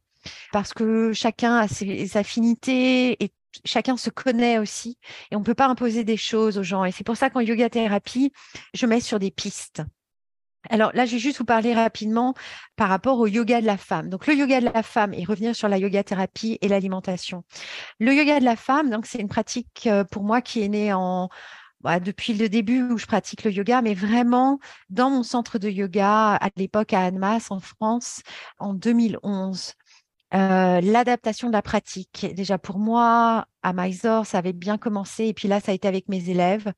parce 0.51 0.73
que 0.73 1.13
chacun 1.13 1.57
a 1.57 1.67
ses 1.67 2.17
affinités 2.17 3.23
et 3.23 3.31
chacun 3.65 3.97
se 3.97 4.09
connaît 4.09 4.59
aussi 4.59 4.97
et 5.31 5.35
on 5.35 5.39
ne 5.39 5.45
peut 5.45 5.55
pas 5.55 5.67
imposer 5.67 6.03
des 6.03 6.17
choses 6.17 6.57
aux 6.57 6.63
gens. 6.63 6.85
Et 6.85 6.91
c'est 6.91 7.03
pour 7.03 7.17
ça 7.17 7.29
qu'en 7.29 7.39
yoga 7.39 7.69
thérapie, 7.69 8.31
je 8.73 8.85
mets 8.85 9.01
sur 9.01 9.19
des 9.19 9.31
pistes. 9.31 9.83
Alors 10.69 10.91
là, 10.93 11.05
je 11.05 11.13
vais 11.13 11.19
juste 11.19 11.37
vous 11.37 11.45
parler 11.45 11.73
rapidement 11.73 12.33
par 12.75 12.89
rapport 12.89 13.17
au 13.19 13.27
yoga 13.27 13.61
de 13.61 13.65
la 13.65 13.77
femme. 13.77 14.09
Donc 14.09 14.27
le 14.27 14.33
yoga 14.33 14.59
de 14.59 14.65
la 14.65 14.83
femme 14.83 15.13
et 15.13 15.23
revenir 15.23 15.55
sur 15.55 15.69
la 15.69 15.77
yoga 15.77 16.03
thérapie 16.03 16.57
et 16.61 16.67
l'alimentation. 16.67 17.43
Le 17.99 18.13
yoga 18.13 18.39
de 18.39 18.45
la 18.45 18.57
femme, 18.57 18.89
donc 18.89 19.05
c'est 19.05 19.19
une 19.19 19.29
pratique 19.29 19.87
euh, 19.87 20.03
pour 20.03 20.23
moi 20.23 20.41
qui 20.41 20.61
est 20.61 20.67
née 20.67 20.91
en 20.91 21.29
bah, 21.81 22.01
depuis 22.01 22.33
le 22.33 22.49
début 22.49 22.83
où 22.83 22.97
je 22.97 23.05
pratique 23.05 23.45
le 23.45 23.51
yoga, 23.51 23.81
mais 23.81 23.93
vraiment 23.93 24.59
dans 24.89 25.09
mon 25.09 25.23
centre 25.23 25.59
de 25.59 25.69
yoga 25.69 26.35
à 26.35 26.49
l'époque 26.57 26.91
à 26.91 27.03
Annemasse 27.03 27.51
en 27.51 27.61
France 27.61 28.21
en 28.57 28.73
2011. 28.73 29.73
Euh, 30.33 30.81
l'adaptation 30.81 31.47
de 31.47 31.53
la 31.53 31.61
pratique. 31.61 32.27
Déjà 32.35 32.57
pour 32.57 32.77
moi, 32.77 33.47
à 33.63 33.73
Mysore, 33.73 34.25
ça 34.25 34.37
avait 34.37 34.53
bien 34.53 34.77
commencé. 34.77 35.25
Et 35.25 35.33
puis 35.33 35.47
là, 35.47 35.59
ça 35.59 35.71
a 35.71 35.75
été 35.75 35.87
avec 35.87 36.07
mes 36.07 36.29
élèves. 36.29 36.71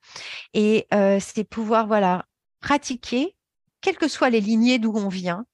Et 0.53 0.87
euh, 0.93 1.19
c'est 1.19 1.43
pouvoir 1.43 1.87
voilà, 1.87 2.25
pratiquer, 2.61 3.35
quelles 3.81 3.97
que 3.97 4.07
soient 4.07 4.29
les 4.29 4.41
lignées 4.41 4.79
d'où 4.79 4.93
on 4.95 5.09
vient, 5.09 5.45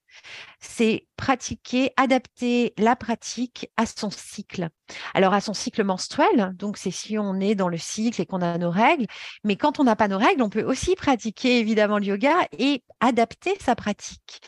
c'est 0.59 1.07
pratiquer, 1.15 1.91
adapter 1.97 2.73
la 2.77 2.95
pratique 2.95 3.69
à 3.77 3.85
son 3.85 4.09
cycle. 4.09 4.69
Alors 5.13 5.33
à 5.33 5.41
son 5.41 5.53
cycle 5.53 5.83
menstruel, 5.83 6.53
donc 6.55 6.77
c'est 6.77 6.91
si 6.91 7.17
on 7.17 7.39
est 7.39 7.55
dans 7.55 7.69
le 7.69 7.77
cycle 7.77 8.21
et 8.21 8.25
qu'on 8.25 8.41
a 8.41 8.57
nos 8.57 8.71
règles, 8.71 9.05
mais 9.43 9.55
quand 9.55 9.79
on 9.79 9.83
n'a 9.83 9.95
pas 9.95 10.07
nos 10.07 10.17
règles, 10.17 10.41
on 10.41 10.49
peut 10.49 10.63
aussi 10.63 10.95
pratiquer 10.95 11.59
évidemment 11.59 11.99
le 11.99 12.05
yoga 12.05 12.47
et 12.57 12.83
adapter 12.99 13.55
sa 13.59 13.75
pratique 13.75 14.41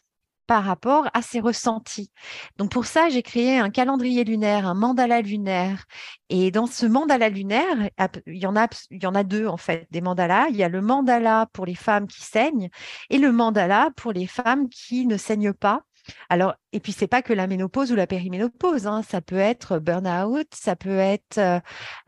par 0.49 0.63
rapport 0.63 1.07
à 1.13 1.21
ses 1.21 1.39
ressentis. 1.39 2.09
Donc 2.57 2.71
pour 2.71 2.87
ça, 2.87 3.07
j'ai 3.09 3.21
créé 3.21 3.59
un 3.59 3.69
calendrier 3.69 4.23
lunaire, 4.23 4.65
un 4.65 4.73
mandala 4.73 5.21
lunaire. 5.21 5.85
Et 6.29 6.49
dans 6.49 6.65
ce 6.65 6.87
mandala 6.87 7.29
lunaire, 7.29 7.91
il 8.25 8.35
y 8.35 8.47
en 8.47 8.55
a, 8.55 9.23
deux 9.23 9.45
en 9.45 9.57
fait, 9.57 9.85
des 9.91 10.01
mandalas. 10.01 10.47
Il 10.49 10.55
y 10.55 10.63
a 10.63 10.69
le 10.69 10.81
mandala 10.81 11.47
pour 11.53 11.67
les 11.67 11.75
femmes 11.75 12.07
qui 12.07 12.23
saignent 12.23 12.69
et 13.11 13.19
le 13.19 13.31
mandala 13.31 13.91
pour 13.95 14.11
les 14.11 14.25
femmes 14.25 14.69
qui 14.69 15.05
ne 15.05 15.17
saignent 15.17 15.53
pas. 15.53 15.83
Alors, 16.29 16.55
et 16.71 16.79
puis 16.79 16.93
c'est 16.93 17.05
pas 17.07 17.21
que 17.21 17.33
la 17.33 17.45
ménopause 17.45 17.91
ou 17.91 17.95
la 17.95 18.07
périménopause, 18.07 18.87
hein. 18.87 19.03
ça 19.03 19.21
peut 19.21 19.37
être 19.37 19.77
burn-out, 19.77 20.47
ça 20.55 20.75
peut 20.75 20.97
être 20.97 21.37
euh, 21.37 21.59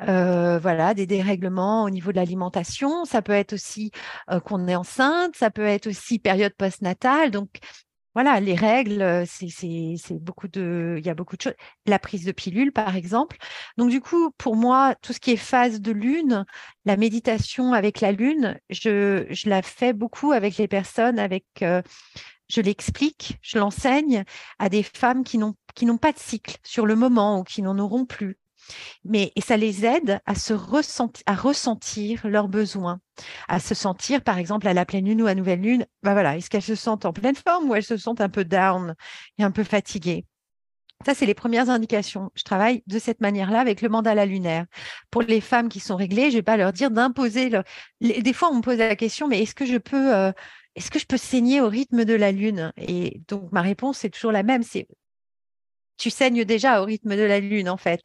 euh, 0.07 0.57
voilà 0.57 0.95
des 0.95 1.05
dérèglements 1.05 1.83
au 1.83 1.91
niveau 1.91 2.11
de 2.11 2.17
l'alimentation, 2.17 3.05
ça 3.05 3.21
peut 3.21 3.33
être 3.33 3.53
aussi 3.53 3.91
euh, 4.31 4.39
qu'on 4.39 4.67
est 4.67 4.75
enceinte, 4.75 5.35
ça 5.35 5.51
peut 5.51 5.65
être 5.65 5.85
aussi 5.87 6.17
période 6.17 6.53
postnatale. 6.57 7.29
Donc 7.29 7.59
voilà, 8.13 8.39
les 8.41 8.55
règles, 8.55 9.23
c'est 9.25 10.19
beaucoup 10.19 10.47
de, 10.49 10.95
il 10.97 11.05
y 11.05 11.09
a 11.09 11.13
beaucoup 11.13 11.37
de 11.37 11.41
choses. 11.41 11.55
La 11.85 11.99
prise 11.99 12.25
de 12.25 12.31
pilule, 12.31 12.73
par 12.73 12.95
exemple. 12.95 13.37
Donc, 13.77 13.89
du 13.89 14.01
coup, 14.01 14.31
pour 14.37 14.55
moi, 14.55 14.95
tout 15.01 15.13
ce 15.13 15.19
qui 15.19 15.31
est 15.31 15.37
phase 15.37 15.79
de 15.79 15.91
lune, 15.91 16.45
la 16.85 16.97
méditation 16.97 17.73
avec 17.73 18.01
la 18.01 18.11
lune, 18.11 18.59
je, 18.69 19.25
la 19.47 19.61
fais 19.61 19.93
beaucoup 19.93 20.33
avec 20.33 20.57
les 20.57 20.67
personnes, 20.67 21.19
avec, 21.19 21.45
je 21.59 22.61
l'explique, 22.61 23.37
je 23.41 23.59
l'enseigne 23.59 24.25
à 24.59 24.67
des 24.69 24.83
femmes 24.83 25.23
qui 25.23 25.37
n'ont 25.37 25.97
pas 25.97 26.11
de 26.11 26.19
cycle 26.19 26.57
sur 26.63 26.85
le 26.85 26.95
moment 26.95 27.39
ou 27.39 27.43
qui 27.43 27.61
n'en 27.61 27.79
auront 27.79 28.05
plus 28.05 28.37
mais 29.03 29.31
ça 29.43 29.57
les 29.57 29.85
aide 29.85 30.19
à 30.25 30.35
se 30.35 30.53
ressentir, 30.53 31.23
à 31.25 31.35
ressentir 31.35 32.27
leurs 32.27 32.47
besoins, 32.47 32.99
à 33.47 33.59
se 33.59 33.75
sentir, 33.75 34.21
par 34.21 34.37
exemple, 34.37 34.67
à 34.67 34.73
la 34.73 34.85
pleine 34.85 35.05
lune 35.05 35.21
ou 35.21 35.27
à 35.27 35.35
nouvelle 35.35 35.61
lune, 35.61 35.85
bah 36.03 36.13
voilà, 36.13 36.37
est-ce 36.37 36.49
qu'elles 36.49 36.61
se 36.61 36.75
sentent 36.75 37.05
en 37.05 37.13
pleine 37.13 37.35
forme 37.35 37.69
ou 37.69 37.75
elles 37.75 37.83
se 37.83 37.97
sentent 37.97 38.21
un 38.21 38.29
peu 38.29 38.45
down 38.45 38.95
et 39.37 39.43
un 39.43 39.51
peu 39.51 39.63
fatiguées? 39.63 40.25
Ça, 41.05 41.15
c'est 41.15 41.25
les 41.25 41.33
premières 41.33 41.69
indications. 41.69 42.31
Je 42.35 42.43
travaille 42.43 42.83
de 42.87 42.99
cette 42.99 43.21
manière-là 43.21 43.59
avec 43.59 43.81
le 43.81 43.89
mandala 43.89 44.25
lunaire. 44.25 44.65
Pour 45.09 45.23
les 45.23 45.41
femmes 45.41 45.69
qui 45.69 45.79
sont 45.79 45.95
réglées, 45.95 46.25
je 46.25 46.35
ne 46.35 46.39
vais 46.39 46.41
pas 46.43 46.57
leur 46.57 46.73
dire 46.73 46.91
d'imposer. 46.91 47.49
Des 48.01 48.33
fois, 48.33 48.51
on 48.51 48.57
me 48.57 48.61
pose 48.61 48.77
la 48.77 48.95
question, 48.95 49.27
mais 49.27 49.41
est-ce 49.41 49.55
que 49.55 49.65
je 49.65 49.77
peux, 49.77 50.15
euh, 50.15 50.31
est-ce 50.75 50.91
que 50.91 50.99
je 50.99 51.05
peux 51.05 51.17
saigner 51.17 51.59
au 51.61 51.69
rythme 51.69 52.05
de 52.05 52.13
la 52.13 52.31
lune? 52.31 52.71
Et 52.77 53.21
donc, 53.27 53.51
ma 53.51 53.61
réponse 53.61 54.05
est 54.05 54.09
toujours 54.09 54.31
la 54.31 54.43
même. 54.43 54.63
C'est 54.63 54.87
tu 56.01 56.09
saignes 56.09 56.43
déjà 56.45 56.81
au 56.81 56.85
rythme 56.85 57.15
de 57.15 57.21
la 57.21 57.39
lune, 57.39 57.69
en 57.69 57.77
fait. 57.77 58.01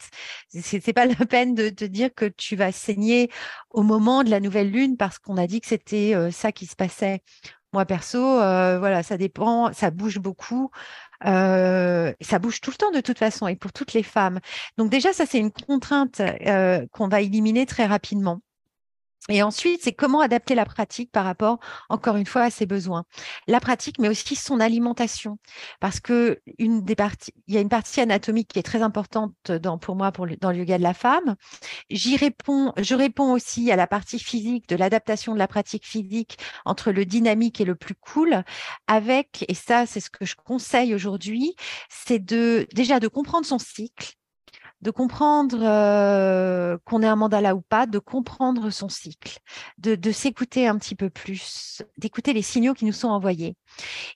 C'est 0.51 0.93
pas 0.93 1.07
la 1.07 1.15
peine 1.27 1.55
de 1.55 1.71
te 1.71 1.85
dire 1.85 2.11
que 2.15 2.27
tu 2.27 2.55
vas 2.55 2.71
saigner 2.71 3.31
au 3.71 3.83
moment 3.83 4.23
de 4.23 4.31
la 4.31 4.41
nouvelle 4.41 4.71
lune 4.71 4.97
parce 4.97 5.19
qu'on 5.19 5.37
a 5.39 5.47
dit 5.47 5.61
que 5.61 5.67
c'était 5.67 6.15
euh, 6.15 6.31
ça 6.31 6.53
qui 6.53 6.67
se 6.67 6.77
passait. 6.77 7.23
Moi, 7.73 7.87
perso, 7.87 8.19
euh, 8.19 8.79
voilà, 8.79 9.03
ça 9.03 9.17
dépend, 9.17 9.73
ça 9.73 9.91
bouge 9.91 10.19
beaucoup. 10.19 10.71
Euh, 11.25 12.13
ça 12.21 12.39
bouge 12.39 12.61
tout 12.61 12.71
le 12.71 12.77
temps 12.77 12.91
de 12.91 13.01
toute 13.01 13.19
façon 13.19 13.49
et 13.49 13.57
pour 13.57 13.73
toutes 13.73 13.95
les 13.95 14.03
femmes. 14.03 14.41
Donc 14.77 14.91
déjà, 14.91 15.13
ça, 15.13 15.25
c'est 15.27 15.39
une 15.39 15.53
contrainte 15.53 16.21
qu'on 16.93 17.09
va 17.09 17.21
éliminer 17.23 17.67
très 17.67 17.87
rapidement. 17.87 18.41
Et 19.29 19.43
ensuite, 19.43 19.81
c'est 19.83 19.93
comment 19.93 20.20
adapter 20.20 20.55
la 20.55 20.64
pratique 20.64 21.11
par 21.11 21.24
rapport, 21.24 21.59
encore 21.89 22.16
une 22.16 22.27
fois, 22.27 22.43
à 22.43 22.51
ses 22.51 22.66
besoins. 22.66 23.05
La 23.49 23.61
pratique, 23.61 23.99
mais 23.99 24.09
aussi 24.09 24.37
son 24.37 24.61
alimentation. 24.61 25.39
Parce 25.81 26.01
que 26.01 26.41
une 26.59 26.83
des 26.83 26.95
parties, 26.95 27.33
il 27.49 27.55
y 27.55 27.59
a 27.59 27.61
une 27.61 27.68
partie 27.68 28.01
anatomique 28.01 28.49
qui 28.49 28.59
est 28.59 28.62
très 28.62 28.83
importante 28.83 29.51
dans, 29.51 29.79
pour 29.79 29.97
moi 29.97 30.12
pour 30.12 30.27
dans 30.41 30.53
le 30.53 30.59
yoga 30.59 30.79
de 30.79 30.83
la 30.83 30.95
femme. 30.95 31.35
J'y 31.91 32.16
réponds, 32.16 32.72
je 32.77 32.95
réponds 32.95 33.33
aussi 33.33 33.70
à 33.72 33.77
la 33.77 33.87
partie 33.87 34.18
physique, 34.18 34.68
de 34.68 34.77
l'adaptation 34.77 35.35
de 35.35 35.39
la 35.39 35.49
pratique 35.49 35.87
physique 35.87 36.39
entre 36.64 36.93
le 36.93 37.05
dynamique 37.05 37.61
et 37.61 37.64
le 37.64 37.74
plus 37.74 37.95
cool, 37.95 38.45
avec, 38.87 39.45
et 39.49 39.55
ça, 39.55 39.87
c'est 39.87 40.01
ce 40.01 40.11
que 40.11 40.24
je 40.24 40.37
conseille 40.37 40.95
aujourd'hui, 40.95 41.55
c'est 41.89 42.24
de, 42.24 42.66
déjà 42.74 43.01
de 43.01 43.09
comprendre 43.09 43.47
son 43.47 43.59
cycle, 43.59 44.14
de 44.83 44.91
comprendre 44.91 45.59
euh, 45.62 46.79
qu'on 46.85 47.03
est 47.03 47.07
un 47.07 47.16
mandala 47.16 47.55
ou 47.55 47.61
pas, 47.61 47.87
de 47.87 47.99
comprendre 47.99 48.70
son 48.70 48.89
cycle, 48.89 49.39
de, 49.79 50.12
s'écouter 50.12 50.66
un 50.68 50.79
petit 50.79 50.95
peu 50.95 51.11
plus, 51.11 51.83
d'écouter 51.99 52.33
les 52.33 52.43
signaux 52.43 52.74
qui 52.74 52.85
nous 52.85 52.93
sont 52.93 53.09
envoyés. 53.09 53.57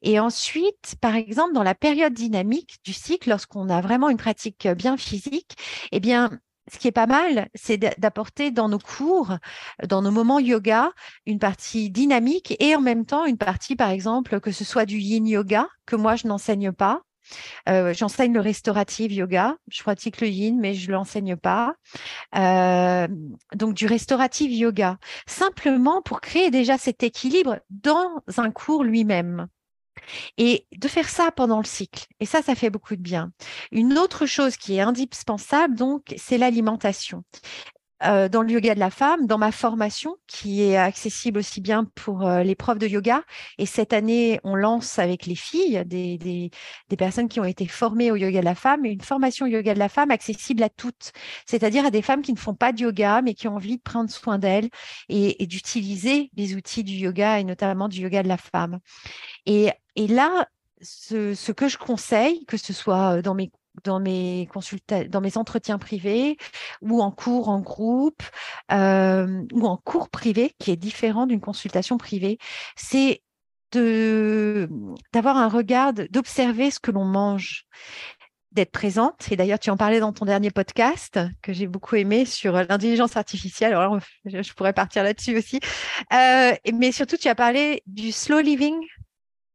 Et 0.02 0.20
ensuite, 0.20 0.96
par 1.00 1.14
exemple, 1.14 1.54
dans 1.54 1.62
la 1.62 1.74
période 1.74 2.14
dynamique 2.14 2.78
du 2.84 2.92
cycle, 2.92 3.30
lorsqu'on 3.30 3.68
a 3.68 3.80
vraiment 3.80 4.08
une 4.08 4.16
pratique 4.16 4.68
bien 4.68 4.96
physique, 4.96 5.56
eh 5.92 6.00
bien, 6.00 6.30
ce 6.72 6.78
qui 6.78 6.88
est 6.88 6.92
pas 6.92 7.06
mal, 7.06 7.48
c'est 7.54 7.78
d'apporter 7.78 8.50
dans 8.50 8.68
nos 8.68 8.78
cours, 8.78 9.36
dans 9.86 10.02
nos 10.02 10.10
moments 10.10 10.38
yoga, 10.38 10.92
une 11.26 11.38
partie 11.38 11.90
dynamique 11.90 12.56
et 12.60 12.76
en 12.76 12.80
même 12.80 13.06
temps 13.06 13.24
une 13.24 13.38
partie, 13.38 13.76
par 13.76 13.90
exemple, 13.90 14.40
que 14.40 14.52
ce 14.52 14.64
soit 14.64 14.86
du 14.86 14.98
yin 14.98 15.26
yoga, 15.26 15.68
que 15.86 15.96
moi 15.96 16.16
je 16.16 16.28
n'enseigne 16.28 16.72
pas, 16.72 17.02
euh, 17.68 17.94
j'enseigne 17.94 18.32
le 18.32 18.40
restauratif 18.40 19.12
yoga. 19.12 19.56
Je 19.70 19.82
pratique 19.82 20.20
le 20.20 20.28
yin, 20.28 20.58
mais 20.58 20.74
je 20.74 20.88
ne 20.88 20.92
l'enseigne 20.92 21.36
pas. 21.36 21.74
Euh, 22.36 23.08
donc, 23.54 23.74
du 23.74 23.86
restauratif 23.86 24.50
yoga. 24.50 24.98
Simplement 25.26 26.02
pour 26.02 26.20
créer 26.20 26.50
déjà 26.50 26.78
cet 26.78 27.02
équilibre 27.02 27.58
dans 27.70 28.22
un 28.36 28.50
cours 28.50 28.84
lui-même. 28.84 29.46
Et 30.38 30.66
de 30.76 30.88
faire 30.88 31.08
ça 31.08 31.30
pendant 31.30 31.58
le 31.58 31.64
cycle. 31.64 32.06
Et 32.20 32.26
ça, 32.26 32.42
ça 32.42 32.54
fait 32.54 32.70
beaucoup 32.70 32.96
de 32.96 33.02
bien. 33.02 33.32
Une 33.70 33.98
autre 33.98 34.24
chose 34.24 34.56
qui 34.56 34.76
est 34.76 34.80
indispensable, 34.80 35.76
donc, 35.76 36.14
c'est 36.16 36.38
l'alimentation. 36.38 37.22
Euh, 38.02 38.30
dans 38.30 38.40
le 38.40 38.50
yoga 38.50 38.74
de 38.74 38.80
la 38.80 38.88
femme, 38.88 39.26
dans 39.26 39.36
ma 39.36 39.52
formation 39.52 40.16
qui 40.26 40.62
est 40.62 40.76
accessible 40.76 41.38
aussi 41.38 41.60
bien 41.60 41.84
pour 41.84 42.26
euh, 42.26 42.42
les 42.42 42.54
profs 42.54 42.78
de 42.78 42.86
yoga. 42.86 43.22
Et 43.58 43.66
cette 43.66 43.92
année, 43.92 44.40
on 44.42 44.54
lance 44.54 44.98
avec 44.98 45.26
les 45.26 45.34
filles, 45.34 45.82
des, 45.84 46.50
personnes 46.96 47.28
qui 47.28 47.40
ont 47.40 47.44
été 47.44 47.66
formées 47.66 48.10
au 48.10 48.16
yoga 48.16 48.40
de 48.40 48.44
la 48.44 48.54
femme, 48.54 48.86
une 48.86 49.02
formation 49.02 49.46
yoga 49.46 49.74
de 49.74 49.78
la 49.78 49.90
femme 49.90 50.10
accessible 50.10 50.62
à 50.62 50.70
toutes, 50.70 51.12
c'est-à-dire 51.46 51.84
à 51.84 51.90
des 51.90 52.02
femmes 52.02 52.22
qui 52.22 52.32
ne 52.32 52.38
font 52.38 52.54
pas 52.54 52.72
de 52.72 52.80
yoga, 52.80 53.20
mais 53.22 53.34
qui 53.34 53.48
ont 53.48 53.56
envie 53.56 53.76
de 53.76 53.82
prendre 53.82 54.10
soin 54.10 54.38
d'elles 54.38 54.70
et, 55.08 55.46
d'utiliser 55.46 56.30
les 56.36 56.54
outils 56.54 56.84
du 56.84 56.94
yoga 56.94 57.38
et 57.38 57.44
notamment 57.44 57.88
du 57.88 58.00
yoga 58.00 58.22
de 58.22 58.28
la 58.28 58.36
femme. 58.38 58.78
Et, 59.46 59.70
et 59.96 60.06
là, 60.06 60.46
ce, 60.80 61.34
ce, 61.34 61.52
que 61.52 61.68
je 61.68 61.76
conseille, 61.76 62.44
que 62.46 62.56
ce 62.56 62.72
soit 62.72 63.16
euh, 63.16 63.22
dans 63.22 63.34
mes 63.34 63.50
dans 63.84 64.00
mes 64.00 64.48
dans 65.08 65.20
mes 65.20 65.36
entretiens 65.36 65.78
privés 65.78 66.36
ou 66.82 67.02
en 67.02 67.10
cours 67.10 67.48
en 67.48 67.60
groupe 67.60 68.22
euh, 68.72 69.42
ou 69.52 69.66
en 69.66 69.76
cours 69.76 70.08
privé, 70.08 70.54
qui 70.58 70.70
est 70.70 70.76
différent 70.76 71.26
d'une 71.26 71.40
consultation 71.40 71.98
privée, 71.98 72.38
c'est 72.76 73.22
d'avoir 73.72 75.36
un 75.36 75.48
regard, 75.48 75.92
d'observer 75.92 76.70
ce 76.70 76.80
que 76.80 76.90
l'on 76.90 77.04
mange 77.04 77.66
d'être 78.52 78.72
présente. 78.72 79.30
Et 79.30 79.36
d'ailleurs, 79.36 79.60
tu 79.60 79.70
en 79.70 79.76
parlais 79.76 80.00
dans 80.00 80.12
ton 80.12 80.24
dernier 80.24 80.50
podcast 80.50 81.20
que 81.40 81.52
j'ai 81.52 81.68
beaucoup 81.68 81.94
aimé 81.96 82.24
sur 82.24 82.52
l'intelligence 82.52 83.16
artificielle. 83.16 83.74
Alors, 83.74 83.98
je 84.24 84.52
pourrais 84.54 84.72
partir 84.72 85.04
là-dessus 85.04 85.38
aussi. 85.38 85.60
Euh, 86.12 86.52
mais 86.74 86.90
surtout, 86.90 87.16
tu 87.16 87.28
as 87.28 87.36
parlé 87.36 87.82
du 87.86 88.10
slow 88.10 88.40
living, 88.40 88.76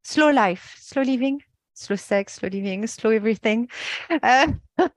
slow 0.04 0.30
life, 0.30 0.76
slow 0.80 1.04
living 1.04 1.38
slow 1.76 1.98
sex, 1.98 2.36
slow 2.36 2.50
living, 2.50 2.88
slow 2.88 3.12
everything. 3.12 3.68
Euh, 4.12 4.48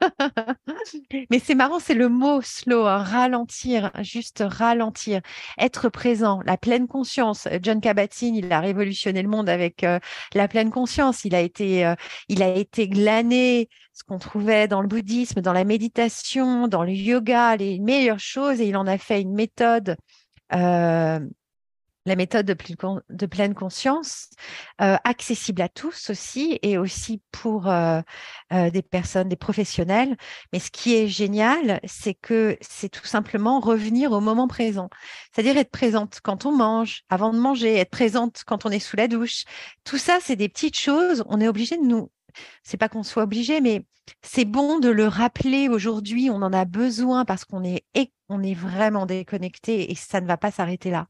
mais 1.31 1.39
c'est 1.39 1.55
marrant, 1.55 1.81
c'est 1.81 1.95
le 1.95 2.09
mot 2.09 2.41
slow, 2.41 2.87
hein, 2.87 3.03
ralentir, 3.03 3.91
juste 4.01 4.43
ralentir, 4.47 5.21
être 5.59 5.89
présent, 5.89 6.41
la 6.47 6.57
pleine 6.57 6.87
conscience. 6.87 7.49
John 7.63 7.81
Kabat-Zinn, 7.81 8.37
il 8.37 8.53
a 8.53 8.61
révolutionné 8.61 9.23
le 9.23 9.29
monde 9.29 9.49
avec 9.49 9.85
euh, 9.85 9.99
la 10.35 10.49
pleine 10.49 10.71
conscience. 10.71 11.25
Il 11.25 11.35
a 11.35 11.41
été, 11.41 11.85
euh, 11.85 11.95
il 12.29 12.43
a 12.43 12.49
été 12.49 12.89
glané 12.89 13.69
ce 13.93 14.05
qu'on 14.05 14.19
trouvait 14.19 14.69
dans 14.69 14.81
le 14.81 14.89
bouddhisme, 14.89 15.41
dans 15.41 15.53
la 15.53 15.65
méditation, 15.65 16.69
dans 16.69 16.85
le 16.85 16.93
yoga, 16.93 17.57
les 17.57 17.81
meilleures 17.81 18.21
choses, 18.21 18.61
et 18.61 18.67
il 18.67 18.77
en 18.77 18.87
a 18.87 18.97
fait 18.97 19.21
une 19.21 19.35
méthode 19.35 19.97
la 22.09 22.17
méthode 22.17 22.47
de, 22.47 23.27
pleine 23.27 23.55
conscience, 23.55 24.31
euh, 24.81 24.97
accessible 25.05 25.63
à 25.63 25.69
tous 25.69 26.11
aussi 26.11 26.59
et 26.63 26.79
aussi 26.79 27.23
pour 27.31 27.69
euh, 27.69 28.01
euh, 28.53 28.71
des 28.71 28.83
personnes, 28.83 29.29
des 29.29 29.37
professionnels. 29.37 30.17
Mais 30.53 30.59
ce 30.59 30.71
qui 30.71 30.95
est 30.95 31.09
génial, 31.09 31.81
c'est 31.85 32.15
que 32.15 32.57
c'est 32.61 32.89
tout 32.89 33.07
simplement 33.07 33.61
revenir 33.61 34.13
au 34.13 34.21
moment 34.21 34.49
présent, 34.49 34.91
c'est-à-dire 35.33 35.57
être 35.57 35.71
présente 35.71 36.21
quand 36.23 36.47
on 36.47 36.53
mange, 36.57 37.03
avant 37.11 37.33
de 37.33 37.39
manger, 37.39 37.77
être 37.77 37.91
présente 37.91 38.43
quand 38.47 38.67
on 38.67 38.71
est 38.71 38.79
sous 38.79 38.97
la 38.97 39.09
douche. 39.09 39.45
Tout 39.85 39.99
ça, 39.99 40.19
c'est 40.21 40.37
des 40.37 40.49
petites 40.49 40.79
choses. 40.79 41.23
On 41.29 41.41
est 41.41 41.49
obligé 41.49 41.77
de 41.77 41.83
nous 41.83 42.11
c'est 42.63 42.77
pas 42.77 42.89
qu'on 42.89 43.03
soit 43.03 43.23
obligé, 43.23 43.61
mais 43.61 43.85
c'est 44.23 44.45
bon 44.45 44.79
de 44.79 44.89
le 44.89 45.07
rappeler 45.07 45.69
aujourd'hui. 45.69 46.31
On 46.31 46.43
en 46.43 46.53
a 46.53 46.65
besoin 46.65 47.25
parce 47.25 47.45
qu'on 47.45 47.65
est, 47.65 47.85
on 48.29 48.43
est 48.43 48.55
vraiment 48.55 49.07
déconnecté 49.07 49.91
et 49.91 49.95
ça 49.95 50.21
ne 50.21 50.27
va 50.27 50.37
pas 50.37 50.51
s'arrêter 50.51 50.91
là. 50.91 51.07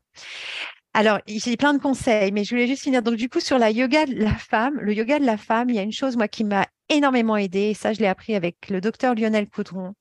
Alors, 0.95 1.21
j'ai 1.27 1.57
plein 1.57 1.75
de 1.75 1.79
conseils, 1.79 2.33
mais 2.33 2.45
je 2.45 2.51
voulais 2.51 2.67
juste 2.67 2.83
finir. 2.83 3.03
Donc, 3.03 3.17
du 3.17 3.29
coup, 3.29 3.41
sur 3.41 3.59
la 3.59 3.71
yoga 3.71 4.07
de 4.07 4.15
la 4.15 4.35
femme, 4.35 4.79
le 4.81 4.93
yoga 4.95 5.19
de 5.19 5.27
la 5.27 5.37
femme, 5.37 5.71
il 5.71 5.77
y 5.77 5.79
a 5.79 5.83
une 5.83 5.93
chose, 5.93 6.17
moi, 6.17 6.29
qui 6.29 6.45
m'a 6.45 6.67
énormément 6.89 7.37
aidée, 7.37 7.71
et 7.71 7.75
ça, 7.75 7.93
je 7.93 8.01
l'ai 8.01 8.07
appris 8.07 8.35
avec 8.35 8.69
le 8.71 8.81
docteur 8.81 9.15
Lionel 9.15 9.49
Coudron, 9.49 9.95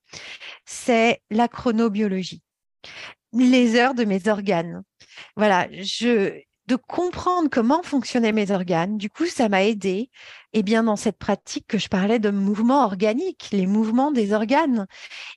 c'est 0.66 1.22
la 1.30 1.48
chronobiologie, 1.48 2.42
les 3.34 3.76
heures 3.76 3.94
de 3.94 4.06
mes 4.06 4.28
organes. 4.28 4.84
Voilà, 5.36 5.68
je, 5.72 6.40
de 6.68 6.76
comprendre 6.76 7.50
comment 7.50 7.82
fonctionnaient 7.82 8.34
mes 8.34 8.52
organes. 8.52 8.98
Du 8.98 9.10
coup, 9.10 9.26
ça 9.26 9.50
m'a 9.50 9.64
aidé 9.64 10.10
et 10.54 10.64
bien 10.64 10.84
dans 10.84 10.96
cette 10.96 11.18
pratique 11.18 11.66
que 11.68 11.78
je 11.78 11.88
parlais 11.88 12.20
de 12.20 12.30
mouvements 12.30 12.84
organiques, 12.84 13.50
les 13.52 13.68
mouvements 13.68 14.12
des 14.12 14.34
organes. 14.34 14.88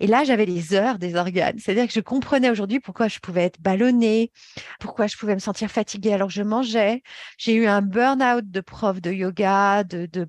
Et 0.00 0.06
là, 0.06 0.24
j'avais 0.24 0.46
les 0.46 0.74
heures 0.74 0.98
des 0.98 1.14
organes. 1.14 1.58
C'est-à-dire 1.58 1.86
que 1.86 1.92
je 1.92 2.00
comprenais 2.00 2.50
aujourd'hui 2.50 2.80
pourquoi 2.80 3.08
je 3.08 3.18
pouvais 3.20 3.44
être 3.44 3.60
ballonnée, 3.60 4.32
pourquoi 4.80 5.06
je 5.06 5.16
pouvais 5.16 5.34
me 5.34 5.40
sentir 5.40 5.70
fatiguée 5.70 6.12
alors 6.12 6.28
que 6.28 6.34
je 6.34 6.42
mangeais. 6.42 7.02
J'ai 7.38 7.54
eu 7.54 7.66
un 7.66 7.82
burn-out 7.82 8.50
de 8.50 8.60
prof 8.60 9.00
de 9.00 9.12
yoga, 9.12 9.84
de, 9.84 10.06
de, 10.06 10.28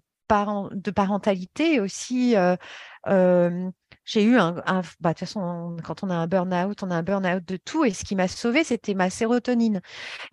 de 0.72 0.92
parentalité 0.92 1.80
aussi. 1.80 2.36
Euh, 2.36 2.56
euh, 3.08 3.72
j'ai 4.12 4.24
eu 4.24 4.38
un, 4.38 4.52
bah, 4.52 4.64
de 4.74 5.08
toute 5.10 5.20
façon, 5.20 5.78
quand 5.86 6.04
on 6.04 6.10
a 6.10 6.16
un 6.16 6.28
burn-out, 6.28 6.84
on 6.84 6.92
a 6.92 6.96
un 6.96 7.04
burn-out 7.04 7.46
de 7.46 7.56
tout. 7.56 7.86
Et 7.86 7.94
ce 7.94 8.04
qui 8.04 8.16
m'a 8.16 8.28
sauvé, 8.28 8.66
c'était 8.66 8.94
ma 8.94 9.10
sérotonine. 9.10 9.82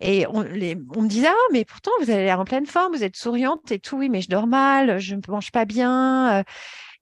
Et 0.01 0.27
on, 0.27 0.43
me 0.43 1.07
disait, 1.07 1.27
ah, 1.29 1.47
mais 1.53 1.63
pourtant, 1.63 1.91
vous 2.01 2.09
avez 2.09 2.25
l'air 2.25 2.41
en 2.41 2.45
pleine 2.45 2.65
forme, 2.65 2.93
vous 2.93 3.03
êtes 3.05 3.15
souriante 3.15 3.71
et 3.71 3.79
tout. 3.79 3.97
Oui, 3.97 4.09
mais 4.09 4.21
je 4.21 4.27
dors 4.29 4.47
mal, 4.47 4.99
je 4.99 5.15
ne 5.15 5.21
mange 5.29 5.51
pas 5.51 5.63
bien. 5.63 6.39
Euh, 6.39 6.43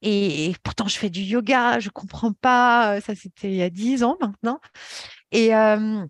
et, 0.04 0.56
pourtant, 0.64 0.88
je 0.88 0.98
fais 1.00 1.10
du 1.10 1.22
yoga, 1.22 1.80
je 1.80 1.90
comprends 1.90 2.34
pas. 2.34 3.02
Ça, 3.02 3.16
c'était 3.16 3.50
il 3.50 3.56
y 3.56 3.64
a 3.64 3.72
dix 3.72 4.04
ans 4.04 4.18
maintenant. 4.22 4.60
Et, 5.32 5.56
euh, 5.56 6.06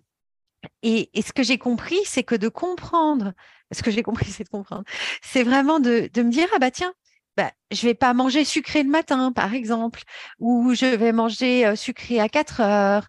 et, 0.82 1.10
et, 1.18 1.22
ce 1.22 1.32
que 1.32 1.42
j'ai 1.42 1.58
compris, 1.58 1.98
c'est 2.04 2.24
que 2.24 2.34
de 2.34 2.48
comprendre, 2.48 3.32
ce 3.72 3.82
que 3.82 3.90
j'ai 3.90 4.02
compris, 4.02 4.26
c'est 4.30 4.44
de 4.44 4.50
comprendre, 4.50 4.84
c'est 5.22 5.44
vraiment 5.44 5.80
de, 5.80 6.10
de 6.12 6.22
me 6.22 6.30
dire, 6.30 6.48
ah 6.54 6.58
bah 6.58 6.70
tiens, 6.70 6.92
bah, 7.38 7.52
je 7.70 7.86
vais 7.86 7.94
pas 7.94 8.14
manger 8.14 8.44
sucré 8.44 8.82
le 8.82 8.90
matin, 8.90 9.32
par 9.32 9.54
exemple, 9.54 10.02
ou 10.40 10.74
je 10.74 10.86
vais 10.86 11.12
manger 11.12 11.76
sucré 11.76 12.20
à 12.20 12.28
4 12.28 12.60
heures, 12.60 13.08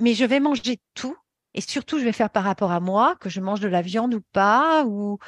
mais 0.00 0.14
je 0.14 0.24
vais 0.24 0.40
manger 0.40 0.80
tout 0.94 1.16
et 1.54 1.60
surtout, 1.60 1.98
je 1.98 2.04
vais 2.04 2.12
faire 2.12 2.30
par 2.30 2.44
rapport 2.44 2.70
à 2.70 2.80
moi, 2.80 3.16
que 3.20 3.28
je 3.28 3.40
mange 3.40 3.60
de 3.60 3.68
la 3.68 3.82
viande 3.82 4.14
ou 4.14 4.20
pas, 4.32 4.84
ou 4.84 5.18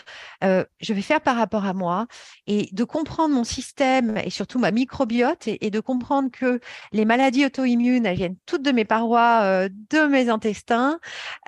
euh, 0.44 0.64
je 0.80 0.92
vais 0.92 1.02
faire 1.02 1.20
par 1.20 1.36
rapport 1.36 1.64
à 1.64 1.72
moi, 1.72 2.06
et 2.46 2.68
de 2.72 2.84
comprendre 2.84 3.34
mon 3.34 3.44
système 3.44 4.16
et 4.18 4.30
surtout 4.30 4.58
ma 4.58 4.70
microbiote, 4.70 5.48
et, 5.48 5.70
de 5.72 5.80
comprendre 5.80 6.30
que 6.30 6.60
les 6.92 7.04
maladies 7.04 7.46
auto-immunes, 7.46 8.06
elles 8.06 8.16
viennent 8.16 8.36
toutes 8.46 8.62
de 8.62 8.72
mes 8.72 8.84
parois, 8.84 9.40
euh, 9.42 9.68
de 9.90 10.06
mes 10.06 10.28
intestins, 10.28 11.00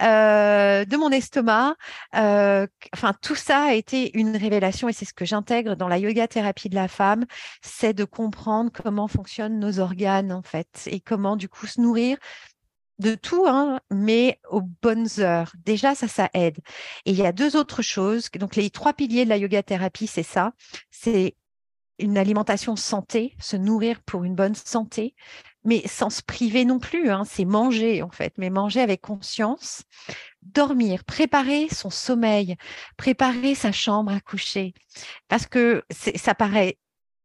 euh, 0.03 0.85
de 0.85 0.97
mon 0.97 1.11
estomac. 1.11 1.75
enfin, 2.13 3.13
tout 3.23 3.35
ça 3.37 3.65
a 3.65 3.73
été 3.75 4.17
une 4.19 4.37
révélation, 4.37 4.89
et 4.89 4.93
c'est 4.93 5.05
ce 5.05 5.15
que 5.15 5.25
j'intègre 5.25 5.77
dans 5.77 5.89
la 5.89 5.99
yoga 5.99 6.27
thérapie 6.27 6.69
de 6.69 6.75
la 6.75 6.89
femme, 6.89 7.25
c'est 7.63 7.93
de 7.93 8.05
comprendre 8.05 8.71
comment 8.73 9.09
fonctionnent 9.09 9.59
nos 9.61 9.79
organes, 9.79 10.33
en 10.33 10.43
fait, 10.43 10.89
et 10.91 11.01
comment, 11.01 11.37
du 11.37 11.49
coup, 11.49 11.67
se 11.67 11.81
nourrir 11.81 12.17
de 12.99 13.15
tout, 13.15 13.45
hein, 13.47 13.81
mais 13.91 14.41
aux 14.51 14.63
bonnes 14.63 15.09
heures. 15.19 15.53
Déjà, 15.65 15.95
ça, 15.95 16.09
ça 16.09 16.31
aide. 16.35 16.59
Et 17.05 17.11
il 17.11 17.17
y 17.17 17.27
a 17.27 17.33
deux 17.33 17.57
autres 17.57 17.83
choses. 17.83 18.31
Donc, 18.39 18.57
les 18.57 18.71
trois 18.71 18.93
piliers 18.93 19.25
de 19.25 19.31
la 19.31 19.37
yoga 19.37 19.63
thérapie, 19.63 20.07
c'est 20.07 20.23
ça. 20.23 20.53
C'est 20.91 21.37
une 21.99 22.19
alimentation 22.19 22.77
santé, 22.77 23.35
se 23.41 23.57
nourrir 23.57 24.01
pour 24.03 24.25
une 24.25 24.35
bonne 24.35 24.55
santé, 24.55 25.15
mais 25.65 25.87
sans 25.87 26.11
se 26.11 26.23
priver 26.23 26.65
non 26.65 26.79
plus. 26.79 27.11
Hein, 27.11 27.25
c'est 27.25 27.45
manger, 27.45 28.03
en 28.03 28.11
fait, 28.11 28.35
mais 28.37 28.51
manger 28.51 28.81
avec 28.81 29.01
conscience. 29.01 29.83
Dormir, 30.43 31.05
préparer 31.05 31.69
son 31.71 31.91
sommeil, 31.91 32.57
préparer 32.97 33.55
sa 33.55 33.73
chambre 33.73 34.13
à 34.13 34.21
coucher. 34.21 34.75
Parce 35.29 35.47
que 35.47 35.85
ça 35.91 36.35
paraît 36.35 36.79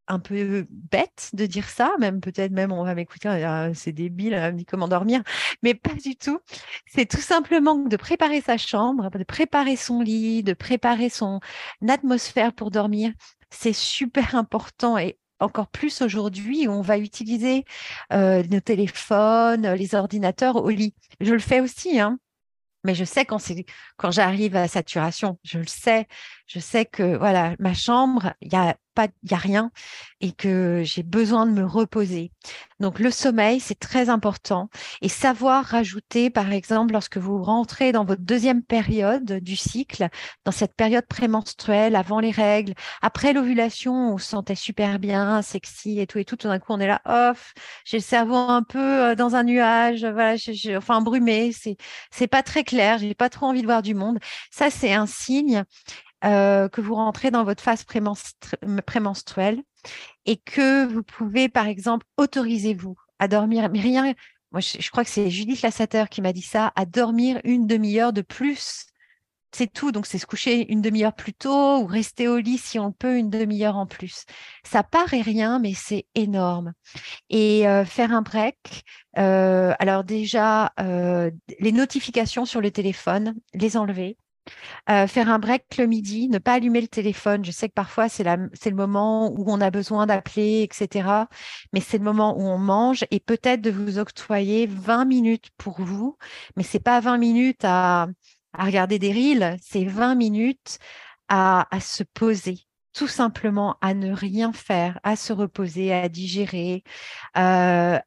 un 0.10 0.20
peu 0.20 0.66
bête 0.70 1.30
de 1.34 1.46
dire 1.46 1.70
ça, 1.70 1.94
même 2.00 2.20
peut-être 2.20 2.52
même 2.52 2.72
on 2.72 2.84
va 2.84 2.96
m'écouter, 2.96 3.30
ah, 3.30 3.70
c'est 3.74 3.92
débile, 3.94 4.34
me 4.34 4.52
dit 4.52 4.66
comment 4.66 4.88
dormir, 4.88 5.22
mais 5.64 5.76
pas 5.76 5.94
du 5.94 6.16
tout. 6.16 6.40
C'est 6.88 7.06
tout 7.06 7.22
simplement 7.22 7.78
de 7.78 7.96
préparer 7.96 8.42
sa 8.42 8.58
chambre, 8.58 9.10
de 9.12 9.24
préparer 9.24 9.76
son 9.76 10.02
lit, 10.02 10.44
de 10.44 10.54
préparer 10.54 11.10
son 11.10 11.40
atmosphère 11.88 12.54
pour 12.54 12.72
dormir. 12.72 13.12
C'est 13.52 13.74
super 13.74 14.36
important 14.36 14.98
et 14.98 15.18
encore 15.40 15.68
plus 15.68 16.02
aujourd'hui 16.02 16.68
on 16.68 16.82
va 16.82 16.98
utiliser 16.98 17.64
euh, 18.12 18.44
nos 18.52 18.60
téléphones, 18.60 19.74
les 19.74 19.96
ordinateurs 19.96 20.58
au 20.58 20.70
lit. 20.70 20.96
Je 21.22 21.34
le 21.34 21.40
fais 21.40 21.62
aussi, 21.62 22.00
hein. 22.00 22.20
Mais 22.86 22.96
je 22.96 23.04
sais 23.04 23.26
quand 23.26 24.12
j'arrive 24.12 24.56
à 24.56 24.68
saturation, 24.70 25.38
je 25.44 25.60
le 25.60 25.68
sais, 25.68 26.08
je 26.50 26.60
sais 26.60 26.86
que 26.86 27.16
voilà, 27.16 27.56
ma 27.60 27.74
chambre, 27.74 28.34
il 28.42 28.52
y 28.52 28.56
a 28.56 28.76
il 29.24 29.32
y 29.32 29.34
a 29.34 29.38
rien 29.38 29.72
et 30.22 30.32
que 30.32 30.82
j'ai 30.84 31.04
besoin 31.04 31.46
de 31.46 31.52
me 31.52 31.66
reposer. 31.66 32.32
Donc 32.80 33.00
le 33.00 33.12
sommeil, 33.12 33.60
c'est 33.60 33.80
très 33.80 34.10
important 34.10 34.70
et 35.02 35.10
savoir 35.10 35.66
rajouter, 35.66 36.30
par 36.30 36.52
exemple, 36.52 36.94
lorsque 36.94 37.18
vous 37.18 37.42
rentrez 37.44 37.92
dans 37.92 38.06
votre 38.06 38.22
deuxième 38.22 38.64
période 38.64 39.40
du 39.40 39.56
cycle, 39.56 40.08
dans 40.46 40.52
cette 40.52 40.76
période 40.76 41.06
prémenstruelle, 41.06 41.96
avant 41.96 42.20
les 42.20 42.32
règles, 42.32 42.74
après 43.02 43.34
l'ovulation, 43.34 44.14
on 44.14 44.18
se 44.18 44.28
sentait 44.28 44.56
super 44.56 45.00
bien, 45.00 45.42
sexy 45.42 46.00
et 46.00 46.08
tout 46.08 46.20
et 46.20 46.26
tout. 46.26 46.36
Tout 46.36 46.48
d'un 46.48 46.60
coup, 46.60 46.74
on 46.74 46.80
est 46.80 46.88
là, 46.88 47.02
off, 47.06 47.54
j'ai 47.86 47.98
le 47.98 48.04
cerveau 48.04 48.36
un 48.36 48.64
peu 48.64 48.80
euh, 48.80 49.16
dans 49.16 49.36
un 49.36 49.44
nuage, 49.44 50.06
voilà, 50.06 50.36
enfin 50.78 51.02
brumé, 51.02 51.52
c'est 51.52 51.78
c'est 52.12 52.28
pas 52.28 52.44
très 52.44 52.64
clair, 52.64 52.98
j'ai 52.98 53.14
pas 53.14 53.30
trop 53.30 53.48
envie 53.48 53.62
de 53.62 53.68
voir 53.68 53.82
du 53.82 53.94
monde. 53.94 54.20
Ça, 54.52 54.70
c'est 54.70 54.94
un 54.94 55.06
signe 55.06 55.64
euh, 56.26 56.68
que 56.68 56.82
vous 56.82 56.96
rentrez 56.96 57.32
dans 57.32 57.46
votre 57.46 57.64
phase 57.64 57.86
prémenstruelle 58.86 59.64
et 60.26 60.36
que 60.36 60.86
vous 60.86 61.04
pouvez, 61.04 61.48
par 61.48 61.68
exemple, 61.68 62.06
autoriser-vous 62.18 62.98
à 63.20 63.28
dormir, 63.28 63.70
mais 63.72 63.80
rien, 63.80 64.14
moi 64.52 64.60
je, 64.60 64.90
crois 64.90 65.04
que 65.06 65.10
c'est 65.10 65.30
Judith 65.30 65.62
Lassater 65.62 66.06
qui 66.10 66.22
m'a 66.22 66.34
dit 66.34 66.42
ça, 66.42 66.74
à 66.76 66.86
dormir 66.86 67.40
une 67.44 67.68
demi-heure 67.68 68.12
de 68.12 68.22
plus. 68.22 68.86
C'est 69.52 69.72
tout, 69.72 69.92
donc 69.92 70.06
c'est 70.06 70.20
se 70.20 70.28
coucher 70.28 70.72
une 70.72 70.82
demi-heure 70.82 71.16
plus 71.16 71.34
tôt 71.34 71.80
ou 71.80 71.86
rester 71.86 72.28
au 72.28 72.38
lit 72.38 72.60
si 72.60 72.78
on 72.78 72.92
peut 72.92 73.18
une 73.18 73.30
demi-heure 73.30 73.78
en 73.78 73.88
plus. 73.88 74.26
Ça 74.64 74.84
paraît 74.84 75.22
rien, 75.22 75.58
mais 75.60 75.74
c'est 75.74 76.06
énorme. 76.16 76.74
Et 77.30 77.68
euh, 77.68 77.84
faire 77.86 78.12
un 78.12 78.22
break, 78.22 78.84
euh, 79.18 79.74
alors 79.80 80.04
déjà, 80.04 80.74
les 80.78 81.72
notifications 81.72 82.46
sur 82.46 82.62
le 82.62 82.72
téléphone, 82.72 83.36
les 83.54 83.78
enlever 83.78 84.18
euh, 84.90 85.08
faire 85.08 85.30
un 85.30 85.40
break 85.40 85.78
le 85.78 85.86
midi, 85.86 86.30
ne 86.30 86.38
pas 86.38 86.54
allumer 86.54 86.82
le 86.82 86.88
téléphone. 86.88 87.46
Je 87.46 87.52
sais 87.52 87.70
que 87.70 87.74
parfois 87.74 88.10
c'est 88.10 88.24
le 88.24 88.76
moment 88.76 89.32
où 89.32 89.46
on 89.48 89.62
a 89.62 89.72
besoin 89.72 90.06
d'appeler, 90.08 90.64
etc. 90.64 91.28
Mais 91.74 91.82
c'est 91.82 91.98
le 91.98 92.04
moment 92.04 92.38
où 92.38 92.42
on 92.44 92.58
mange 92.58 93.06
et 93.12 93.20
peut-être 93.20 93.62
de 93.62 93.72
vous 93.72 94.00
octroyer 94.00 94.68
20 94.68 95.06
minutes 95.06 95.50
pour 95.58 95.82
vous. 95.82 96.18
Mais 96.56 96.64
c'est 96.64 96.80
pas 96.80 97.00
20 97.00 97.18
minutes 97.18 97.62
à, 97.64 98.08
regarder 98.58 99.00
des 99.00 99.12
reels, 99.12 99.58
c'est 99.62 99.86
20 99.86 100.16
minutes 100.16 100.80
à, 101.28 101.68
se 101.80 102.04
poser 102.04 102.69
tout 102.94 103.08
simplement 103.08 103.78
à 103.82 103.94
ne 103.94 104.12
rien 104.14 104.54
faire, 104.54 105.00
à 105.04 105.16
se 105.16 105.34
reposer, 105.34 105.94
à 105.94 106.10
digérer, 106.10 106.84
euh, 107.38 108.00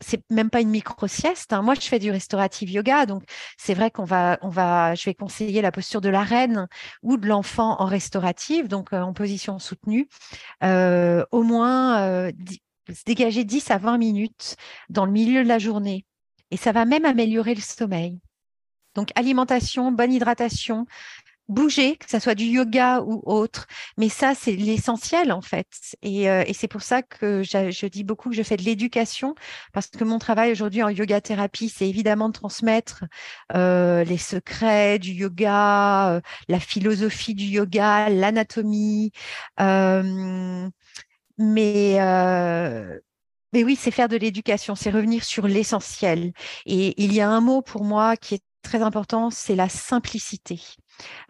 c'est 0.00 0.22
même 0.30 0.50
pas 0.50 0.60
une 0.60 0.70
micro 0.70 1.06
sieste. 1.06 1.52
Hein. 1.52 1.62
Moi, 1.62 1.74
je 1.74 1.82
fais 1.82 1.98
du 1.98 2.10
restaurative 2.10 2.70
yoga, 2.70 3.06
donc 3.06 3.24
c'est 3.58 3.74
vrai 3.74 3.90
qu'on 3.90 4.04
va, 4.04 4.38
on 4.42 4.48
va, 4.48 4.94
je 4.94 5.04
vais 5.04 5.14
conseiller 5.14 5.62
la 5.62 5.72
posture 5.72 6.00
de 6.00 6.08
la 6.08 6.22
reine 6.22 6.68
ou 7.02 7.16
de 7.16 7.26
l'enfant 7.26 7.80
en 7.80 7.84
restaurative, 7.84 8.68
donc 8.68 8.92
euh, 8.92 9.00
en 9.00 9.12
position 9.12 9.58
soutenue, 9.58 10.08
euh, 10.64 11.24
au 11.32 11.42
moins 11.42 12.00
euh, 12.02 12.32
dégager 13.06 13.44
10 13.44 13.70
à 13.70 13.78
20 13.78 13.98
minutes 13.98 14.56
dans 14.88 15.04
le 15.04 15.12
milieu 15.12 15.42
de 15.42 15.48
la 15.48 15.58
journée, 15.58 16.06
et 16.50 16.56
ça 16.56 16.72
va 16.72 16.84
même 16.84 17.04
améliorer 17.04 17.54
le 17.54 17.60
sommeil. 17.60 18.18
Donc 18.94 19.10
alimentation, 19.14 19.90
bonne 19.90 20.12
hydratation, 20.12 20.86
bouger, 21.48 21.96
que 21.96 22.08
ce 22.08 22.18
soit 22.18 22.34
du 22.34 22.44
yoga 22.44 23.00
ou 23.02 23.22
autre. 23.26 23.66
Mais 23.98 24.08
ça, 24.08 24.34
c'est 24.34 24.52
l'essentiel 24.52 25.32
en 25.32 25.42
fait. 25.42 25.68
Et, 26.02 26.28
euh, 26.30 26.44
c'est 26.52 26.68
pour 26.68 26.82
ça 26.82 27.02
que 27.02 27.42
je, 27.42 27.86
dis 27.86 28.04
beaucoup 28.04 28.30
que 28.30 28.36
je 28.36 28.42
fais 28.42 28.56
de 28.56 28.62
l'éducation, 28.62 29.34
parce 29.72 29.88
que 29.88 30.04
mon 30.04 30.18
travail 30.18 30.52
aujourd'hui 30.52 30.82
en 30.82 30.88
yoga 30.88 31.20
thérapie, 31.20 31.68
c'est 31.68 31.88
évidemment 31.88 32.28
de 32.28 32.34
transmettre 32.34 33.04
euh, 33.54 34.04
les 34.04 34.18
secrets 34.18 34.98
du 34.98 35.12
yoga, 35.12 36.16
euh, 36.16 36.20
la 36.48 36.60
philosophie 36.60 37.34
du 37.34 37.44
yoga, 37.44 38.08
l'anatomie. 38.08 39.12
mais 41.38 41.98
mais 43.54 43.64
oui, 43.64 43.76
c'est 43.76 43.90
faire 43.90 44.08
de 44.08 44.16
l'éducation, 44.16 44.74
c'est 44.74 44.90
revenir 44.90 45.24
sur 45.24 45.46
l'essentiel. 45.46 46.32
Et 46.64 46.94
il 47.02 47.12
y 47.12 47.20
a 47.20 47.28
un 47.28 47.40
mot 47.40 47.60
pour 47.62 47.84
moi 47.84 48.16
qui 48.16 48.34
est 48.34 48.44
très 48.62 48.82
important, 48.82 49.30
c'est 49.30 49.56
la 49.56 49.68
simplicité. 49.68 50.60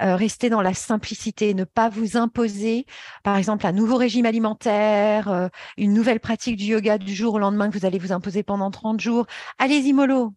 Euh, 0.00 0.16
rester 0.16 0.50
dans 0.50 0.62
la 0.62 0.74
simplicité, 0.74 1.54
ne 1.54 1.64
pas 1.64 1.88
vous 1.88 2.16
imposer, 2.16 2.86
par 3.22 3.36
exemple, 3.36 3.66
un 3.66 3.72
nouveau 3.72 3.96
régime 3.96 4.26
alimentaire, 4.26 5.28
euh, 5.28 5.48
une 5.76 5.92
nouvelle 5.92 6.20
pratique 6.20 6.56
du 6.56 6.64
yoga 6.64 6.98
du 6.98 7.14
jour 7.14 7.34
au 7.34 7.38
lendemain 7.38 7.70
que 7.70 7.78
vous 7.78 7.86
allez 7.86 7.98
vous 7.98 8.12
imposer 8.12 8.42
pendant 8.42 8.70
30 8.70 9.00
jours. 9.00 9.26
Allez-y 9.58 9.92
mollo, 9.92 10.34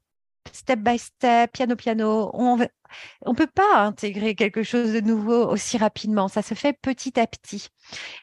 step 0.52 0.80
by 0.80 0.98
step, 0.98 1.52
piano 1.52 1.76
piano. 1.76 2.32
On 2.34 2.58
ne 2.58 3.36
peut 3.36 3.48
pas 3.48 3.80
intégrer 3.80 4.36
quelque 4.36 4.64
chose 4.64 4.94
de 4.94 5.02
nouveau 5.02 5.48
aussi 5.48 5.78
rapidement. 5.78 6.28
Ça 6.28 6.42
se 6.42 6.54
fait 6.54 6.74
petit 6.74 7.20
à 7.20 7.28
petit. 7.28 7.70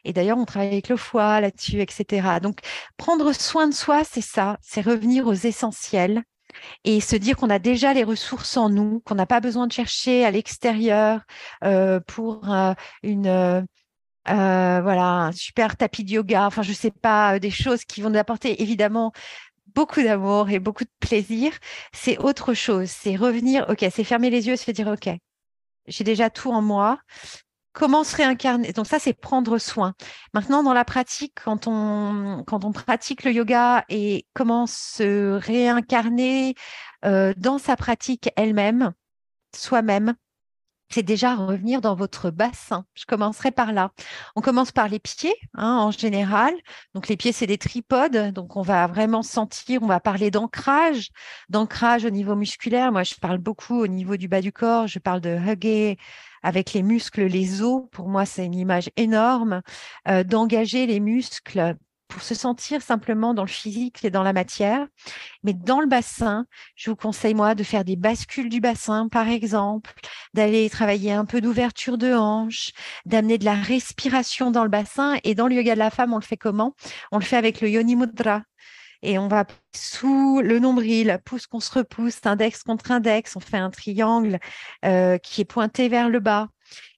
Et 0.03 0.13
d'ailleurs, 0.13 0.37
on 0.37 0.45
travaille 0.45 0.69
avec 0.69 0.89
le 0.89 0.97
foie 0.97 1.41
là-dessus, 1.41 1.81
etc. 1.81 2.39
Donc, 2.41 2.59
prendre 2.97 3.33
soin 3.33 3.67
de 3.67 3.73
soi, 3.73 4.03
c'est 4.03 4.21
ça. 4.21 4.57
C'est 4.61 4.81
revenir 4.81 5.27
aux 5.27 5.33
essentiels 5.33 6.23
et 6.83 7.01
se 7.01 7.15
dire 7.15 7.37
qu'on 7.37 7.49
a 7.49 7.59
déjà 7.59 7.93
les 7.93 8.03
ressources 8.03 8.57
en 8.57 8.69
nous, 8.69 9.01
qu'on 9.01 9.15
n'a 9.15 9.25
pas 9.25 9.39
besoin 9.39 9.67
de 9.67 9.73
chercher 9.73 10.25
à 10.25 10.31
l'extérieur 10.31 11.21
euh, 11.63 11.99
pour 12.07 12.51
euh, 12.51 12.73
une 13.03 13.27
euh, 14.29 14.81
voilà 14.81 15.03
un 15.03 15.31
super 15.31 15.75
tapis 15.77 16.03
de 16.03 16.11
yoga. 16.11 16.45
Enfin, 16.45 16.61
je 16.61 16.73
sais 16.73 16.91
pas 16.91 17.39
des 17.39 17.51
choses 17.51 17.83
qui 17.85 18.01
vont 18.01 18.09
nous 18.09 18.19
apporter 18.19 18.61
évidemment 18.61 19.11
beaucoup 19.75 20.01
d'amour 20.03 20.49
et 20.49 20.59
beaucoup 20.59 20.83
de 20.83 20.91
plaisir. 20.99 21.53
C'est 21.93 22.17
autre 22.19 22.53
chose. 22.53 22.89
C'est 22.89 23.15
revenir. 23.15 23.65
Ok, 23.69 23.85
c'est 23.91 24.03
fermer 24.03 24.29
les 24.29 24.47
yeux, 24.47 24.55
se 24.55 24.71
dire 24.71 24.87
ok, 24.87 25.09
j'ai 25.87 26.03
déjà 26.03 26.29
tout 26.29 26.51
en 26.51 26.61
moi 26.61 26.99
comment 27.73 28.03
se 28.03 28.15
réincarner 28.15 28.71
Donc 28.71 28.87
ça, 28.87 28.99
c'est 28.99 29.13
prendre 29.13 29.57
soin. 29.57 29.93
Maintenant, 30.33 30.63
dans 30.63 30.73
la 30.73 30.85
pratique, 30.85 31.33
quand 31.43 31.67
on, 31.67 32.43
quand 32.45 32.63
on 32.63 32.71
pratique 32.71 33.23
le 33.23 33.31
yoga 33.31 33.83
et 33.89 34.25
comment 34.33 34.67
se 34.67 35.33
réincarner 35.33 36.55
euh, 37.03 37.33
dans 37.37 37.57
sa 37.57 37.75
pratique 37.75 38.29
elle-même, 38.35 38.93
soi-même, 39.55 40.15
c'est 40.89 41.03
déjà 41.03 41.35
revenir 41.35 41.81
dans 41.81 41.95
votre 41.95 42.29
bassin. 42.29 42.85
Je 42.93 43.05
commencerai 43.05 43.51
par 43.51 43.73
là. 43.73 43.91
On 44.35 44.41
commence 44.41 44.71
par 44.71 44.87
les 44.89 44.99
pieds, 44.99 45.35
hein, 45.55 45.77
en 45.77 45.91
général. 45.91 46.53
Donc 46.93 47.07
les 47.07 47.17
pieds, 47.17 47.31
c'est 47.31 47.47
des 47.47 47.57
tripodes. 47.57 48.31
Donc 48.33 48.55
on 48.57 48.61
va 48.61 48.87
vraiment 48.87 49.23
sentir, 49.23 49.81
on 49.81 49.87
va 49.87 49.99
parler 49.99 50.31
d'ancrage, 50.31 51.09
d'ancrage 51.49 52.05
au 52.05 52.09
niveau 52.09 52.35
musculaire. 52.35 52.91
Moi, 52.91 53.03
je 53.03 53.15
parle 53.15 53.39
beaucoup 53.39 53.79
au 53.79 53.87
niveau 53.87 54.17
du 54.17 54.27
bas 54.27 54.41
du 54.41 54.51
corps. 54.51 54.87
Je 54.87 54.99
parle 54.99 55.21
de 55.21 55.35
hugger 55.35 55.97
avec 56.43 56.73
les 56.73 56.83
muscles, 56.83 57.23
les 57.23 57.61
os. 57.61 57.83
Pour 57.91 58.09
moi, 58.09 58.25
c'est 58.25 58.45
une 58.45 58.55
image 58.55 58.89
énorme 58.97 59.61
euh, 60.07 60.23
d'engager 60.23 60.85
les 60.85 60.99
muscles 60.99 61.75
pour 62.13 62.21
se 62.21 62.35
sentir 62.35 62.83
simplement 62.83 63.33
dans 63.33 63.43
le 63.43 63.49
physique 63.49 64.05
et 64.05 64.11
dans 64.11 64.21
la 64.21 64.33
matière. 64.33 64.85
Mais 65.43 65.53
dans 65.53 65.81
le 65.81 65.87
bassin, 65.87 66.45
je 66.75 66.91
vous 66.91 66.95
conseille, 66.95 67.33
moi, 67.33 67.55
de 67.55 67.63
faire 67.63 67.83
des 67.83 67.95
bascules 67.95 68.49
du 68.49 68.61
bassin, 68.61 69.09
par 69.09 69.27
exemple, 69.27 69.93
d'aller 70.35 70.69
travailler 70.69 71.11
un 71.11 71.25
peu 71.25 71.41
d'ouverture 71.41 71.97
de 71.97 72.13
hanche, 72.13 72.71
d'amener 73.07 73.39
de 73.39 73.45
la 73.45 73.55
respiration 73.55 74.51
dans 74.51 74.63
le 74.63 74.69
bassin. 74.69 75.17
Et 75.23 75.33
dans 75.33 75.47
le 75.47 75.55
yoga 75.55 75.73
de 75.73 75.79
la 75.79 75.89
femme, 75.89 76.13
on 76.13 76.19
le 76.19 76.23
fait 76.23 76.37
comment? 76.37 76.75
On 77.11 77.17
le 77.17 77.25
fait 77.25 77.37
avec 77.37 77.61
le 77.61 77.69
yoni 77.69 77.95
mudra. 77.95 78.43
Et 79.03 79.19
on 79.19 79.27
va 79.27 79.45
sous 79.75 80.39
le 80.41 80.59
nombril, 80.59 81.19
pouce 81.25 81.45
qu'on 81.45 81.59
se 81.59 81.71
repousse, 81.73 82.19
index 82.23 82.63
contre 82.63 82.89
index, 82.89 83.35
on 83.35 83.41
fait 83.41 83.57
un 83.57 83.69
triangle 83.69 84.39
euh, 84.85 85.17
qui 85.17 85.41
est 85.41 85.45
pointé 85.45 85.89
vers 85.89 86.09
le 86.09 86.21
bas. 86.21 86.47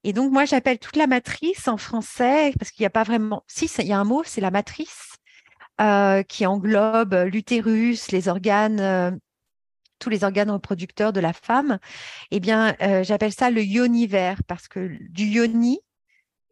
Et 0.03 0.13
donc, 0.13 0.31
moi, 0.31 0.45
j'appelle 0.45 0.77
toute 0.77 0.97
la 0.97 1.07
matrice 1.07 1.67
en 1.67 1.77
français, 1.77 2.53
parce 2.59 2.69
qu'il 2.69 2.83
n'y 2.83 2.87
a 2.87 2.91
pas 2.91 3.03
vraiment. 3.03 3.43
Si, 3.47 3.65
il 3.79 3.87
y 3.87 3.91
a 3.91 3.99
un 3.99 4.03
mot, 4.03 4.21
c'est 4.23 4.39
la 4.39 4.51
matrice, 4.51 5.15
euh, 5.81 6.21
qui 6.21 6.45
englobe 6.45 7.15
l'utérus, 7.25 8.11
les 8.11 8.27
organes, 8.27 8.79
euh, 8.79 9.11
tous 9.97 10.11
les 10.11 10.23
organes 10.23 10.51
reproducteurs 10.51 11.11
de 11.11 11.19
la 11.19 11.33
femme. 11.33 11.79
Eh 12.29 12.39
bien, 12.39 12.75
j'appelle 13.01 13.33
ça 13.33 13.49
le 13.49 13.63
yoniver, 13.63 14.35
parce 14.47 14.67
que 14.67 14.91
du 15.09 15.25
yoni, 15.25 15.79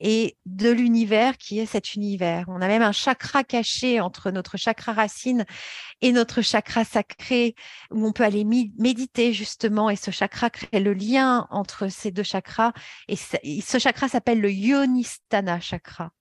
et 0.03 0.37
de 0.45 0.69
l'univers 0.69 1.37
qui 1.37 1.59
est 1.59 1.65
cet 1.65 1.95
univers. 1.95 2.45
On 2.49 2.61
a 2.61 2.67
même 2.67 2.81
un 2.81 2.91
chakra 2.91 3.43
caché 3.43 4.01
entre 4.01 4.29
notre 4.31 4.57
chakra 4.57 4.91
racine 4.91 5.45
et 6.01 6.11
notre 6.11 6.41
chakra 6.41 6.83
sacré 6.83 7.55
où 7.89 8.05
on 8.05 8.11
peut 8.11 8.23
aller 8.23 8.43
méditer 8.43 9.31
justement 9.31 9.89
et 9.89 9.95
ce 9.95 10.11
chakra 10.11 10.49
crée 10.49 10.81
le 10.81 10.93
lien 10.93 11.47
entre 11.49 11.87
ces 11.87 12.11
deux 12.11 12.23
chakras 12.23 12.73
et 13.07 13.15
ce 13.15 13.79
chakra 13.79 14.09
s'appelle 14.09 14.41
le 14.41 14.51
Yonistana 14.51 15.61
chakra. 15.61 16.11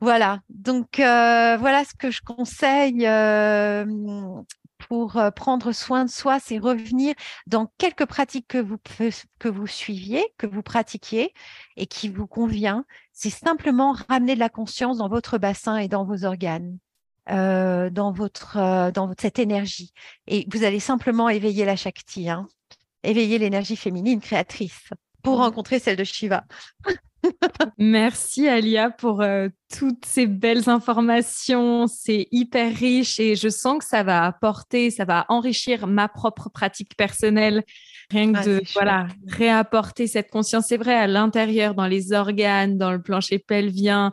Voilà, 0.00 0.40
donc 0.50 1.00
euh, 1.00 1.56
voilà 1.56 1.84
ce 1.84 1.94
que 1.98 2.10
je 2.10 2.20
conseille 2.20 3.04
euh, 3.06 3.84
pour 4.78 5.16
euh, 5.16 5.30
prendre 5.30 5.72
soin 5.72 6.04
de 6.04 6.10
soi, 6.10 6.38
c'est 6.40 6.58
revenir 6.58 7.14
dans 7.46 7.70
quelques 7.78 8.06
pratiques 8.06 8.48
que 8.48 8.58
vous, 8.58 8.78
que 9.38 9.66
suiviez, 9.66 10.24
que 10.38 10.46
vous 10.46 10.62
pratiquiez 10.62 11.34
et 11.76 11.86
qui 11.86 12.08
vous 12.08 12.26
convient. 12.26 12.84
C'est 13.12 13.30
simplement 13.30 13.96
ramener 14.08 14.34
de 14.34 14.40
la 14.40 14.48
conscience 14.48 14.98
dans 14.98 15.08
votre 15.08 15.38
bassin 15.38 15.76
et 15.76 15.88
dans 15.88 16.04
vos 16.04 16.24
organes. 16.24 16.78
Euh, 17.30 17.90
dans 17.90 18.10
votre 18.10 18.56
euh, 18.56 18.90
dans 18.90 19.12
cette 19.20 19.38
énergie 19.38 19.92
et 20.26 20.46
vous 20.50 20.64
allez 20.64 20.80
simplement 20.80 21.28
éveiller 21.28 21.66
la 21.66 21.76
Shakti, 21.76 22.30
hein, 22.30 22.48
éveiller 23.02 23.38
l'énergie 23.38 23.76
féminine 23.76 24.22
créatrice 24.22 24.88
pour 25.22 25.36
rencontrer 25.36 25.78
celle 25.78 25.96
de 25.96 26.04
Shiva. 26.04 26.44
Merci 27.78 28.48
Alia 28.48 28.90
pour 28.90 29.22
euh, 29.22 29.48
toutes 29.76 30.04
ces 30.04 30.26
belles 30.26 30.68
informations. 30.68 31.86
C'est 31.86 32.28
hyper 32.30 32.74
riche 32.74 33.18
et 33.20 33.36
je 33.36 33.48
sens 33.48 33.78
que 33.78 33.84
ça 33.84 34.02
va 34.02 34.24
apporter, 34.24 34.90
ça 34.90 35.04
va 35.04 35.26
enrichir 35.28 35.86
ma 35.86 36.08
propre 36.08 36.48
pratique 36.48 36.96
personnelle. 36.96 37.64
Rien 38.10 38.32
que 38.32 38.38
ah, 38.38 38.44
de 38.44 38.62
voilà, 38.72 39.08
réapporter 39.26 40.06
cette 40.06 40.30
conscience, 40.30 40.66
c'est 40.68 40.78
vrai, 40.78 40.94
à 40.94 41.06
l'intérieur, 41.06 41.74
dans 41.74 41.86
les 41.86 42.12
organes, 42.12 42.78
dans 42.78 42.90
le 42.90 43.02
plancher 43.02 43.38
pelvien 43.38 44.12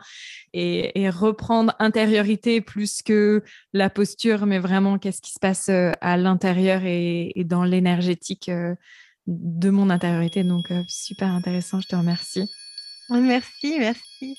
et, 0.53 1.09
reprendre 1.09 1.73
intériorité 1.79 2.61
plus 2.61 3.01
que 3.01 3.43
la 3.73 3.89
posture, 3.89 4.45
mais 4.45 4.59
vraiment 4.59 4.97
qu'est-ce 4.97 5.21
qui 5.21 5.31
se 5.31 5.39
passe 5.39 5.69
euh, 5.69 5.91
à 6.01 6.17
l'intérieur 6.17 6.81
et, 6.83 7.33
dans 7.45 7.63
l'énergétique 7.63 8.49
euh, 8.49 8.75
de 9.27 9.69
mon 9.69 9.89
intériorité. 9.89 10.43
Donc, 10.43 10.71
super 10.87 11.29
intéressant, 11.29 11.79
je 11.79 11.87
te 11.87 11.95
remercie. 11.95 12.49
Merci, 13.09 13.79
merci. 13.79 14.37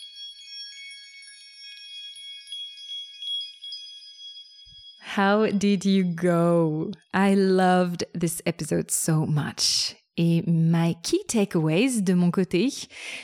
How 5.17 5.47
did 5.51 5.85
you 5.85 6.05
go? 6.05 6.91
I 7.15 7.35
loved 7.35 8.07
this 8.13 8.43
episode 8.45 8.91
so 8.91 9.25
much. 9.25 9.97
Et 10.19 10.43
my 10.47 10.95
key 11.03 11.23
takeaways 11.29 12.03
de 12.03 12.15
mon 12.15 12.31
côté, 12.31 12.73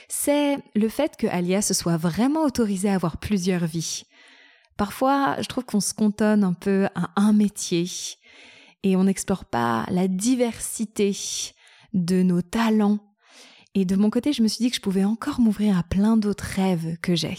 c'est 0.08 0.58
le 0.74 0.88
fait 0.88 1.16
que 1.16 1.26
Alia 1.26 1.60
se 1.60 1.74
soit 1.74 1.96
vraiment 1.96 2.44
autorisée 2.44 2.90
à 2.90 2.94
avoir 2.94 3.16
plusieurs 3.16 3.66
vies. 3.66 4.04
Parfois, 4.76 5.36
je 5.40 5.48
trouve 5.48 5.64
qu'on 5.64 5.80
se 5.80 5.94
cantonne 5.94 6.44
un 6.44 6.52
peu 6.52 6.86
à 6.94 7.10
un 7.16 7.32
métier 7.32 7.86
et 8.82 8.96
on 8.96 9.04
n'explore 9.04 9.44
pas 9.44 9.86
la 9.90 10.06
diversité 10.08 11.16
de 11.94 12.22
nos 12.22 12.42
talents 12.42 13.00
et 13.74 13.84
de 13.84 13.96
mon 13.96 14.10
côté, 14.10 14.32
je 14.32 14.42
me 14.42 14.48
suis 14.48 14.64
dit 14.64 14.70
que 14.70 14.76
je 14.76 14.82
pouvais 14.82 15.04
encore 15.04 15.40
m'ouvrir 15.40 15.78
à 15.78 15.82
plein 15.82 16.16
d'autres 16.16 16.44
rêves 16.44 16.96
que 17.00 17.14
j'ai. 17.14 17.36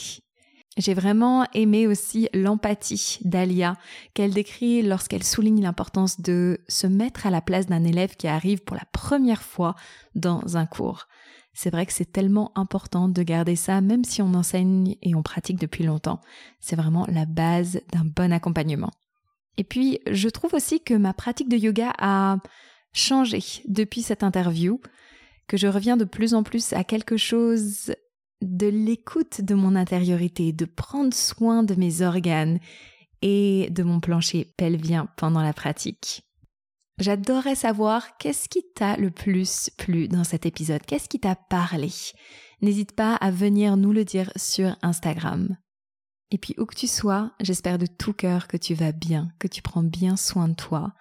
J'ai 0.77 0.95
vraiment 0.95 1.45
aimé 1.53 1.85
aussi 1.85 2.27
l'empathie 2.33 3.19
d'Alia 3.23 3.77
qu'elle 4.15 4.33
décrit 4.33 4.81
lorsqu'elle 4.81 5.23
souligne 5.23 5.61
l'importance 5.61 6.19
de 6.19 6.59
se 6.67 6.87
mettre 6.87 7.27
à 7.27 7.29
la 7.29 7.41
place 7.41 7.67
d'un 7.67 7.83
élève 7.83 8.15
qui 8.15 8.27
arrive 8.27 8.63
pour 8.63 8.75
la 8.75 8.85
première 8.91 9.43
fois 9.43 9.75
dans 10.15 10.57
un 10.57 10.65
cours. 10.65 11.07
C'est 11.53 11.69
vrai 11.69 11.85
que 11.85 11.93
c'est 11.93 12.11
tellement 12.11 12.51
important 12.55 13.07
de 13.07 13.21
garder 13.21 13.55
ça 13.55 13.81
même 13.81 14.03
si 14.03 14.23
on 14.23 14.33
enseigne 14.33 14.95
et 15.03 15.13
on 15.13 15.21
pratique 15.21 15.59
depuis 15.59 15.83
longtemps. 15.83 16.19
C'est 16.59 16.75
vraiment 16.75 17.05
la 17.07 17.25
base 17.25 17.79
d'un 17.91 18.05
bon 18.05 18.33
accompagnement. 18.33 18.91
Et 19.57 19.63
puis, 19.63 19.99
je 20.09 20.29
trouve 20.29 20.55
aussi 20.55 20.81
que 20.81 20.95
ma 20.95 21.13
pratique 21.13 21.49
de 21.49 21.57
yoga 21.57 21.93
a 21.99 22.37
changé 22.91 23.43
depuis 23.67 24.01
cette 24.01 24.23
interview 24.23 24.81
que 25.53 25.57
je 25.59 25.67
reviens 25.67 25.97
de 25.97 26.03
plus 26.03 26.33
en 26.33 26.41
plus 26.41 26.73
à 26.73 26.83
quelque 26.83 27.15
chose 27.15 27.93
de 28.41 28.65
l'écoute 28.65 29.41
de 29.41 29.53
mon 29.53 29.75
intériorité, 29.75 30.51
de 30.51 30.65
prendre 30.65 31.13
soin 31.13 31.61
de 31.61 31.75
mes 31.75 32.01
organes 32.01 32.57
et 33.21 33.69
de 33.69 33.83
mon 33.83 33.99
plancher 33.99 34.51
pelvien 34.57 35.07
pendant 35.15 35.43
la 35.43 35.53
pratique. 35.53 36.23
J'adorerais 36.97 37.53
savoir 37.53 38.17
qu'est-ce 38.17 38.49
qui 38.49 38.63
t'a 38.73 38.97
le 38.97 39.11
plus 39.11 39.69
plu 39.77 40.07
dans 40.07 40.23
cet 40.23 40.47
épisode, 40.47 40.81
qu'est-ce 40.87 41.07
qui 41.07 41.19
t'a 41.19 41.35
parlé. 41.35 41.91
N'hésite 42.63 42.93
pas 42.93 43.13
à 43.17 43.29
venir 43.29 43.77
nous 43.77 43.93
le 43.93 44.05
dire 44.05 44.31
sur 44.35 44.75
Instagram. 44.81 45.55
Et 46.31 46.39
puis 46.39 46.55
où 46.57 46.65
que 46.65 46.73
tu 46.73 46.87
sois, 46.87 47.31
j'espère 47.41 47.77
de 47.77 47.85
tout 47.85 48.13
cœur 48.13 48.47
que 48.47 48.57
tu 48.57 48.73
vas 48.73 48.91
bien, 48.91 49.29
que 49.37 49.47
tu 49.47 49.61
prends 49.61 49.83
bien 49.83 50.15
soin 50.15 50.47
de 50.47 50.55
toi. 50.55 50.95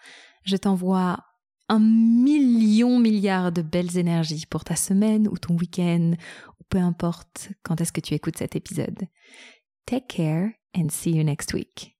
Je 0.44 0.58
t'envoie 0.58 1.24
un 1.72 1.78
million 1.78 3.00
de 3.00 3.62
belles 3.62 3.96
énergies 3.96 4.44
pour 4.44 4.62
ta 4.62 4.76
semaine 4.76 5.26
ou 5.26 5.38
ton 5.38 5.56
week-end, 5.56 6.12
ou 6.60 6.64
peu 6.68 6.78
importe 6.78 7.48
quand 7.62 7.80
est-ce 7.80 7.92
que 7.92 8.00
tu 8.02 8.12
écoutes 8.12 8.36
cet 8.36 8.54
épisode. 8.56 9.08
Take 9.86 10.06
care 10.08 10.50
and 10.76 10.90
see 10.90 11.12
you 11.12 11.24
next 11.24 11.54
week. 11.54 11.90